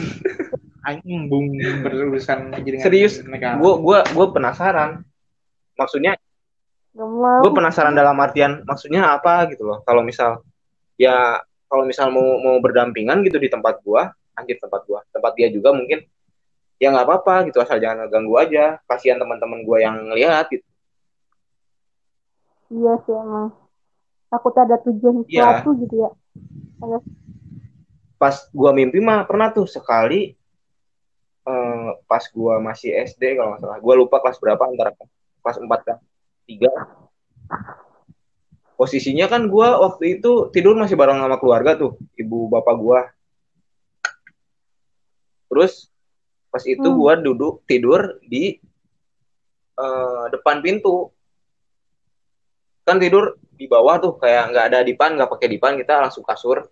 anjing 0.80 1.28
bung 1.28 1.60
berurusan 1.84 2.56
dengan 2.56 2.80
Serius, 2.80 3.20
Gua 3.60 3.76
gua 3.80 3.98
gua 4.12 4.26
penasaran. 4.32 5.04
Maksudnya 5.76 6.16
gue 6.90 7.52
penasaran 7.54 7.94
dalam 7.94 8.18
artian 8.18 8.66
maksudnya 8.66 9.14
apa 9.14 9.46
gitu 9.54 9.62
loh 9.62 9.78
kalau 9.86 10.02
misal 10.02 10.42
ya 11.00 11.40
kalau 11.64 11.88
misal 11.88 12.12
mau 12.12 12.36
mau 12.44 12.60
berdampingan 12.60 13.24
gitu 13.24 13.40
di 13.40 13.48
tempat 13.48 13.80
gua 13.80 14.12
anjir 14.36 14.60
tempat 14.60 14.84
gua 14.84 15.00
tempat 15.08 15.32
dia 15.32 15.48
juga 15.48 15.72
mungkin 15.72 16.04
ya 16.76 16.92
nggak 16.92 17.06
apa-apa 17.08 17.48
gitu 17.48 17.56
asal 17.64 17.80
jangan 17.80 18.04
ngeganggu 18.04 18.36
aja 18.36 18.76
kasihan 18.84 19.16
teman-teman 19.16 19.64
gua 19.64 19.80
yang 19.80 19.96
ngeliat 20.12 20.44
gitu 20.52 20.66
Iya 22.70 22.94
sih 23.02 23.10
emang. 23.10 23.50
Takut 24.30 24.54
ada 24.54 24.78
tujuan 24.86 25.26
Iya. 25.26 25.58
sesuatu 25.58 25.74
gitu 25.82 26.06
ya. 26.06 26.10
Kayak 26.78 27.02
pas 28.14 28.36
gua 28.54 28.70
mimpi 28.70 29.02
mah 29.02 29.26
pernah 29.26 29.50
tuh 29.50 29.66
sekali 29.66 30.38
eh, 31.40 31.88
pas 32.06 32.24
gua 32.30 32.62
masih 32.62 32.94
SD 32.94 33.34
kalau 33.34 33.56
nggak 33.56 33.62
salah 33.66 33.78
gua 33.82 33.94
lupa 33.98 34.22
kelas 34.22 34.38
berapa 34.38 34.62
antara 34.62 34.94
kelas 35.42 35.56
4 35.58 35.80
ke 35.82 35.94
3 36.54 36.70
posisinya 38.80 39.28
kan 39.28 39.44
gua 39.52 39.76
waktu 39.76 40.16
itu 40.16 40.48
tidur 40.48 40.72
masih 40.72 40.96
bareng 40.96 41.20
sama 41.20 41.36
keluarga 41.36 41.76
tuh 41.76 42.00
ibu 42.16 42.48
bapak 42.48 42.74
gua. 42.80 43.00
Terus 45.52 45.92
pas 46.48 46.64
itu 46.64 46.88
Hmm. 46.88 46.96
gua 46.96 47.12
duduk 47.20 47.60
tidur 47.68 48.16
di 48.24 48.56
eh, 49.76 50.24
depan 50.32 50.64
pintu. 50.64 51.12
Kan 52.88 52.96
tidur 52.96 53.36
di 53.52 53.68
bawah 53.68 54.00
tuh 54.00 54.16
kayak 54.16 54.56
nggak 54.56 54.66
ada 54.72 54.78
dipan 54.80 55.12
nggak 55.20 55.28
pakai 55.28 55.48
dipan 55.52 55.76
kita 55.76 56.00
langsung 56.00 56.24
kasur. 56.24 56.64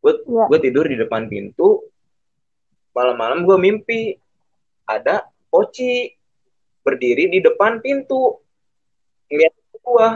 Gue 0.00 0.24
gue 0.24 0.58
tidur 0.60 0.88
di 0.88 0.96
depan 0.96 1.28
pintu. 1.28 1.84
Malam-malam 2.96 3.44
gue 3.44 3.56
mimpi 3.60 4.00
ada 4.88 5.28
poci 5.52 6.08
berdiri 6.80 7.28
di 7.28 7.44
depan 7.44 7.84
pintu. 7.84 8.40
Ngeliat 9.28 9.59
gue 9.80 10.08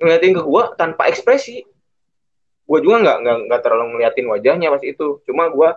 ngeliatin 0.00 0.36
ke 0.36 0.42
gue 0.44 0.62
tanpa 0.76 1.08
ekspresi. 1.08 1.64
Gue 2.66 2.78
juga 2.82 3.02
nggak 3.02 3.18
nggak 3.22 3.36
nggak 3.48 3.60
terlalu 3.62 3.84
ngeliatin 3.96 4.26
wajahnya 4.28 4.68
pas 4.70 4.82
itu. 4.84 5.22
Cuma 5.24 5.48
gue 5.50 5.70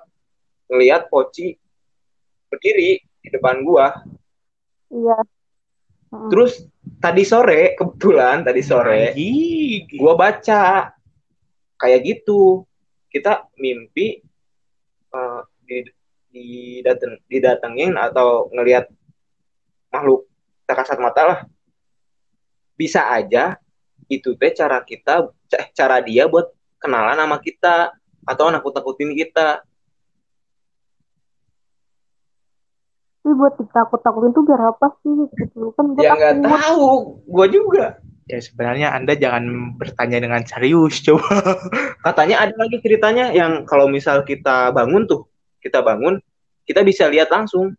ngeliat 0.70 1.10
poci 1.10 1.58
berdiri 2.50 3.02
di 3.20 3.28
depan 3.30 3.62
gue 3.62 3.86
iya. 4.90 5.18
Terus 6.10 6.66
tadi 6.98 7.22
sore 7.22 7.78
kebetulan 7.78 8.42
tadi 8.42 8.62
sore 8.66 9.14
Anjing. 9.14 9.86
gue 9.86 10.14
baca. 10.18 10.94
Kayak 11.80 12.00
gitu. 12.04 12.66
Kita 13.10 13.50
mimpi 13.58 14.20
eh, 15.14 15.42
di 15.66 15.78
didateng, 16.30 17.18
didatengin 17.26 17.98
atau 17.98 18.50
ngelihat 18.54 18.86
makhluk 19.90 20.29
kasat 20.74 20.98
mata 21.02 21.22
lah. 21.26 21.40
Bisa 22.76 23.10
aja 23.12 23.60
itu 24.10 24.34
teh 24.40 24.52
cara 24.56 24.82
kita 24.82 25.30
ca- 25.50 25.70
cara 25.76 26.02
dia 26.02 26.26
buat 26.26 26.50
kenalan 26.82 27.20
sama 27.20 27.38
kita 27.38 27.94
atau 28.26 28.46
nakut-nakutin 28.50 29.14
kita. 29.14 29.62
Tapi 33.20 33.34
buat 33.36 33.54
ditakut-takutin 33.62 34.32
tuh 34.34 34.44
biar 34.48 34.74
apa 34.74 34.88
sih? 35.06 35.14
Gitu. 35.38 35.76
Kan 35.78 35.94
gue 35.94 36.02
ya 36.02 36.18
nggak 36.18 36.42
tahu. 36.46 37.20
Gue 37.30 37.48
juga. 37.52 38.02
Ya 38.30 38.38
sebenarnya 38.38 38.94
anda 38.94 39.18
jangan 39.18 39.76
bertanya 39.78 40.22
dengan 40.22 40.42
serius 40.46 41.02
coba. 41.06 41.58
Katanya 42.06 42.46
ada 42.48 42.56
lagi 42.58 42.82
ceritanya 42.82 43.30
yang 43.34 43.66
kalau 43.70 43.90
misal 43.90 44.26
kita 44.26 44.74
bangun 44.74 45.06
tuh 45.06 45.30
kita 45.60 45.84
bangun 45.84 46.18
kita 46.64 46.86
bisa 46.86 47.10
lihat 47.10 47.34
langsung 47.34 47.76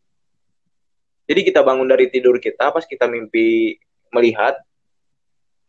jadi 1.31 1.47
kita 1.47 1.63
bangun 1.63 1.87
dari 1.87 2.11
tidur 2.11 2.43
kita 2.43 2.75
pas 2.75 2.83
kita 2.83 3.07
mimpi 3.07 3.79
melihat 4.11 4.59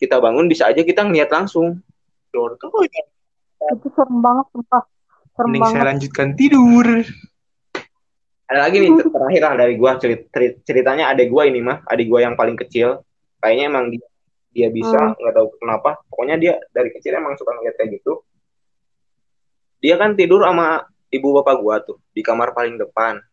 kita 0.01 0.17
bangun 0.17 0.49
bisa 0.49 0.73
aja 0.73 0.81
kita 0.81 1.05
ngeliat 1.05 1.29
langsung 1.29 1.77
Lord, 2.31 2.57
oh, 2.63 2.83
ya. 2.87 3.03
Itu 3.75 3.91
serem 3.91 4.23
banget 4.23 4.47
sumpah. 4.55 4.83
Serem 5.35 5.47
Mending 5.51 5.63
saya 5.67 5.75
banget. 5.75 5.89
lanjutkan 5.93 6.27
tidur. 6.33 6.87
ada 8.51 8.67
lagi 8.67 8.83
nih 8.83 8.91
terakhir 9.07 9.41
lah 9.47 9.53
dari 9.63 9.73
gua 9.79 9.95
cerit- 9.95 10.27
cerit- 10.27 10.59
ceritanya 10.67 11.07
adek 11.07 11.31
gua 11.31 11.47
ini 11.47 11.63
mah 11.63 11.87
adik 11.87 12.11
gua 12.11 12.19
yang 12.19 12.35
paling 12.35 12.59
kecil 12.59 12.99
kayaknya 13.39 13.71
emang 13.71 13.87
dia 13.95 14.03
dia 14.51 14.67
bisa 14.67 15.15
nggak 15.15 15.31
tahu 15.31 15.55
kenapa 15.55 16.03
pokoknya 16.11 16.35
dia 16.35 16.53
dari 16.75 16.91
kecil 16.91 17.15
emang 17.15 17.39
suka 17.39 17.55
ngeliat 17.55 17.79
kayak 17.79 17.95
gitu 17.95 18.27
dia 19.79 19.95
kan 19.95 20.19
tidur 20.19 20.43
sama 20.43 20.83
ibu 21.07 21.27
bapak 21.39 21.55
gua 21.63 21.79
tuh 21.79 21.95
di 22.11 22.19
kamar 22.19 22.51
paling 22.51 22.75
depan 22.75 23.23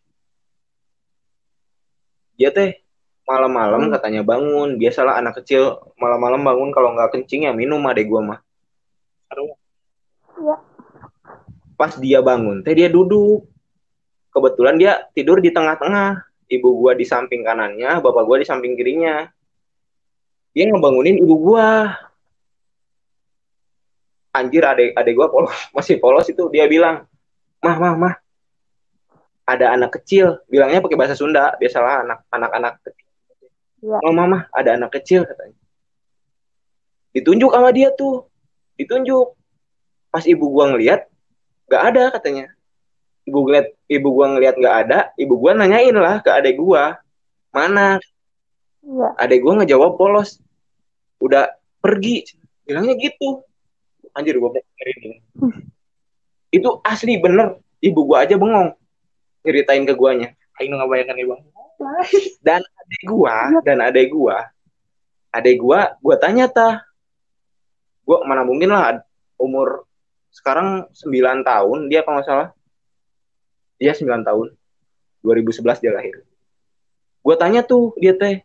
dia 2.38 2.54
teh 2.54 2.78
malam-malam 3.26 3.90
Hmm. 3.90 3.92
katanya 3.92 4.22
bangun. 4.24 4.78
Biasalah 4.78 5.18
anak 5.20 5.42
kecil 5.42 5.76
malam-malam 5.98 6.40
bangun 6.40 6.70
kalau 6.70 6.94
nggak 6.94 7.12
kencing 7.12 7.44
ya 7.44 7.52
minum 7.52 7.82
adek 7.84 8.06
gua 8.08 8.22
mah. 8.24 8.40
Aduh, 9.34 9.52
Iya. 10.38 10.56
pas 11.76 11.92
dia 11.98 12.22
bangun 12.22 12.62
teh 12.64 12.72
dia 12.72 12.88
duduk. 12.88 13.44
Kebetulan 14.32 14.78
dia 14.78 15.04
tidur 15.12 15.42
di 15.42 15.50
tengah-tengah. 15.50 16.24
Ibu 16.48 16.68
gua 16.80 16.96
di 16.96 17.04
samping 17.04 17.44
kanannya 17.44 18.00
bapak 18.00 18.24
gua 18.24 18.40
di 18.40 18.46
samping 18.48 18.72
kirinya. 18.72 19.28
Dia 20.56 20.64
ngebangunin 20.72 21.20
ibu 21.20 21.34
gua. 21.36 21.92
Anjir 24.32 24.62
adek 24.62 24.94
adek 24.96 25.14
gua 25.18 25.28
polos 25.28 25.52
masih 25.76 25.98
polos 26.00 26.24
itu 26.30 26.46
dia 26.48 26.64
bilang 26.70 27.04
mah 27.58 27.76
mah 27.76 27.94
mah 27.98 28.14
ada 29.48 29.72
anak 29.72 29.96
kecil 29.96 30.44
bilangnya 30.52 30.84
pakai 30.84 31.00
bahasa 31.00 31.16
Sunda 31.16 31.56
biasalah 31.56 32.04
anak 32.04 32.18
anak 32.28 32.50
anak 32.52 32.72
kecil. 32.84 33.08
Iya. 33.78 33.96
oh 34.04 34.12
mama 34.12 34.44
ada 34.52 34.76
anak 34.76 34.92
kecil 35.00 35.24
katanya. 35.24 35.56
Ditunjuk 37.16 37.48
sama 37.56 37.72
dia 37.72 37.88
tuh 37.96 38.28
ditunjuk. 38.76 39.32
Pas 40.12 40.24
ibu 40.28 40.44
gua 40.52 40.76
ngeliat 40.76 41.08
nggak 41.64 41.82
ada 41.94 42.04
katanya. 42.12 42.52
Ibu 43.24 43.38
ngeliat 43.48 43.66
ibu 43.88 44.08
gua 44.12 44.26
ngeliat 44.36 44.54
nggak 44.60 44.76
ada 44.84 44.98
ibu 45.16 45.34
gua 45.40 45.56
nanyain 45.56 45.96
lah 45.96 46.20
ke 46.20 46.28
adek 46.28 46.60
gua 46.60 47.00
mana? 47.48 47.96
Iya. 48.84 49.08
adek 49.16 49.40
gua 49.40 49.64
ngejawab 49.64 49.96
polos. 49.96 50.44
Udah 51.24 51.56
pergi. 51.80 52.28
Bilangnya 52.68 53.00
gitu. 53.00 53.40
Anjir 54.12 54.36
gua 54.36 54.52
dengerin 54.52 55.24
itu 56.52 56.68
asli 56.84 57.16
bener. 57.16 57.56
Ibu 57.78 58.00
gua 58.04 58.26
aja 58.26 58.34
bengong 58.34 58.74
ceritain 59.48 59.88
ke 59.88 59.96
guanya. 59.96 60.36
Aing 60.60 60.76
nggak 60.76 60.90
bayangkan 60.92 61.16
nih 61.16 61.26
bang. 61.32 61.42
dan 62.46 62.60
adek 62.60 63.02
gua 63.06 63.34
dan 63.62 63.78
adek 63.78 64.10
gua 64.10 64.50
adek 65.30 65.56
gua 65.62 65.94
gua 66.02 66.14
tanya 66.18 66.50
tah 66.50 66.82
gua 68.02 68.26
mana 68.26 68.42
mungkin 68.42 68.74
lah 68.74 68.98
umur 69.38 69.86
sekarang 70.34 70.90
9 70.92 71.46
tahun 71.46 71.78
dia 71.88 72.04
kalau 72.04 72.20
nggak 72.20 72.28
salah. 72.28 72.48
Dia 73.78 73.94
9 73.94 74.26
tahun. 74.26 74.52
2011 75.22 75.82
dia 75.82 75.92
lahir. 75.94 76.16
Gua 77.22 77.34
tanya 77.38 77.62
tuh 77.62 77.94
dia 77.96 78.12
teh 78.14 78.42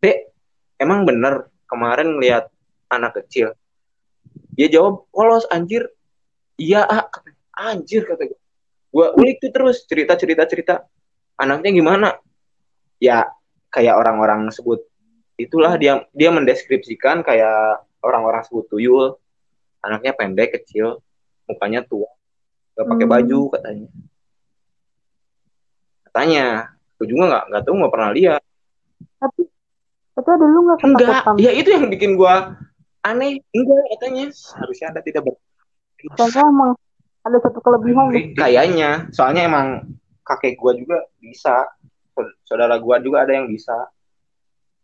dek 0.00 0.32
emang 0.80 1.04
bener 1.08 1.48
kemarin 1.68 2.16
ngeliat 2.16 2.48
anak 2.88 3.22
kecil? 3.22 3.52
Dia 4.56 4.72
jawab 4.72 5.04
polos 5.12 5.44
anjir. 5.52 5.86
Iya 6.54 6.86
ah 6.86 7.10
anjir 7.54 8.06
kata 8.06 8.30
gue 8.30 8.43
gue 8.94 9.06
ulik 9.18 9.42
tuh 9.42 9.50
terus 9.50 9.82
cerita 9.90 10.14
cerita 10.14 10.46
cerita. 10.46 10.74
Anaknya 11.34 11.74
gimana? 11.74 12.08
Ya 13.02 13.26
kayak 13.74 13.98
orang-orang 13.98 14.54
sebut 14.54 14.86
itulah 15.34 15.74
dia 15.74 16.06
dia 16.14 16.30
mendeskripsikan 16.30 17.26
kayak 17.26 17.82
orang-orang 18.06 18.46
sebut 18.46 18.70
tuyul. 18.70 19.18
Anaknya 19.82 20.14
pendek 20.14 20.54
kecil 20.54 21.02
mukanya 21.50 21.82
tua 21.84 22.08
gak 22.74 22.86
pakai 22.90 23.06
Hmm. 23.06 23.14
baju 23.14 23.40
katanya. 23.54 23.88
Katanya 26.10 26.46
aku 26.94 27.02
juga 27.10 27.22
nggak 27.30 27.44
nggak 27.50 27.62
tahu 27.66 27.74
nggak 27.82 27.92
pernah 27.94 28.10
lihat. 28.14 28.42
Tapi 29.18 29.42
tapi 30.14 30.28
ada 30.30 30.46
lu 30.46 30.60
nggak 30.70 30.78
enggak. 30.86 31.22
ya 31.42 31.50
itu 31.50 31.68
yang 31.74 31.86
bikin 31.90 32.14
gua 32.14 32.54
aneh. 33.02 33.42
Enggak 33.50 33.82
katanya. 33.98 34.26
Harusnya 34.62 34.86
anda 34.94 35.02
tidak 35.02 35.22
ber. 35.26 35.34
Kayaknya 36.14 36.42
emang 36.46 36.72
ada 37.24 37.36
satu 37.40 37.58
kelebihan 37.58 38.12
kayaknya 38.36 39.08
soalnya 39.10 39.48
emang 39.48 39.88
kakek 40.22 40.60
gua 40.60 40.76
juga 40.76 41.00
bisa 41.18 41.66
saudara 42.44 42.76
gua 42.78 43.00
juga 43.00 43.24
ada 43.24 43.32
yang 43.34 43.48
bisa 43.48 43.74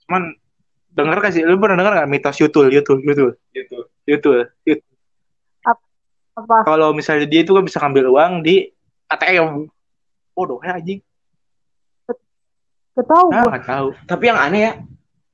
Cuman 0.04 0.34
denger 0.90 1.22
kasih 1.22 1.46
lu 1.46 1.54
pernah 1.62 1.78
denger 1.78 1.94
nggak 2.02 2.10
mitos 2.10 2.36
Yutul 2.42 2.66
Yutul 2.74 2.98
Yutul 3.06 3.32
Yutul 4.08 4.38
Yutul. 4.66 4.88
Apa? 6.34 6.66
Kalau 6.66 6.90
misalnya 6.90 7.30
dia 7.30 7.44
itu 7.44 7.52
kan 7.52 7.62
bisa 7.62 7.78
ngambil 7.78 8.10
uang 8.10 8.32
di 8.42 8.66
ATM. 9.06 9.68
Bodoh 10.32 10.58
ya 10.64 10.74
anjing. 10.80 10.98
Gak 12.96 13.06
Ah, 13.06 13.22
gue. 13.22 13.50
nggak 13.54 13.64
tahu. 13.70 13.88
tapi 14.08 14.24
yang 14.26 14.40
aneh 14.40 14.60
ya 14.66 14.72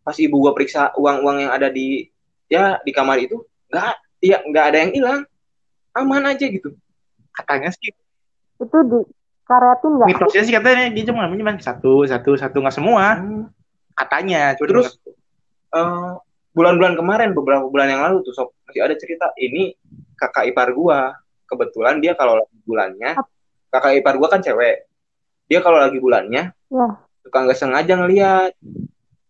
pas 0.04 0.16
ibu 0.20 0.36
gua 0.38 0.52
periksa 0.52 0.92
uang-uang 0.94 1.48
yang 1.48 1.52
ada 1.56 1.72
di 1.72 2.04
ya 2.46 2.78
di 2.84 2.92
kamar 2.92 3.16
itu 3.18 3.40
nggak 3.72 3.94
ya 4.20 4.38
nggak 4.44 4.64
ada 4.70 4.78
yang 4.86 4.92
hilang 4.92 5.20
aman 5.96 6.30
aja 6.30 6.46
gitu 6.46 6.76
Katanya 7.36 7.70
sih. 7.70 7.92
Itu 8.56 8.78
di 8.88 9.00
karetin 9.46 9.90
nggak? 9.94 10.08
mitosnya 10.10 10.42
sih 10.42 10.54
katanya 10.56 10.90
dia 10.90 11.04
cuma 11.06 11.22
ngambil 11.22 11.38
cuma 11.44 11.52
satu 11.62 12.02
satu 12.08 12.30
satu 12.34 12.56
nggak 12.64 12.74
semua. 12.74 13.20
Katanya 13.94 14.56
cuma 14.58 14.66
Terus 14.72 14.96
eh, 15.76 16.10
bulan-bulan 16.56 16.96
kemarin 16.96 17.30
beberapa 17.36 17.68
bulan 17.68 17.92
yang 17.92 18.02
lalu 18.02 18.24
tuh 18.26 18.32
sob 18.34 18.48
masih 18.66 18.82
ada 18.82 18.96
cerita 18.96 19.30
ini 19.38 19.76
kakak 20.16 20.50
ipar 20.50 20.72
gua 20.72 21.14
kebetulan 21.46 22.00
dia 22.02 22.16
kalau 22.18 22.40
lagi 22.40 22.56
bulannya 22.64 23.14
kakak 23.70 23.92
ipar 24.00 24.16
gua 24.18 24.28
kan 24.32 24.40
cewek. 24.42 24.88
Dia 25.46 25.62
kalau 25.62 25.78
lagi 25.78 26.00
bulannya 26.02 26.50
Ya. 26.66 26.88
suka 27.22 27.38
nggak 27.46 27.58
sengaja 27.60 27.92
ngeliat. 27.94 28.52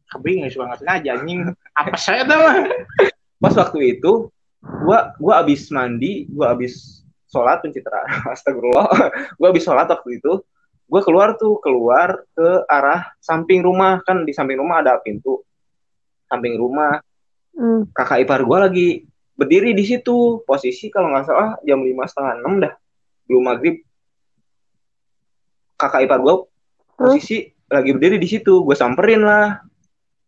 Kebing 0.06 0.46
nggak 0.46 0.52
suka 0.54 0.64
nggak 0.70 0.80
sengaja 0.80 1.08
anjing. 1.18 1.38
Apa 1.76 1.96
saya 2.00 2.24
tuh. 2.24 2.38
Mah 2.40 2.56
pas 3.42 3.52
waktu 3.52 4.00
itu 4.00 4.32
gua 4.64 5.12
gua 5.20 5.44
abis 5.44 5.68
mandi 5.68 6.24
gua 6.32 6.56
abis 6.56 7.04
sholat 7.30 7.62
pencitraan. 7.62 8.06
Astagfirullah. 8.34 8.88
Gua 9.38 9.48
abis 9.50 9.64
sholat 9.66 9.86
waktu 9.90 10.22
itu 10.22 10.42
gua 10.86 11.02
keluar 11.02 11.34
tuh 11.34 11.58
keluar 11.58 12.22
ke 12.34 12.48
arah 12.70 13.10
samping 13.18 13.62
rumah. 13.62 14.02
Kan 14.06 14.22
di 14.22 14.32
samping 14.32 14.58
rumah 14.58 14.82
ada 14.82 14.98
pintu. 15.02 15.42
Samping 16.30 16.58
rumah. 16.58 17.02
Hmm. 17.56 17.88
kakak 17.88 18.28
ipar 18.28 18.44
gua 18.44 18.68
lagi 18.68 19.08
berdiri 19.32 19.72
di 19.72 19.84
situ. 19.84 20.44
Posisi 20.44 20.92
kalau 20.92 21.12
nggak 21.12 21.24
salah 21.24 21.50
jam 21.64 21.80
lima 21.80 22.04
setengah 22.04 22.32
enam 22.42 22.54
dah. 22.60 22.72
Belum 23.26 23.42
maghrib. 23.48 23.80
Kakak 25.76 26.04
ipar 26.04 26.20
gua 26.20 26.44
posisi 26.96 27.48
lagi 27.66 27.90
berdiri 27.96 28.16
di 28.20 28.28
situ. 28.28 28.62
Gue 28.64 28.76
samperin 28.76 29.24
lah. 29.24 29.60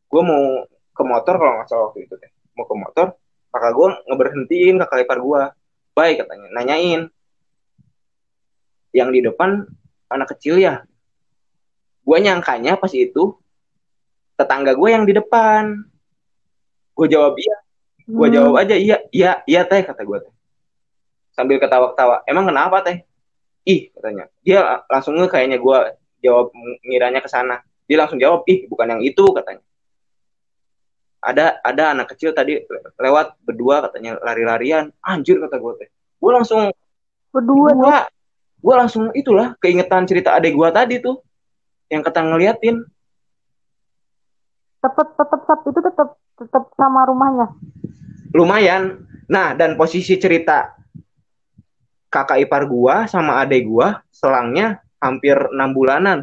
Gue 0.09 0.23
mau 0.25 0.65
ke 0.69 1.03
motor 1.05 1.37
kalau 1.37 1.53
nggak 1.61 1.69
salah 1.69 1.85
waktu 1.93 2.09
itu 2.09 2.15
deh. 2.17 2.31
Mau 2.57 2.65
ke 2.65 2.75
motor 2.75 3.07
kakak 3.49 3.73
gue 3.75 3.89
ngeberhentiin 4.13 4.75
kakak 4.85 5.09
ipar 5.09 5.19
gue 5.19 5.43
baik 5.99 6.23
katanya. 6.23 6.47
Nanyain. 6.55 7.11
Yang 8.95 9.09
di 9.11 9.21
depan 9.27 9.67
anak 10.07 10.31
kecil 10.39 10.63
ya. 10.63 10.87
Gue 12.07 12.19
nyangkanya 12.23 12.79
pas 12.79 12.95
itu 12.95 13.35
tetangga 14.39 14.79
gue 14.79 14.89
yang 14.89 15.03
di 15.03 15.13
depan. 15.19 15.83
Gue 16.95 17.07
jawab 17.11 17.35
iya. 17.35 17.57
Gue 18.09 18.29
Hmm. 18.31 18.35
jawab 18.39 18.55
aja 18.63 18.75
iya 18.79 18.97
iya 19.11 19.43
iya 19.45 19.67
teh 19.67 19.83
kata 19.83 20.07
gue 20.07 20.19
teh. 20.25 20.35
Sambil 21.35 21.59
ketawa-ketawa 21.61 22.25
emang 22.25 22.47
kenapa 22.49 22.81
teh? 22.87 23.05
Ih 23.69 23.93
katanya. 23.93 24.31
Dia 24.47 24.87
langsung 24.89 25.19
nge 25.19 25.29
kayaknya 25.29 25.59
gue 25.61 25.79
jawab 26.25 26.55
ngiranya 26.87 27.21
ke 27.21 27.29
sana. 27.29 27.61
Dia 27.85 28.01
langsung 28.01 28.17
jawab 28.17 28.49
ih 28.49 28.65
bukan 28.71 28.97
yang 28.97 29.03
itu 29.05 29.25
katanya 29.37 29.61
ada 31.29 31.61
ada 31.61 31.93
anak 31.93 32.17
kecil 32.17 32.33
tadi 32.33 32.57
lewat 32.97 33.37
berdua 33.45 33.85
katanya 33.85 34.17
lari-larian. 34.25 34.89
Anjir 35.05 35.37
kata 35.45 35.61
gue 35.61 35.73
teh. 35.85 35.89
Gue 36.17 36.33
langsung 36.33 36.73
Berdua 37.29 37.77
gue 37.77 37.99
gue 38.59 38.75
langsung 38.75 39.13
itulah 39.13 39.53
keingetan 39.61 40.09
cerita 40.09 40.33
adek 40.35 40.57
gue 40.57 40.69
tadi 40.73 40.95
tuh 41.05 41.21
yang 41.93 42.01
kata 42.01 42.25
ngeliatin. 42.25 42.81
Tetep 44.81 45.09
tetep 45.13 45.41
tetep 45.45 45.61
itu 45.69 45.81
tetep 45.85 46.09
tetep 46.41 46.65
sama 46.79 47.05
rumahnya. 47.05 47.47
lumayan. 48.33 49.05
Nah 49.29 49.57
dan 49.57 49.77
posisi 49.77 50.17
cerita 50.17 50.77
kakak 52.09 52.45
ipar 52.45 52.65
gua 52.69 53.05
sama 53.09 53.41
adek 53.41 53.69
gua 53.69 54.01
selangnya 54.13 54.81
hampir 55.01 55.37
enam 55.53 55.71
bulanan. 55.77 56.19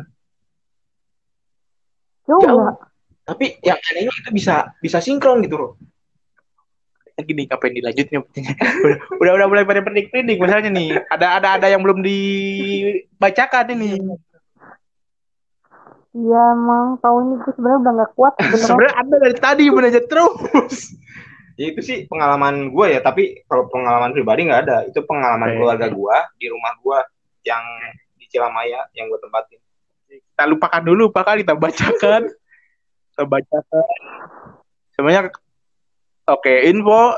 Jauh 2.26 2.42
Jauh. 2.42 2.74
Tapi 3.26 3.58
yang 3.66 3.82
anehnya 3.92 4.14
itu 4.14 4.32
bisa 4.32 4.70
bisa 4.80 5.02
sinkron 5.02 5.42
gitu 5.42 5.58
loh 5.58 5.72
gini 7.16 7.48
ngapain 7.48 7.72
dilanjutnya 7.72 8.20
udah, 8.22 8.98
udah 9.24 9.32
udah 9.40 9.48
mulai 9.48 9.64
pada 9.64 9.82
pernik-pernik 9.82 10.38
misalnya 10.38 10.70
nih 10.70 10.90
ada 11.08 11.40
ada 11.40 11.48
ada 11.58 11.68
yang 11.72 11.82
belum 11.82 12.04
dibacakan 12.04 13.72
ini 13.74 14.00
Iya 16.16 16.56
emang 16.56 16.96
tahun 17.04 17.22
ini 17.28 17.36
gue 17.44 17.52
sebenarnya 17.60 17.80
udah 17.84 17.94
gak 18.00 18.12
kuat. 18.16 18.34
Sebenarnya 18.64 18.96
ada 19.04 19.16
dari 19.20 19.36
tadi 19.36 19.64
belajar 19.68 20.04
terus. 20.08 20.96
Ya 21.60 21.76
itu 21.76 21.84
sih 21.84 22.08
pengalaman 22.08 22.72
gue 22.72 22.88
ya, 22.88 23.04
tapi 23.04 23.44
kalau 23.52 23.68
pengalaman 23.68 24.16
pribadi 24.16 24.48
nggak 24.48 24.62
ada. 24.64 24.78
Itu 24.88 25.04
pengalaman 25.04 25.52
Oke. 25.52 25.56
keluarga 25.60 25.88
gue 25.92 26.18
di 26.40 26.48
rumah 26.48 26.72
gue 26.80 27.00
yang 27.44 27.64
di 28.16 28.32
Cilamaya 28.32 28.88
yang 28.96 29.12
gue 29.12 29.20
tempatin. 29.20 29.60
Kita 30.08 30.44
lupakan 30.48 30.84
dulu, 30.88 31.12
Pak, 31.12 31.24
kan 31.28 31.36
kita 31.36 31.54
bacakan. 31.60 32.32
Kita 33.16 33.24
bacakan. 33.24 33.86
Sebenarnya 34.92 35.32
oke, 36.28 36.54
info 36.68 37.16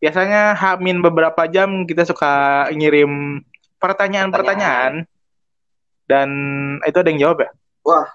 biasanya 0.00 0.56
hamin 0.56 1.04
beberapa 1.04 1.44
jam 1.52 1.84
kita 1.84 2.08
suka 2.08 2.64
ngirim 2.72 3.44
pertanyaan-pertanyaan 3.76 5.04
dan 6.08 6.28
itu 6.88 6.96
ada 6.96 7.12
yang 7.12 7.20
jawab 7.28 7.44
ya? 7.44 7.50
Wah, 7.84 8.08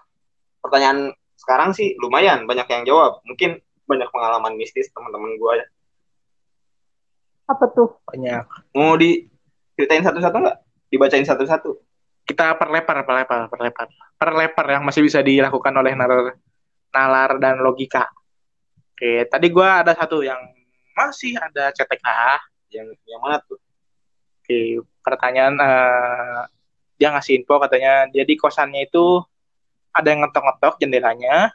pertanyaan 0.65 1.13
sekarang 1.37 1.77
sih 1.77 1.93
lumayan 2.01 2.49
banyak 2.49 2.65
yang 2.65 2.83
jawab. 2.89 3.21
Mungkin 3.29 3.61
banyak 3.85 4.09
pengalaman 4.09 4.57
mistis 4.57 4.89
teman-teman 4.89 5.37
gue 5.37 5.53
ya. 5.61 5.65
Apa 7.45 7.69
tuh? 7.69 7.93
Banyak. 8.09 8.73
Mau 8.73 8.97
diceritain 8.97 10.01
satu-satu 10.01 10.33
nggak? 10.33 10.57
Dibacain 10.89 11.29
satu-satu. 11.29 11.77
Kita 12.25 12.57
perlepar, 12.57 13.05
perlepar, 13.05 13.53
perlepar. 13.53 13.87
Perlepar 14.17 14.65
yang 14.69 14.81
masih 14.81 15.05
bisa 15.05 15.19
dilakukan 15.19 15.73
oleh 15.77 15.93
nalar, 15.97 16.37
nalar 16.91 17.39
dan 17.39 17.59
logika. 17.63 18.07
Oke, 18.91 19.25
tadi 19.25 19.47
gua 19.49 19.81
ada 19.81 19.97
satu 19.97 20.21
yang 20.21 20.37
masih 20.93 21.33
ada 21.39 21.71
CTK. 21.73 22.07
Yang 22.71 22.87
yang 23.07 23.19
mana 23.23 23.41
tuh? 23.41 23.57
Oke, 24.43 24.83
pertanyaan 25.01 25.55
eh, 25.57 26.41
dia 27.01 27.09
ngasih 27.09 27.41
info 27.41 27.57
katanya 27.57 28.05
dia 28.13 28.21
di 28.27 28.37
kosannya 28.37 28.85
itu 28.85 29.25
ada 29.91 30.07
yang 30.07 30.23
ngetok-ngetok 30.23 30.79
jendelanya, 30.79 31.51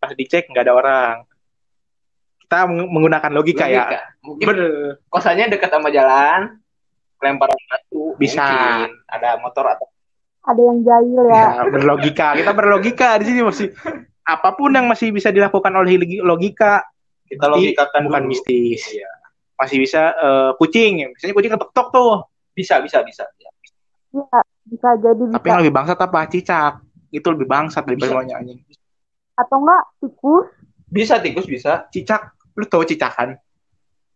pas 0.00 0.10
dicek 0.16 0.48
nggak 0.50 0.64
ada 0.64 0.74
orang. 0.74 1.16
Kita 2.42 2.64
meng- 2.64 2.88
menggunakan 2.88 3.30
logika, 3.36 3.68
ya. 3.68 3.84
Logika. 3.84 4.00
Mungkin 4.24 4.46
Bener. 4.48 4.72
kosannya 5.12 5.46
dekat 5.52 5.68
sama 5.68 5.92
jalan, 5.92 6.56
lempar 7.20 7.52
batu. 7.52 8.16
Bisa. 8.16 8.40
Mungkin 8.42 8.90
ada 9.06 9.36
motor 9.38 9.64
atau 9.68 9.86
Ada 10.48 10.62
yang 10.64 10.80
jahil 10.80 11.22
ya. 11.28 11.44
Ya, 11.44 11.64
berlogika. 11.68 12.28
Kita 12.32 12.52
berlogika 12.56 13.08
di 13.20 13.24
sini 13.28 13.40
masih 13.44 13.68
apa 14.28 14.52
pun 14.52 14.68
yang 14.76 14.84
masih 14.84 15.08
bisa 15.08 15.32
dilakukan 15.32 15.72
oleh 15.72 15.96
logi- 15.96 16.20
logika 16.20 16.84
kita 17.24 17.48
logikakan 17.48 18.08
bukan 18.08 18.22
dulu. 18.28 18.30
mistis. 18.36 18.82
Iya. 18.92 19.08
Masih 19.56 19.76
bisa 19.80 20.12
eh, 20.12 20.50
kucing. 20.60 21.08
Biasanya 21.16 21.32
kucing 21.32 21.52
ketok-tok 21.56 21.88
tuh. 21.88 22.12
Bisa, 22.52 22.80
bisa, 22.84 23.00
bisa. 23.00 23.24
Ya. 23.40 23.50
Iya, 24.12 24.40
bisa 24.68 24.88
jadi 25.00 25.22
bisa. 25.24 25.36
Tapi 25.40 25.46
yang 25.48 25.60
lebih 25.64 25.74
bangsat 25.74 25.98
apa? 26.00 26.20
Cicak. 26.28 26.74
Itu 27.08 27.32
lebih 27.32 27.48
bangsat 27.48 27.88
daripada 27.88 28.04
Bisa. 28.04 28.12
semuanya 28.12 28.34
anjing. 28.44 28.60
Atau 29.32 29.56
enggak 29.64 29.82
tikus? 30.04 30.46
Bisa 30.88 31.14
tikus 31.24 31.46
bisa. 31.48 31.88
Cicak, 31.88 32.36
lu 32.56 32.64
tahu 32.68 32.84
cicak 32.84 33.12
kan? 33.16 33.30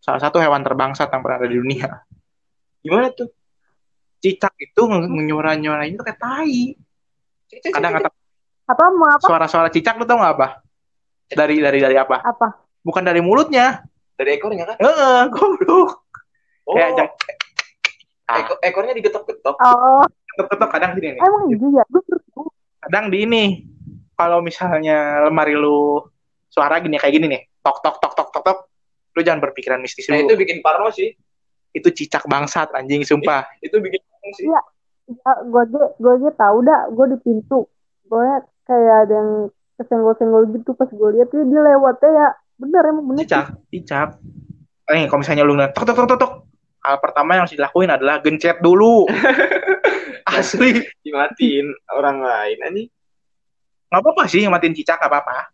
Salah 0.03 0.21
satu 0.21 0.41
hewan 0.41 0.61
terbangsat 0.61 1.09
yang 1.09 1.21
pernah 1.25 1.37
ada 1.41 1.49
di 1.49 1.57
dunia. 1.57 1.89
Gimana 2.85 3.09
tuh? 3.13 3.33
Cicak 4.21 4.55
itu 4.61 4.83
nyuara-nyuara 4.93 5.89
itu 5.89 6.03
kayak 6.05 6.21
tai. 6.21 6.77
Kadang 7.73 8.01
kata 8.01 8.09
Apa 8.73 8.85
mau 8.91 9.09
apa? 9.09 9.21
suara-suara 9.21 9.69
cicak 9.69 9.95
lu 9.97 10.05
tau 10.05 10.17
nggak 10.17 10.35
apa? 10.35 10.49
Dari 11.29 11.61
dari 11.61 11.79
dari 11.79 11.97
apa? 11.97 12.21
Apa? 12.21 12.49
Bukan 12.81 13.03
dari 13.03 13.21
mulutnya. 13.21 13.85
dari 14.13 14.39
ekornya 14.39 14.65
kan? 14.65 14.77
Heeh, 14.79 15.19
goblok. 15.29 16.05
Oh, 16.63 16.75
Kayak 16.75 16.91
jang- 16.95 17.15
Ah, 18.25 18.39
ekor- 18.39 18.61
ekornya 18.63 18.95
digetok-getok. 18.95 19.57
Oh, 19.59 20.05
ketok-ketok 20.31 20.69
kadang 20.71 20.95
gini 20.95 21.19
nih. 21.19 21.21
emang 21.21 21.43
iya 21.49 21.69
ya? 21.81 21.85
Gue 21.91 22.01
kadang 22.79 23.07
di 23.09 23.19
ini 23.21 23.45
kalau 24.15 24.39
misalnya 24.39 25.23
lemari 25.23 25.53
lu 25.53 26.07
suara 26.47 26.79
gini 26.79 26.97
kayak 26.97 27.13
gini 27.13 27.27
nih 27.29 27.43
tok 27.61 27.81
tok 27.81 27.97
tok 27.99 28.13
tok 28.15 28.29
tok 28.31 28.43
tok 28.43 28.59
lu 29.13 29.21
jangan 29.21 29.41
berpikiran 29.41 29.79
mistis 29.79 30.07
Nah, 30.07 30.17
dulu 30.17 30.29
itu 30.29 30.35
bikin 30.39 30.59
parno 30.61 30.89
sih. 30.89 31.13
itu 31.73 31.89
cicak 31.89 32.25
bangsat 32.27 32.69
anjing 32.73 33.01
sumpah 33.03 33.49
Itu 33.59 33.81
bikin 33.81 34.01
parno 34.03 34.29
sih. 34.33 34.47
Iya. 34.47 34.61
Ya, 35.09 35.33
gue 35.43 35.63
aja, 35.63 35.83
gue 35.93 36.13
aja 36.15 36.31
tahu 36.33 36.57
dah. 36.63 36.81
Gue 36.89 37.07
di 37.11 37.19
pintu. 37.19 37.67
Gue 38.05 38.23
kayak 38.67 38.97
ada 39.09 39.15
yang 39.15 39.31
kesenggol-senggol 39.81 40.43
gitu 40.55 40.71
pas 40.77 40.87
gue 40.87 41.09
lihat 41.19 41.29
dia, 41.33 41.45
dia 41.49 41.61
lewatnya 41.65 42.11
ya 42.11 42.29
bener 42.61 42.83
emang 42.87 43.05
bener. 43.11 43.21
Cicak 43.27 43.47
cicak 43.73 44.09
eh 44.93 45.07
kalau 45.09 45.21
misalnya 45.25 45.43
lu 45.47 45.55
ngeliat 45.57 45.73
tok 45.73 45.85
tok 45.89 45.97
tok 45.97 46.09
tok 46.15 46.19
tok. 46.21 46.33
Hal 46.83 46.99
pertama 46.99 47.39
yang 47.39 47.47
harus 47.47 47.55
dilakuin 47.55 47.91
adalah 47.95 48.19
gencet 48.19 48.59
dulu. 48.59 49.07
Asli. 50.39 50.83
Dimatiin 51.07 51.71
orang 51.95 52.19
lain 52.23 52.59
ini. 52.75 52.85
nggak 53.93 54.01
apa-apa 54.01 54.25
sih 54.25 54.43
matiin 54.49 54.73
cicak 54.73 54.99
nggak 54.99 55.11
apa-apa. 55.13 55.53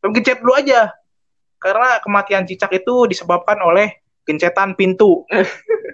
Tapi 0.00 0.10
gencet 0.16 0.38
dulu 0.40 0.54
aja. 0.56 0.94
Karena 1.60 1.98
kematian 2.00 2.46
cicak 2.46 2.72
itu 2.72 3.10
disebabkan 3.10 3.58
oleh 3.60 4.00
gencetan 4.24 4.78
pintu. 4.78 5.26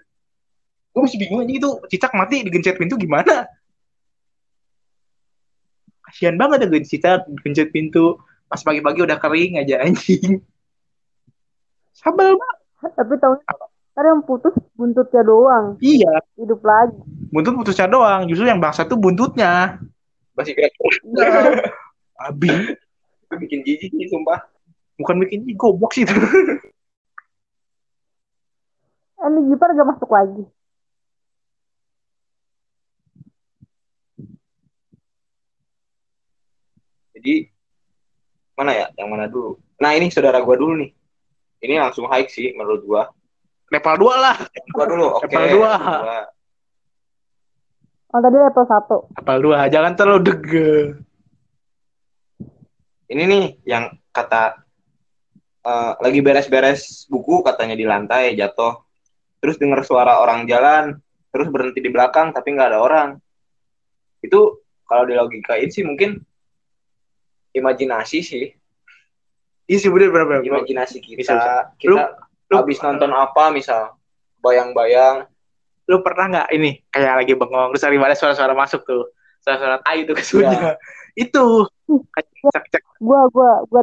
Gue 0.92 1.00
masih 1.08 1.18
bingung 1.18 1.42
aja 1.42 1.52
itu 1.56 1.70
cicak 1.88 2.12
mati 2.12 2.44
digencet 2.44 2.76
pintu 2.76 3.00
gimana 3.00 3.48
kasihan 6.12 6.36
banget 6.36 6.68
ya 6.68 6.78
cicak 6.84 7.24
gencet 7.40 7.72
pintu. 7.72 8.20
Pas 8.52 8.60
pagi-pagi 8.60 9.00
udah 9.00 9.16
kering 9.16 9.56
aja 9.64 9.80
anjing. 9.80 10.44
Sabel 11.96 12.36
banget. 12.36 12.92
Tapi 12.92 13.16
tahu 13.16 13.34
ntar 13.92 14.04
yang 14.04 14.20
putus 14.20 14.52
buntutnya 14.76 15.24
doang. 15.24 15.80
Iya. 15.80 16.20
Hidup 16.36 16.60
lagi. 16.60 17.00
Buntut 17.32 17.56
putusnya 17.56 17.88
doang. 17.88 18.28
Justru 18.28 18.44
yang 18.44 18.60
bangsa 18.60 18.84
tuh 18.84 19.00
buntutnya. 19.00 19.80
Masih 20.36 20.52
kayak 20.52 20.76
abi. 22.28 22.76
Itu 23.24 23.34
bikin 23.40 23.64
jijik 23.64 23.88
sih 23.88 24.08
sumpah. 24.12 24.52
bukan 25.00 25.24
bikin 25.24 25.48
ih, 25.48 25.56
goblok 25.56 25.96
sih 25.96 26.04
itu. 26.04 26.14
Eh, 29.22 29.26
ini 29.26 29.50
Gipar 29.50 29.74
gak 29.74 29.88
masuk 29.88 30.10
lagi 30.12 30.44
Jadi 37.22 37.46
mana 38.58 38.74
ya? 38.74 38.86
Yang 38.98 39.08
mana 39.14 39.24
dulu? 39.30 39.62
Nah, 39.78 39.94
ini 39.94 40.10
saudara 40.10 40.42
gua 40.42 40.58
dulu 40.58 40.74
nih. 40.82 40.90
Ini 41.62 41.78
langsung 41.78 42.10
high 42.10 42.26
sih 42.26 42.50
menurut 42.58 42.82
gua. 42.82 43.06
level 43.72 43.94
2 44.04 44.20
lah 44.20 44.36
Gua 44.74 44.84
dulu, 44.84 45.06
oke. 45.16 45.30
Level 45.30 45.46
dua. 45.54 45.72
Dua. 45.80 46.20
oh 48.12 48.20
tadi 48.20 48.36
level 48.36 48.64
satu 48.68 48.96
level 49.16 49.38
2 49.56 49.72
jangan 49.72 49.92
terlalu 49.96 50.20
dege 50.20 50.72
Ini 53.08 53.22
nih 53.24 53.44
yang 53.64 53.96
kata 54.12 54.60
eh, 55.64 55.92
lagi 56.04 56.20
beres-beres 56.20 57.08
buku 57.08 57.40
katanya 57.40 57.72
di 57.72 57.88
lantai 57.88 58.36
jatuh. 58.36 58.84
Terus 59.40 59.56
dengar 59.56 59.80
suara 59.88 60.20
orang 60.20 60.44
jalan, 60.44 61.00
terus 61.32 61.48
berhenti 61.48 61.80
di 61.80 61.88
belakang 61.88 62.36
tapi 62.36 62.52
nggak 62.52 62.76
ada 62.76 62.80
orang. 62.84 63.08
Itu 64.20 64.60
kalau 64.84 65.08
dilogikain 65.08 65.72
sih 65.72 65.80
mungkin 65.80 66.20
imajinasi 67.52 68.18
sih. 68.24 68.46
iya 69.70 69.78
sih 69.78 69.88
bener 69.88 70.10
bener 70.10 70.26
bener. 70.26 70.42
Imajinasi 70.42 70.98
kita. 70.98 71.18
Bisa, 71.20 71.32
bisa. 71.36 71.52
Kita 71.78 72.04
lu- 72.52 72.58
habis 72.60 72.78
nonton 72.82 73.10
apa 73.14 73.48
misal? 73.54 73.96
Bayang-bayang. 74.42 75.24
Lu 75.86 76.02
pernah 76.02 76.26
nggak 76.28 76.48
ini 76.56 76.82
kayak 76.90 77.24
lagi 77.24 77.32
bengong 77.38 77.72
terus 77.72 77.84
ada 77.86 78.16
suara-suara 78.16 78.54
masuk 78.56 78.82
tuh. 78.84 79.08
Suara-suara 79.42 79.78
tai 79.82 80.06
itu 80.06 80.12
kesunya 80.14 80.78
itu 81.18 81.44
kayak 81.88 82.28
cek 82.52 82.64
cek 82.72 82.84
gue 83.02 83.20
gue 83.34 83.50
gue 83.68 83.82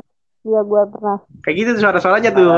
iya 0.50 0.62
gue 0.64 0.82
pernah. 0.90 1.18
Kayak 1.46 1.56
gitu 1.56 1.70
tuh 1.78 1.82
suara-suaranya 1.84 2.32
tuh. 2.34 2.54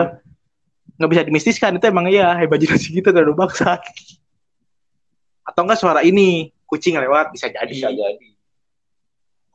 Nggak 0.97 1.09
bisa 1.09 1.21
dimistiskan 1.25 1.71
itu 1.77 1.85
emang 1.89 2.09
ya 2.09 2.37
imajinasi 2.41 2.93
kita 2.93 3.09
terlalu 3.09 3.33
bangsa 3.37 3.81
atau 5.41 5.61
enggak 5.65 5.79
suara 5.81 6.01
ini 6.05 6.53
kucing 6.69 6.95
lewat 6.95 7.33
bisa 7.33 7.49
jadi. 7.49 7.67
Bisa 7.73 7.89
jadi. 7.91 8.27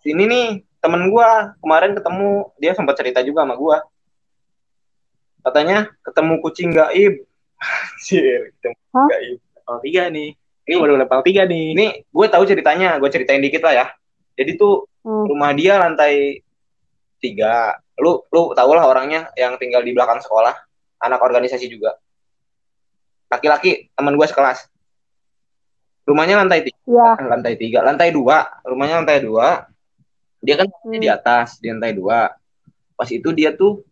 Sini 0.02 0.22
nih 0.26 0.46
temen 0.86 1.10
gua 1.10 1.58
kemarin 1.58 1.98
ketemu 1.98 2.54
dia 2.62 2.72
sempat 2.78 2.94
cerita 2.94 3.20
juga 3.26 3.42
sama 3.42 3.58
gua. 3.58 3.82
Katanya 5.42 5.90
ketemu 6.06 6.34
kucing 6.38 6.70
gaib. 6.70 7.26
Anjir, 7.90 8.54
ketemu 8.62 8.78
Hah? 8.94 9.08
gaib. 9.10 9.38
level 9.42 9.78
tiga 9.82 10.02
nih 10.06 10.30
ini 10.66 10.74
baru 10.82 10.98
level 10.98 11.22
tiga 11.22 11.46
nih 11.46 11.78
Ini 11.78 11.86
gue 12.10 12.26
tahu 12.26 12.42
ceritanya, 12.42 12.98
gue 12.98 13.06
ceritain 13.06 13.38
dikit 13.38 13.62
lah 13.62 13.74
ya. 13.74 13.86
Jadi 14.34 14.58
tuh 14.58 14.90
hmm. 15.06 15.24
rumah 15.30 15.54
dia 15.54 15.78
lantai 15.78 16.42
tiga. 17.22 17.78
Lu 18.02 18.26
lu 18.34 18.52
tau 18.52 18.70
lah 18.74 18.84
orangnya 18.84 19.30
yang 19.38 19.56
tinggal 19.56 19.80
di 19.86 19.94
belakang 19.94 20.18
sekolah, 20.18 20.52
anak 21.00 21.22
organisasi 21.22 21.70
juga. 21.70 21.94
Laki-laki 23.30 23.94
teman 23.94 24.18
gue 24.18 24.26
sekelas. 24.26 24.66
Rumahnya 26.06 26.46
lantai 26.46 26.62
tiga. 26.62 26.78
ya 26.86 27.10
lantai 27.18 27.54
tiga, 27.58 27.82
lantai 27.82 28.10
dua, 28.14 28.46
rumahnya 28.62 29.02
lantai 29.02 29.22
dua. 29.22 29.66
Dia 30.46 30.54
kan 30.56 30.70
Hmm. 30.70 31.02
di 31.02 31.10
atas 31.10 31.58
di 31.58 31.74
lantai 31.74 31.90
dua. 31.90 32.30
Pas 32.94 33.10
itu 33.10 33.34
dia 33.34 33.50
tuh 33.50 33.82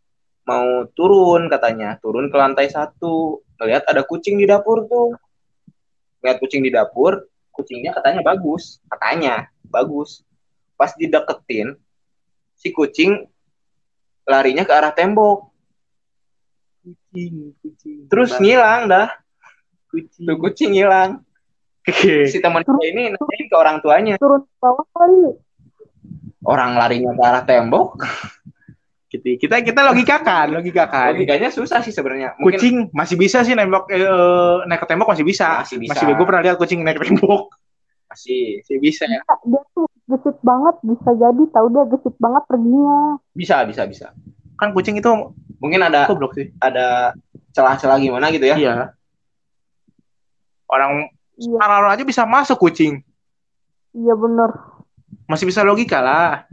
mau 0.46 0.86
turun 0.94 1.50
katanya, 1.50 1.98
turun 1.98 2.30
ke 2.30 2.36
lantai 2.38 2.70
satu, 2.70 3.42
ngeliat 3.58 3.82
ada 3.84 4.06
kucing 4.06 4.38
di 4.38 4.46
dapur 4.46 4.86
tuh. 4.86 5.18
Ngeliat 6.22 6.38
kucing 6.38 6.62
di 6.62 6.70
dapur, 6.70 7.26
kucingnya 7.50 7.90
katanya 7.92 8.22
bagus, 8.22 8.78
katanya 8.86 9.50
bagus. 9.64 10.22
pas 10.74 10.90
dideketin 10.90 11.78
si 12.52 12.70
kucing 12.70 13.30
larinya 14.26 14.66
ke 14.66 14.74
arah 14.74 14.90
tembok 14.90 15.54
Kucing, 16.82 17.54
kucing. 17.62 18.10
terus 18.10 18.34
Bang. 18.34 18.42
ngilang 18.42 18.80
dah 18.90 19.08
kucing. 19.86 20.26
tuh 20.26 20.36
kucing 20.36 20.70
ngilang 20.74 21.22
Oke. 21.86 22.26
si 22.26 22.42
teman 22.42 22.66
ini 22.82 23.14
nanyain 23.14 23.46
ke 23.46 23.54
orang 23.54 23.78
tuanya 23.78 24.18
turun 24.18 24.42
ke 24.42 24.50
bawah 24.58 24.82
kali 24.92 25.38
orang 26.44 26.76
larinya 26.76 27.10
ke 27.12 27.22
arah 27.22 27.44
tembok 27.44 27.88
Gitu. 29.08 29.38
Kita 29.46 29.62
kita 29.62 29.86
logikakan, 29.86 30.58
logikakan. 30.58 31.14
logikanya 31.14 31.46
susah 31.46 31.78
sih 31.80 31.94
sebenarnya 31.94 32.34
mungkin 32.34 32.58
Kucing 32.58 32.76
masih 32.90 33.14
bisa 33.14 33.46
sih 33.46 33.54
nembok 33.54 33.86
eh, 33.94 34.66
naik 34.66 34.82
ke 34.82 34.86
tembok 34.90 35.06
masih 35.06 35.22
bisa. 35.22 35.62
Masih 35.62 35.78
bisa. 35.78 35.94
Masih 35.94 36.18
gue 36.18 36.26
pernah 36.26 36.42
lihat 36.42 36.58
kucing 36.58 36.82
naik 36.82 36.98
ke 36.98 37.14
tembok. 37.14 37.54
masih 38.10 38.58
Masih 38.58 38.78
bisa 38.82 39.04
ya. 39.06 39.22
dia 39.22 39.62
tuh 39.70 39.86
gesit 40.10 40.38
banget 40.42 40.74
bisa 40.82 41.10
jadi 41.14 41.42
tahu 41.50 41.66
dia 41.70 41.84
gesit 41.90 42.14
banget 42.18 42.42
perginya 42.46 42.98
bisa 43.32 43.62
bisa 43.66 43.82
bisa 43.86 44.06
Kan 44.58 44.70
kucing 44.70 44.98
itu 44.98 45.10
mungkin 45.62 45.80
ada 45.82 46.10
goblok 46.10 46.34
sih. 46.34 46.50
ada 46.58 47.14
celah-celah 47.54 47.98
gimana 47.98 48.34
gitu 48.34 48.46
ya 48.46 48.58
Iya. 48.58 48.74
Orang 50.66 51.06
iya 51.38 51.58
aja 51.86 52.02
bisa 52.02 52.26
masuk 52.26 52.58
kucing. 52.58 52.98
iya 53.94 54.14
bener 54.14 54.73
Masih 55.24 55.44
bisa 55.48 55.64
logika 55.64 55.98
lah. 56.00 56.44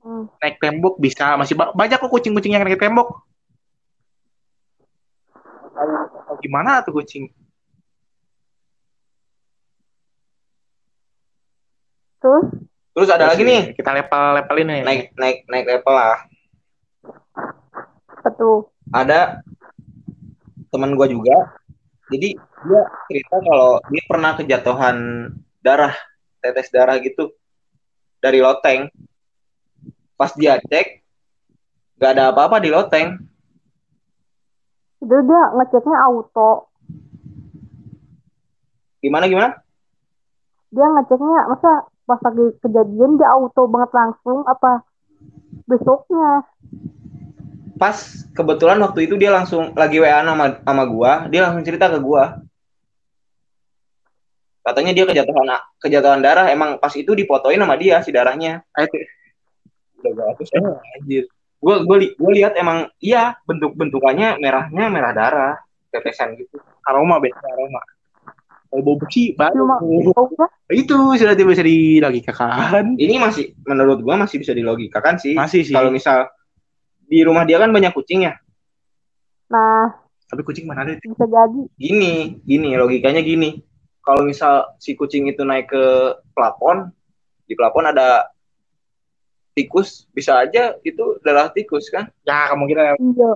Hmm. 0.00 0.28
Naik 0.40 0.56
tembok 0.60 0.96
bisa, 0.96 1.36
masih 1.36 1.54
ba- 1.56 1.72
banyak 1.76 2.00
kok 2.00 2.08
kucing-kucing 2.12 2.56
yang 2.56 2.64
naik 2.64 2.80
tembok. 2.80 3.24
Gimana 6.40 6.80
tuh 6.84 6.96
kucing? 7.00 7.28
terus 12.20 12.44
terus 12.92 13.08
ada 13.08 13.32
lagi 13.32 13.42
nih 13.42 13.72
Kita 13.72 13.90
level-levelin 13.96 14.66
nih. 14.68 14.80
naik 14.84 15.02
naik 15.16 15.36
naik 15.48 15.66
level 15.66 15.94
lah 15.96 16.20
tuh 18.36 18.68
ada 18.92 19.40
teman 20.68 20.92
gua 20.94 21.08
juga 21.08 21.56
jadi 22.12 22.36
dia 22.36 22.82
cerita 23.08 23.36
kalau 23.40 23.80
dia 23.88 24.02
pernah 24.04 24.36
kejatuhan 24.36 24.96
darah 25.64 25.96
tetes 26.44 26.68
darah 26.68 27.00
gitu 27.00 27.32
dari 28.20 28.38
loteng. 28.38 28.92
Pas 30.14 30.30
dia 30.36 30.60
cek 30.60 31.00
nggak 31.96 32.12
ada 32.16 32.24
apa-apa 32.32 32.60
di 32.60 32.68
loteng. 32.68 33.16
Itu 35.00 35.16
dia 35.24 35.42
ngeceknya 35.56 35.96
auto. 36.04 36.68
Gimana 39.00 39.24
gimana? 39.28 39.56
Dia 40.68 40.86
ngeceknya 40.86 41.40
masa 41.48 41.88
pas 42.04 42.20
lagi 42.20 42.46
kejadian 42.60 43.16
dia 43.16 43.28
auto 43.32 43.64
banget 43.64 43.90
langsung 43.96 44.44
apa 44.44 44.84
besoknya? 45.64 46.44
Pas 47.80 47.96
kebetulan 48.36 48.76
waktu 48.84 49.08
itu 49.08 49.16
dia 49.16 49.32
langsung 49.32 49.72
lagi 49.72 49.96
WA 50.04 50.20
sama 50.20 50.60
sama 50.60 50.84
gua 50.84 51.12
dia 51.32 51.48
langsung 51.48 51.64
cerita 51.64 51.88
ke 51.88 51.96
gua 51.96 52.44
katanya 54.60 54.92
dia 54.92 55.04
kejatuhan 55.08 55.46
kejatuhan 55.80 56.20
darah 56.20 56.46
emang 56.52 56.76
pas 56.76 56.92
itu 56.92 57.12
dipotoin 57.12 57.56
sama 57.56 57.76
dia 57.80 58.00
si 58.04 58.12
darahnya 58.12 58.60
Ah, 58.76 58.84
itu. 58.84 58.96
udah 60.00 60.32
eh, 60.32 60.96
anjir 60.96 61.24
gua 61.60 61.84
gua, 61.84 61.96
li- 62.00 62.16
gua 62.16 62.32
lihat 62.32 62.52
emang 62.56 62.88
iya 63.00 63.36
bentuk 63.44 63.76
bentukannya 63.76 64.40
merahnya 64.40 64.84
merah 64.88 65.12
darah 65.12 65.54
tetesan 65.92 66.36
gitu 66.40 66.56
Aroma 66.86 67.20
beda 67.20 67.36
aroma. 67.44 67.80
Kalau 68.70 68.86
bau 68.86 68.96
besi 68.96 69.34
baru. 69.34 69.66
Itu 70.70 70.96
sudah 71.18 71.34
tidak 71.34 71.58
bisa 71.58 71.64
dilogikakan. 71.66 72.94
ini 72.96 73.18
masih 73.18 73.52
menurut 73.66 73.98
gua 74.00 74.14
masih 74.16 74.38
bisa 74.40 74.54
dilogikakan 74.54 75.18
sih 75.18 75.34
Masih 75.36 75.66
sih. 75.66 75.74
kalau 75.74 75.90
misal 75.90 76.30
di 77.04 77.20
rumah 77.26 77.42
dia 77.42 77.58
kan 77.58 77.68
banyak 77.74 77.90
kucing 77.90 78.30
ya 78.30 78.38
nah 79.50 79.90
Tapi 80.30 80.46
kucing 80.46 80.62
mana 80.62 80.86
ada? 80.86 80.94
bisa 80.94 81.26
jadi 81.26 81.60
gini 81.74 82.38
gini 82.46 82.78
logikanya 82.78 83.18
gini 83.18 83.58
kalau 84.00 84.22
misal 84.22 84.52
si 84.76 84.92
kucing 84.92 85.26
itu 85.26 85.42
naik 85.42 85.66
ke 85.66 85.84
plafon 86.30 86.88
di 87.42 87.52
plafon 87.52 87.86
ada 87.86 88.28
tikus 89.52 90.06
bisa 90.10 90.40
aja 90.40 90.78
itu 90.80 91.18
darah 91.20 91.50
tikus 91.50 91.88
kan 91.88 92.08
Ya 92.22 92.48
kemungkinan. 92.48 92.96
iya 92.96 93.30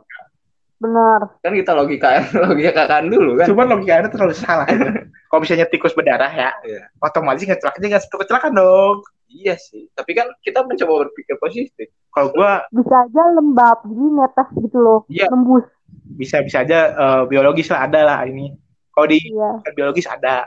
benar 0.76 1.20
kan 1.40 1.52
kita 1.52 1.72
logika 1.72 2.08
logikakan 2.44 3.08
dulu 3.08 3.36
kan 3.36 3.46
Cuman 3.46 3.66
logikanya 3.70 4.08
terlalu 4.08 4.34
salah. 4.34 4.66
Kalau 5.28 5.40
misalnya 5.40 5.66
tikus 5.66 5.90
berdarah 5.92 6.30
ya, 6.30 6.50
Iya. 6.62 6.86
otomatis 7.00 7.42
ngecelaknya 7.42 7.86
nggak 7.88 8.02
satu 8.02 8.16
kecelakaan 8.20 8.54
dong. 8.54 9.02
iya 9.26 9.58
sih 9.58 9.90
tapi 9.90 10.14
kan 10.14 10.30
kita 10.38 10.62
mencoba 10.62 11.04
berpikir 11.04 11.34
positif 11.36 11.90
Kalau 12.08 12.30
gua 12.30 12.62
bisa 12.70 12.94
aja 13.02 13.22
lembab 13.34 13.82
jadi 13.82 14.06
netes 14.14 14.48
gitu 14.56 14.78
loh 14.78 15.00
Iya. 15.10 15.26
nembus 15.28 15.66
bisa 16.14 16.38
bisa 16.38 16.62
aja 16.62 16.78
eh, 16.92 17.22
biologis 17.26 17.66
lah 17.68 17.82
ada 17.82 18.00
lah 18.04 18.18
ini. 18.24 18.54
Kalau 18.94 19.06
di 19.10 19.18
iya 19.18 19.50
biologis 19.74 20.06
ada. 20.06 20.46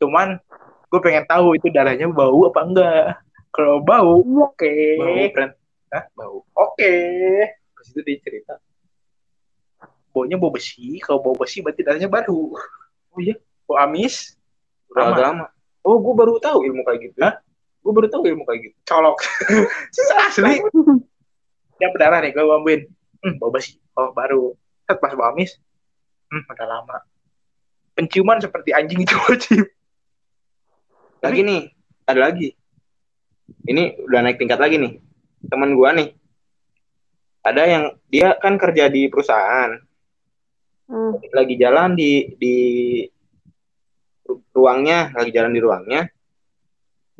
Cuman 0.00 0.40
gue 0.88 1.00
pengen 1.04 1.28
tahu 1.28 1.54
itu 1.60 1.68
darahnya 1.68 2.08
bau 2.08 2.48
apa 2.48 2.60
enggak. 2.64 3.04
Kalau 3.52 3.84
bau, 3.84 4.24
iya 4.24 4.44
oke. 4.44 4.74
bau 5.00 5.24
friend 5.32 5.52
Hah? 5.88 6.04
bau 6.12 6.36
Oke. 6.52 6.92
pas 7.72 7.86
itu 7.88 8.00
dia 8.04 8.18
cerita 8.20 8.54
Baunya 10.12 10.36
bau 10.40 10.52
besi. 10.52 11.00
Kalau 11.04 11.20
bau 11.20 11.36
besi 11.36 11.60
berarti 11.60 11.84
darahnya 11.84 12.08
baru. 12.08 12.56
Oh 13.12 13.20
iya. 13.20 13.36
Bau 13.68 13.76
amis, 13.76 14.36
udah 14.88 15.12
Lama. 15.12 15.46
oh 15.84 16.00
gue 16.00 16.14
baru 16.16 16.40
tahu 16.40 16.64
ilmu 16.64 16.80
kayak 16.84 17.00
gitu 17.12 17.20
Hah? 17.20 17.36
gue 17.78 17.92
baru 17.92 18.08
tahu 18.08 18.22
ilmu 18.28 18.44
kayak 18.48 18.60
gitu 18.68 18.76
colok. 18.88 19.20
Asli. 20.28 20.60
Yang 21.78 21.90
berdarah 21.94 22.18
nih, 22.24 22.32
gue 22.34 22.42
ambil. 22.42 22.80
Hmm, 23.22 23.34
bau 23.38 23.52
besi. 23.52 23.76
Oh, 23.94 24.10
baru. 24.12 24.56
Set 24.88 24.98
pas 24.98 25.12
bau 25.14 25.30
amis. 25.30 25.56
Hmm, 26.28 26.44
udah 26.44 26.66
lama. 26.68 26.98
Penciuman 27.98 28.38
seperti 28.38 28.70
anjing 28.70 29.02
itu 29.02 29.18
wajib. 29.26 29.66
lagi 31.18 31.42
nih 31.42 31.74
ada 32.06 32.30
lagi. 32.30 32.54
Ini 33.66 34.06
udah 34.06 34.22
naik 34.22 34.38
tingkat 34.38 34.62
lagi 34.62 34.78
nih. 34.78 35.02
Teman 35.50 35.74
gua 35.74 35.90
nih. 35.98 36.14
Ada 37.42 37.62
yang 37.66 37.84
dia 38.06 38.38
kan 38.38 38.54
kerja 38.54 38.86
di 38.86 39.10
perusahaan. 39.10 39.82
Hmm. 40.88 41.20
lagi 41.36 41.60
jalan 41.60 41.92
di 41.92 42.32
di 42.40 42.56
ru- 44.24 44.40
ruangnya 44.56 45.12
lagi 45.12 45.34
jalan 45.34 45.52
di 45.52 45.60
ruangnya. 45.60 46.06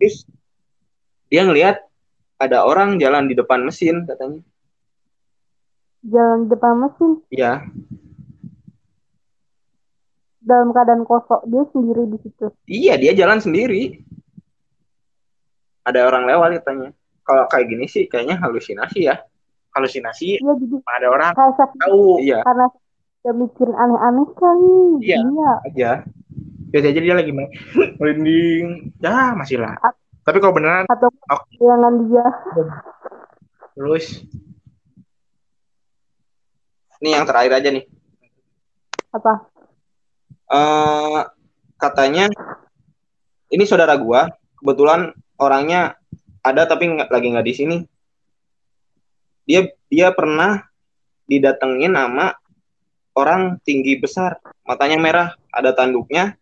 Terus 0.01 0.25
dia 1.29 1.45
ngelihat 1.45 1.77
ada 2.39 2.65
orang 2.65 2.97
jalan 3.03 3.27
di 3.27 3.35
depan 3.37 3.67
mesin 3.67 4.07
katanya. 4.07 4.41
Jalan 6.07 6.47
di 6.47 6.55
depan 6.55 6.73
mesin? 6.81 7.11
Iya 7.29 7.67
dalam 10.49 10.73
keadaan 10.73 11.05
kosong 11.05 11.45
dia 11.45 11.63
sendiri 11.69 12.09
di 12.09 12.19
situ. 12.25 12.47
Iya 12.65 12.97
dia 12.97 13.13
jalan 13.13 13.39
sendiri. 13.39 14.01
Ada 15.85 16.09
orang 16.09 16.25
lewat 16.25 16.65
katanya. 16.65 16.91
Kalau 17.23 17.45
kayak 17.47 17.69
gini 17.69 17.85
sih 17.85 18.09
kayaknya 18.09 18.41
halusinasi 18.41 19.05
ya. 19.05 19.21
Halusinasi, 19.77 20.41
iya 20.41 20.53
jadi 20.57 20.77
ada 20.81 21.07
orang 21.13 21.33
tahu. 21.77 22.25
iya. 22.25 22.41
Karena 22.41 22.67
dia 23.21 23.33
mikirin 23.37 23.77
aneh-aneh 23.77 24.29
kali 24.33 24.77
Iya. 25.05 25.19
iya 25.21 25.51
aja. 25.69 25.91
Biasa 26.73 26.87
aja 26.89 27.01
dia 27.05 27.15
lagi 27.15 27.31
main 27.31 27.53
merinding. 28.01 28.97
Ya 28.99 29.37
masih 29.37 29.61
lah. 29.61 29.77
At- 29.85 30.01
tapi 30.25 30.41
kalau 30.41 30.57
beneran 30.57 30.89
atau 30.89 31.09
bayangan 31.61 31.95
dia. 32.09 32.27
Terus. 33.77 34.25
Ini 36.99 37.15
yang 37.15 37.25
terakhir 37.25 37.53
aja 37.55 37.69
nih. 37.71 37.85
Apa 39.15 39.47
eh 40.49 41.21
katanya 41.77 42.33
ini 43.53 43.65
saudara 43.69 43.97
gua 44.01 44.33
kebetulan 44.59 45.15
orangnya 45.39 45.97
ada 46.43 46.65
tapi 46.65 46.89
nggak 46.89 47.11
lagi 47.13 47.27
nggak 47.33 47.47
di 47.47 47.55
sini. 47.55 47.77
Dia 49.49 49.69
dia 49.89 50.13
pernah 50.13 50.61
didatengin 51.29 51.97
sama 51.97 52.37
orang 53.17 53.61
tinggi 53.65 53.97
besar. 54.01 54.41
Matanya 54.65 54.99
merah 55.01 55.29
ada 55.53 55.73
tanduknya. 55.73 56.37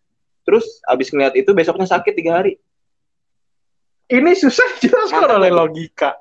Terus 0.47 0.79
abis 0.87 1.11
ngeliat 1.11 1.35
itu 1.35 1.51
besoknya 1.51 1.87
sakit 1.87 2.13
tiga 2.15 2.39
hari. 2.39 2.55
Ini 4.07 4.31
susah 4.39 4.79
jelaskan 4.79 5.27
oleh 5.27 5.51
logika. 5.51 6.15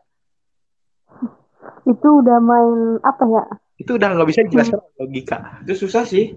Itu 1.87 2.23
udah 2.23 2.39
main 2.43 2.99
apa 3.07 3.25
ya? 3.31 3.45
Itu 3.79 3.95
udah 3.95 4.19
nggak 4.19 4.29
bisa 4.31 4.41
dijelaskan 4.43 4.83
oleh 4.83 4.95
logika. 4.99 5.63
Itu 5.63 5.87
susah 5.87 6.03
sih 6.03 6.35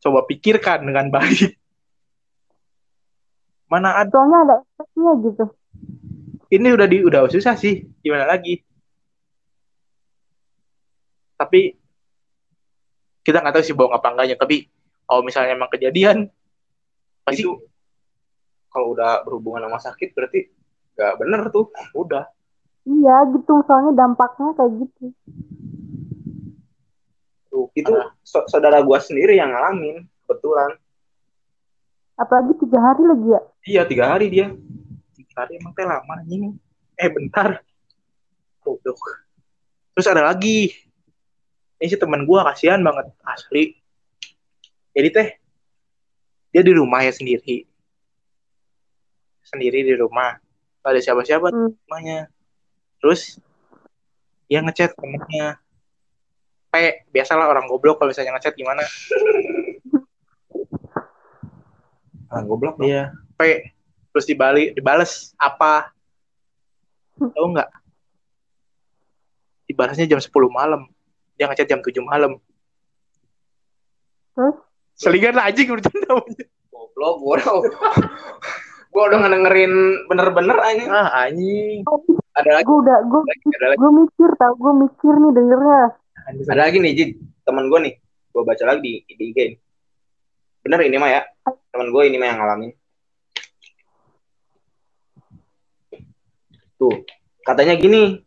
coba 0.00 0.24
pikirkan 0.26 0.88
dengan 0.88 1.12
baik. 1.12 1.54
Mana 3.70 4.02
ada. 4.02 4.10
Soalnya 4.10 4.38
ada 4.48 4.56
efeknya 4.64 5.12
gitu. 5.24 5.44
Ini 6.50 6.68
udah 6.74 6.86
di 6.90 6.98
udah 7.06 7.20
susah 7.30 7.54
sih. 7.54 7.86
Gimana 8.02 8.26
lagi? 8.26 8.58
Tapi 11.38 11.78
kita 13.22 13.38
nggak 13.38 13.54
tahu 13.54 13.64
sih 13.64 13.76
bohong 13.76 13.94
apa 13.94 14.10
enggaknya. 14.10 14.34
Tapi 14.34 14.66
kalau 15.06 15.22
misalnya 15.22 15.54
emang 15.54 15.70
kejadian 15.70 16.26
pasti 17.22 17.46
itu 17.46 17.54
kalau 18.70 18.94
udah 18.94 19.22
berhubungan 19.22 19.70
sama 19.70 19.78
sakit 19.78 20.10
berarti 20.16 20.50
nggak 20.98 21.14
bener 21.22 21.40
tuh. 21.54 21.70
Udah. 21.94 22.26
Iya 22.88 23.28
gitu, 23.36 23.60
soalnya 23.68 23.92
dampaknya 23.94 24.56
kayak 24.56 24.72
gitu. 24.82 25.12
Tuh 27.50 27.68
itu 27.74 27.90
so- 28.22 28.46
saudara 28.46 28.78
gua 28.80 29.02
sendiri 29.02 29.34
yang 29.36 29.50
ngalamin 29.50 30.06
kebetulan. 30.24 30.78
Apalagi 32.14 32.52
tiga 32.62 32.78
hari 32.78 33.02
lagi 33.04 33.28
ya. 33.28 33.40
iya 33.66 33.82
tiga 33.84 34.04
hari 34.08 34.26
dia. 34.30 34.46
Tiga 35.12 35.34
hari 35.44 35.58
emang 35.58 35.74
teh 35.74 35.84
lama 35.84 36.14
anjing. 36.16 36.54
Eh 36.94 37.10
bentar. 37.10 37.60
Goblok. 38.60 39.00
Terus 39.92 40.06
ada 40.06 40.22
lagi. 40.22 40.70
Ini 41.80 41.88
si 41.88 41.96
teman 41.96 42.28
gua 42.28 42.44
kasihan 42.52 42.78
banget. 42.80 43.08
Asli. 43.24 43.76
Jadi 44.92 45.08
teh 45.10 45.28
dia 46.52 46.62
di 46.62 46.72
rumah 46.76 47.00
ya 47.00 47.10
sendiri. 47.10 47.64
Sendiri 49.42 49.82
di 49.82 49.94
rumah. 49.96 50.38
Gak 50.80 50.92
ada 50.96 51.00
siapa-siapa 51.00 51.50
di 51.50 51.56
Hmm. 51.56 51.72
rumahnya. 51.74 52.18
Terus 53.00 53.40
dia 54.44 54.60
ngechat 54.60 54.92
temennya 54.94 55.56
P 56.70 56.74
biasalah 57.10 57.50
orang 57.50 57.66
goblok 57.66 57.98
kalau 57.98 58.14
misalnya 58.14 58.38
ngechat 58.38 58.54
gimana 58.54 58.86
ah 62.30 62.42
goblok 62.46 62.78
dong. 62.78 62.86
Iya, 62.86 63.10
P 63.34 63.74
terus 64.14 64.26
dibalik 64.26 64.78
dibales 64.78 65.34
apa? 65.34 65.90
Tahu 67.18 67.46
nggak? 67.58 67.68
Dibalasnya 69.66 70.06
jam 70.06 70.22
10 70.22 70.30
malam. 70.46 70.86
Dia 71.34 71.50
ngechat 71.50 71.66
jam 71.66 71.82
7 71.82 71.90
malam. 72.06 72.38
Terus? 74.38 74.56
Selingan 74.94 75.42
anjing 75.42 75.74
bercanda. 75.74 76.22
goblok 76.70 77.14
gua 77.18 77.32
udah 77.34 77.50
gua 78.90 79.02
udah 79.10 79.18
ngedengerin 79.26 79.74
bener-bener 80.06 80.58
aja 80.58 80.84
Ah, 80.86 81.08
anjing. 81.26 81.82
ada 82.30 82.50
lagi 82.62 82.66
Gue 82.66 82.78
udah, 82.86 82.98
gue 83.10 83.20
gue 83.74 83.90
mikir 84.06 84.30
tau, 84.38 84.54
gue 84.54 84.72
mikir 84.86 85.12
nih 85.18 85.32
dengernya. 85.34 85.82
Ada 86.26 86.62
lagi 86.68 86.78
nih 86.82 86.92
Jid 86.96 87.10
teman 87.44 87.70
gua 87.70 87.80
nih. 87.82 87.96
Gua 88.30 88.42
baca 88.46 88.64
lagi 88.66 88.80
di, 88.80 88.92
di 89.06 89.24
IG 89.34 89.38
ini. 89.38 89.56
bener 90.60 90.80
ini 90.84 90.96
mah 91.00 91.10
ya. 91.10 91.22
Teman 91.72 91.88
gua 91.88 92.02
ini 92.04 92.16
mah 92.20 92.28
yang 92.28 92.38
ngalamin. 92.38 92.70
Tuh 96.76 97.04
katanya 97.44 97.74
gini. 97.76 98.22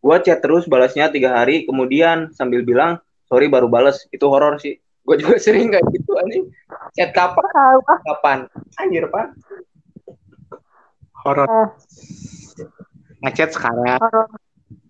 Gua 0.00 0.22
chat 0.22 0.38
terus 0.38 0.70
balasnya 0.70 1.10
tiga 1.10 1.34
hari 1.34 1.66
kemudian 1.66 2.30
sambil 2.30 2.62
bilang 2.62 3.02
sorry 3.26 3.50
baru 3.50 3.66
balas 3.66 4.06
itu 4.10 4.24
horor 4.26 4.56
sih. 4.62 4.78
Gua 5.06 5.18
juga 5.18 5.38
sering 5.44 5.70
kayak 5.70 5.86
gitu 5.92 6.12
anjing. 6.16 6.46
Chat 6.94 7.10
kapan? 7.12 7.44
Kapan? 8.02 8.38
Anjir 8.80 9.06
pak 9.10 9.34
Horor. 11.26 11.48
Eh, 11.50 11.68
ngechat 13.26 13.50
sekarang, 13.50 13.98
horor. 13.98 14.30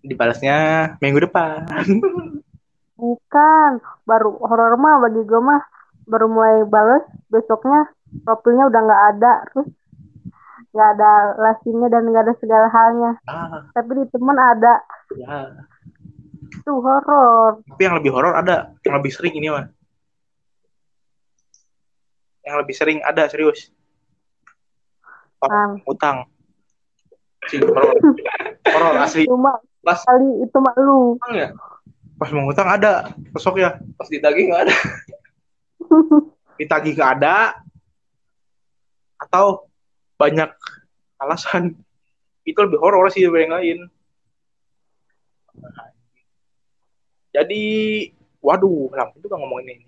Dibalasnya 0.07 0.57
minggu 1.03 1.27
depan. 1.27 1.67
Bukan, 2.97 3.71
baru 4.09 4.33
horor 4.41 4.73
mah 4.79 5.03
bagi 5.05 5.21
gue 5.21 5.37
mah 5.37 5.61
baru 6.07 6.25
mulai 6.31 6.63
bales 6.65 7.03
besoknya 7.27 7.91
profilnya 8.23 8.71
udah 8.71 8.81
nggak 8.81 9.03
ada 9.13 9.33
terus 9.51 9.67
nggak 10.71 10.89
ada 10.95 11.11
lasinya 11.35 11.87
dan 11.91 12.07
nggak 12.07 12.23
ada 12.23 12.33
segala 12.39 12.67
halnya 12.71 13.11
Ah, 13.27 13.67
tapi 13.75 13.91
di 13.99 14.05
temen 14.07 14.39
ada 14.39 14.79
ya. 15.19 15.51
itu 16.47 16.71
horor 16.79 17.59
Tapi 17.67 17.81
yang 17.83 17.99
lebih 17.99 18.15
horor 18.15 18.33
ada, 18.39 18.71
yang 18.87 18.95
lebih 18.97 19.11
sering 19.11 19.35
ini 19.35 19.51
mah. 19.51 19.67
Yang 22.47 22.55
lebih 22.63 22.75
sering 22.79 22.97
ada 23.03 23.27
serius. 23.27 23.67
Orang 25.43 25.83
Bang. 25.83 25.91
utang. 25.91 26.17
Sih, 27.51 27.59
horor. 27.59 27.99
Horor 28.63 28.95
asli. 29.03 29.27
cuma 29.27 29.59
Pas- 29.87 30.03
kali 30.03 30.43
itu 30.43 30.57
mah 30.59 30.75
lu 30.83 31.15
Emang 31.15 31.33
ya? 31.39 31.49
Pas 32.19 32.29
mau 32.33 32.43
ngutang 32.43 32.67
ada, 32.67 33.13
besok 33.31 33.61
ya. 33.61 33.77
pas 33.95 34.09
ditagih 34.09 34.51
nggak 34.51 34.67
ada. 34.67 34.75
Ditagih 36.59 36.97
ke 36.97 37.03
ada. 37.05 37.55
Atau 39.21 39.69
banyak 40.17 40.49
alasan. 41.21 41.77
Itu 42.41 42.65
lebih 42.65 42.81
horor 42.81 43.07
sih 43.13 43.21
daripada 43.23 43.43
yang 43.45 43.55
lain 43.55 43.79
jadi 47.37 47.63
waduh 48.41 48.89
lampu 48.97 49.21
juga 49.21 49.37
ngomongin 49.37 49.77
ini. 49.77 49.87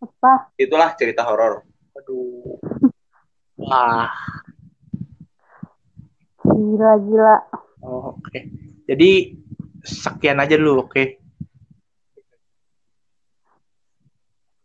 Apa? 0.00 0.52
Itulah 0.56 0.96
cerita 0.96 1.24
horor. 1.24 1.64
Waduh 1.96 2.56
wah. 3.60 4.08
Gila 6.40 6.92
gila 7.04 7.36
oh, 7.84 8.16
oke. 8.16 8.40
Jadi 8.88 9.36
sekian 9.84 10.40
aja 10.40 10.56
dulu 10.56 10.88
oke? 10.88 11.04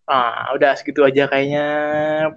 Ah, 0.06 0.54
udah 0.54 0.78
segitu 0.78 1.02
aja 1.02 1.26
kayaknya 1.26 1.66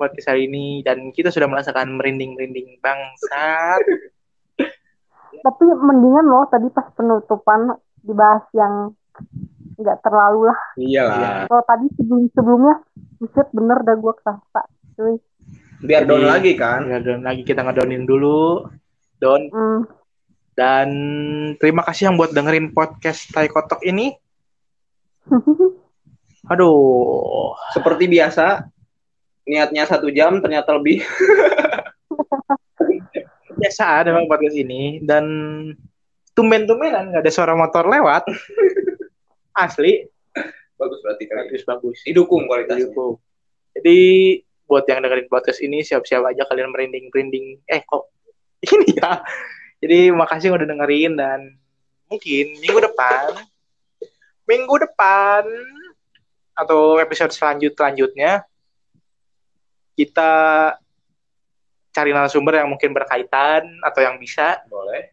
podcast 0.00 0.32
hari 0.32 0.48
ini. 0.48 0.80
Dan 0.80 1.12
kita 1.12 1.28
sudah 1.28 1.46
merasakan 1.46 2.00
merinding-merinding 2.00 2.80
bangsat. 2.80 3.82
tapi 5.44 5.64
mendingan 5.70 6.26
loh 6.26 6.50
tadi 6.50 6.66
pas 6.72 6.88
penutupan 6.98 7.78
dibahas 8.02 8.42
yang 8.56 8.96
nggak 9.78 9.98
terlalu 10.02 10.50
lah. 10.50 10.61
Iyalah. 10.74 11.46
Kalau 11.46 11.64
tadi 11.68 11.86
sebelum 11.94 12.22
sebelumnya 12.34 12.74
buset 13.22 13.46
bener 13.54 13.78
dah 13.86 13.94
gue 13.94 14.14
kerasa 14.18 14.61
cuy 14.98 15.14
biar 15.79 16.03
down 16.05 16.26
lagi 16.26 16.59
kan 16.59 16.91
Ya, 16.91 16.99
dan 16.99 17.22
lagi 17.22 17.43
kita 17.47 17.62
ngedonin 17.62 18.05
dulu. 18.07 18.66
Don 19.18 19.51
hmm. 19.51 19.83
dan 20.55 20.89
terima 21.59 21.83
kasih 21.83 22.11
yang 22.11 22.16
buat 22.18 22.31
dengerin 22.31 22.70
podcast 22.70 23.31
Tai 23.35 23.47
Kotok 23.51 23.83
ini. 23.83 24.14
Aduh, 26.53 27.53
seperti 27.74 28.07
biasa 28.07 28.62
niatnya 29.49 29.89
satu 29.89 30.12
jam 30.12 30.39
ternyata 30.45 30.76
lebih 30.76 31.03
biasa 33.59 34.05
ada 34.05 34.14
memang 34.14 34.31
podcast 34.31 34.55
ini 34.55 35.03
dan 35.03 35.24
tumben-tumbenan 36.37 37.11
nggak 37.11 37.24
ada 37.26 37.33
suara 37.33 37.59
motor 37.59 37.91
lewat. 37.91 38.29
Asli, 39.59 40.07
bagus 40.79 41.03
berarti 41.03 41.24
kali 41.26 41.51
bagus 41.51 41.64
bagus. 41.66 41.99
didukung 42.07 42.47
kualitasnya 42.47 42.95
Gitu. 42.95 43.18
Jadi 43.74 43.99
buat 44.69 44.85
yang 44.85 45.01
dengerin 45.01 45.33
podcast 45.33 45.64
ini 45.64 45.81
siap-siap 45.81 46.29
aja 46.29 46.45
kalian 46.45 46.71
merinding-merinding. 46.71 47.64
Eh 47.64 47.83
kok 47.89 48.12
ini 48.75 49.01
ya. 49.01 49.25
Jadi 49.81 50.12
makasih 50.12 50.53
udah 50.53 50.69
dengerin 50.69 51.16
dan 51.16 51.57
mungkin 52.09 52.45
minggu 52.61 52.81
depan 52.89 53.37
minggu 54.49 54.75
depan 54.81 55.45
atau 56.57 56.97
episode 56.97 57.31
selanjut 57.37 57.77
selanjutnya 57.77 58.49
kita 59.93 60.33
cari 61.93 62.11
narasumber 62.16 62.64
yang 62.64 62.73
mungkin 62.73 62.97
berkaitan 62.97 63.69
atau 63.85 64.01
yang 64.01 64.16
bisa. 64.16 64.64
boleh 64.73 65.12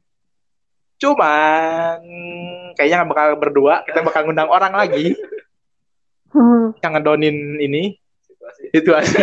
Cuman 0.96 2.00
kayaknya 2.80 3.04
nggak 3.04 3.12
bakal 3.12 3.28
berdua, 3.36 3.84
kita 3.84 4.00
bakal 4.00 4.24
ngundang 4.24 4.48
orang 4.48 4.72
lagi 4.72 5.12
yang 6.82 6.92
ngedonin 6.96 7.60
ini 7.60 8.00
situasi 8.54 8.64
situasi 8.76 9.18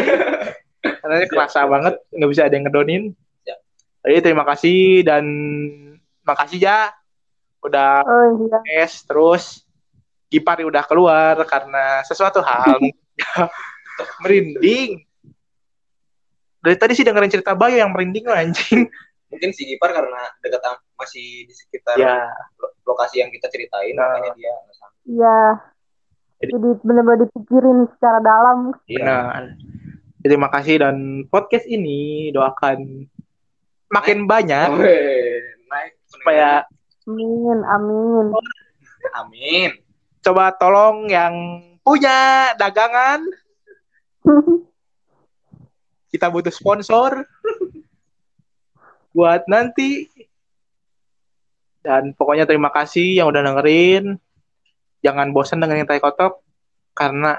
karena 0.83 1.27
kerasa 1.31 1.61
banget 1.67 1.95
nggak 2.11 2.31
bisa 2.31 2.43
ada 2.47 2.55
yang 2.55 2.65
ngedonin. 2.67 3.03
Ya. 3.47 3.57
jadi 4.03 4.19
terima 4.31 4.43
kasih 4.47 5.07
dan 5.07 5.25
makasih 6.23 6.59
ya 6.59 6.91
udah 7.63 8.03
oh 8.03 8.27
iya. 8.47 8.59
Es 8.83 9.03
terus 9.07 9.63
Gipari 10.27 10.65
udah 10.65 10.83
keluar 10.89 11.37
karena 11.45 12.01
sesuatu 12.09 12.41
hal. 12.41 12.81
Merinding. 14.25 15.05
Dari 16.63 16.77
tadi 16.81 16.97
sih 16.97 17.05
dengerin 17.05 17.29
cerita 17.29 17.53
Bayu 17.53 17.77
yang 17.77 17.93
merinding 17.93 18.25
loh, 18.25 18.39
anjing. 18.39 18.89
Mungkin 19.29 19.51
si 19.53 19.69
Gipar 19.69 19.93
karena 19.93 20.33
dekat 20.41 20.63
masih 20.97 21.45
di 21.45 21.53
sekitar 21.53 22.01
ya 22.01 22.33
lo- 22.57 22.73
lokasi 22.87 23.21
yang 23.21 23.29
kita 23.29 23.51
ceritain 23.53 23.93
Nah. 23.93 24.09
makanya 24.09 24.33
dia 24.39 24.55
iya 25.03 25.39
Jadi- 26.43 26.53
jadi 26.59 26.69
bener-bener 26.83 27.19
dipikirin 27.31 27.79
secara 27.95 28.19
dalam. 28.19 28.75
Iya. 28.91 29.07
benar 29.07 29.45
jadi 30.23 30.39
terima 30.39 30.51
kasih 30.55 30.75
dan 30.79 30.97
podcast 31.27 31.67
ini 31.67 32.31
doakan 32.31 33.11
makin 33.91 34.31
banyak 34.31 34.71
Weh, 34.79 35.43
naik 35.67 35.99
supaya 36.07 36.63
amin 37.11 37.59
amin. 37.67 38.27
Amin. 39.19 39.71
Coba 40.23 40.55
tolong 40.55 41.11
yang 41.11 41.35
punya 41.83 42.55
dagangan. 42.55 43.27
Kita 46.15 46.31
butuh 46.31 46.55
sponsor 46.55 47.27
buat 49.11 49.43
nanti. 49.51 50.07
Dan 51.83 52.15
pokoknya 52.15 52.47
terima 52.47 52.71
kasih 52.71 53.19
yang 53.19 53.27
udah 53.35 53.43
dengerin 53.43 54.23
jangan 55.03 55.35
bosan 55.35 55.59
dengerin 55.61 55.85
Tai 55.85 56.01
Kotok 56.01 56.41
karena 56.95 57.37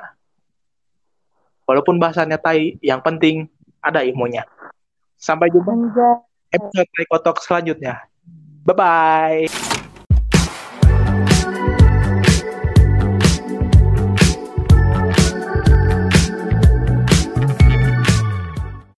walaupun 1.63 1.97
bahasanya 1.97 2.37
tai, 2.37 2.75
yang 2.83 2.99
penting 2.99 3.47
ada 3.79 4.03
ilmunya. 4.03 4.43
Sampai 5.15 5.47
jumpa 5.49 5.71
episode 6.51 6.89
Tai 6.91 7.05
Kotok 7.07 7.37
selanjutnya. 7.39 8.03
Bye 8.63 8.75
bye. 8.75 9.72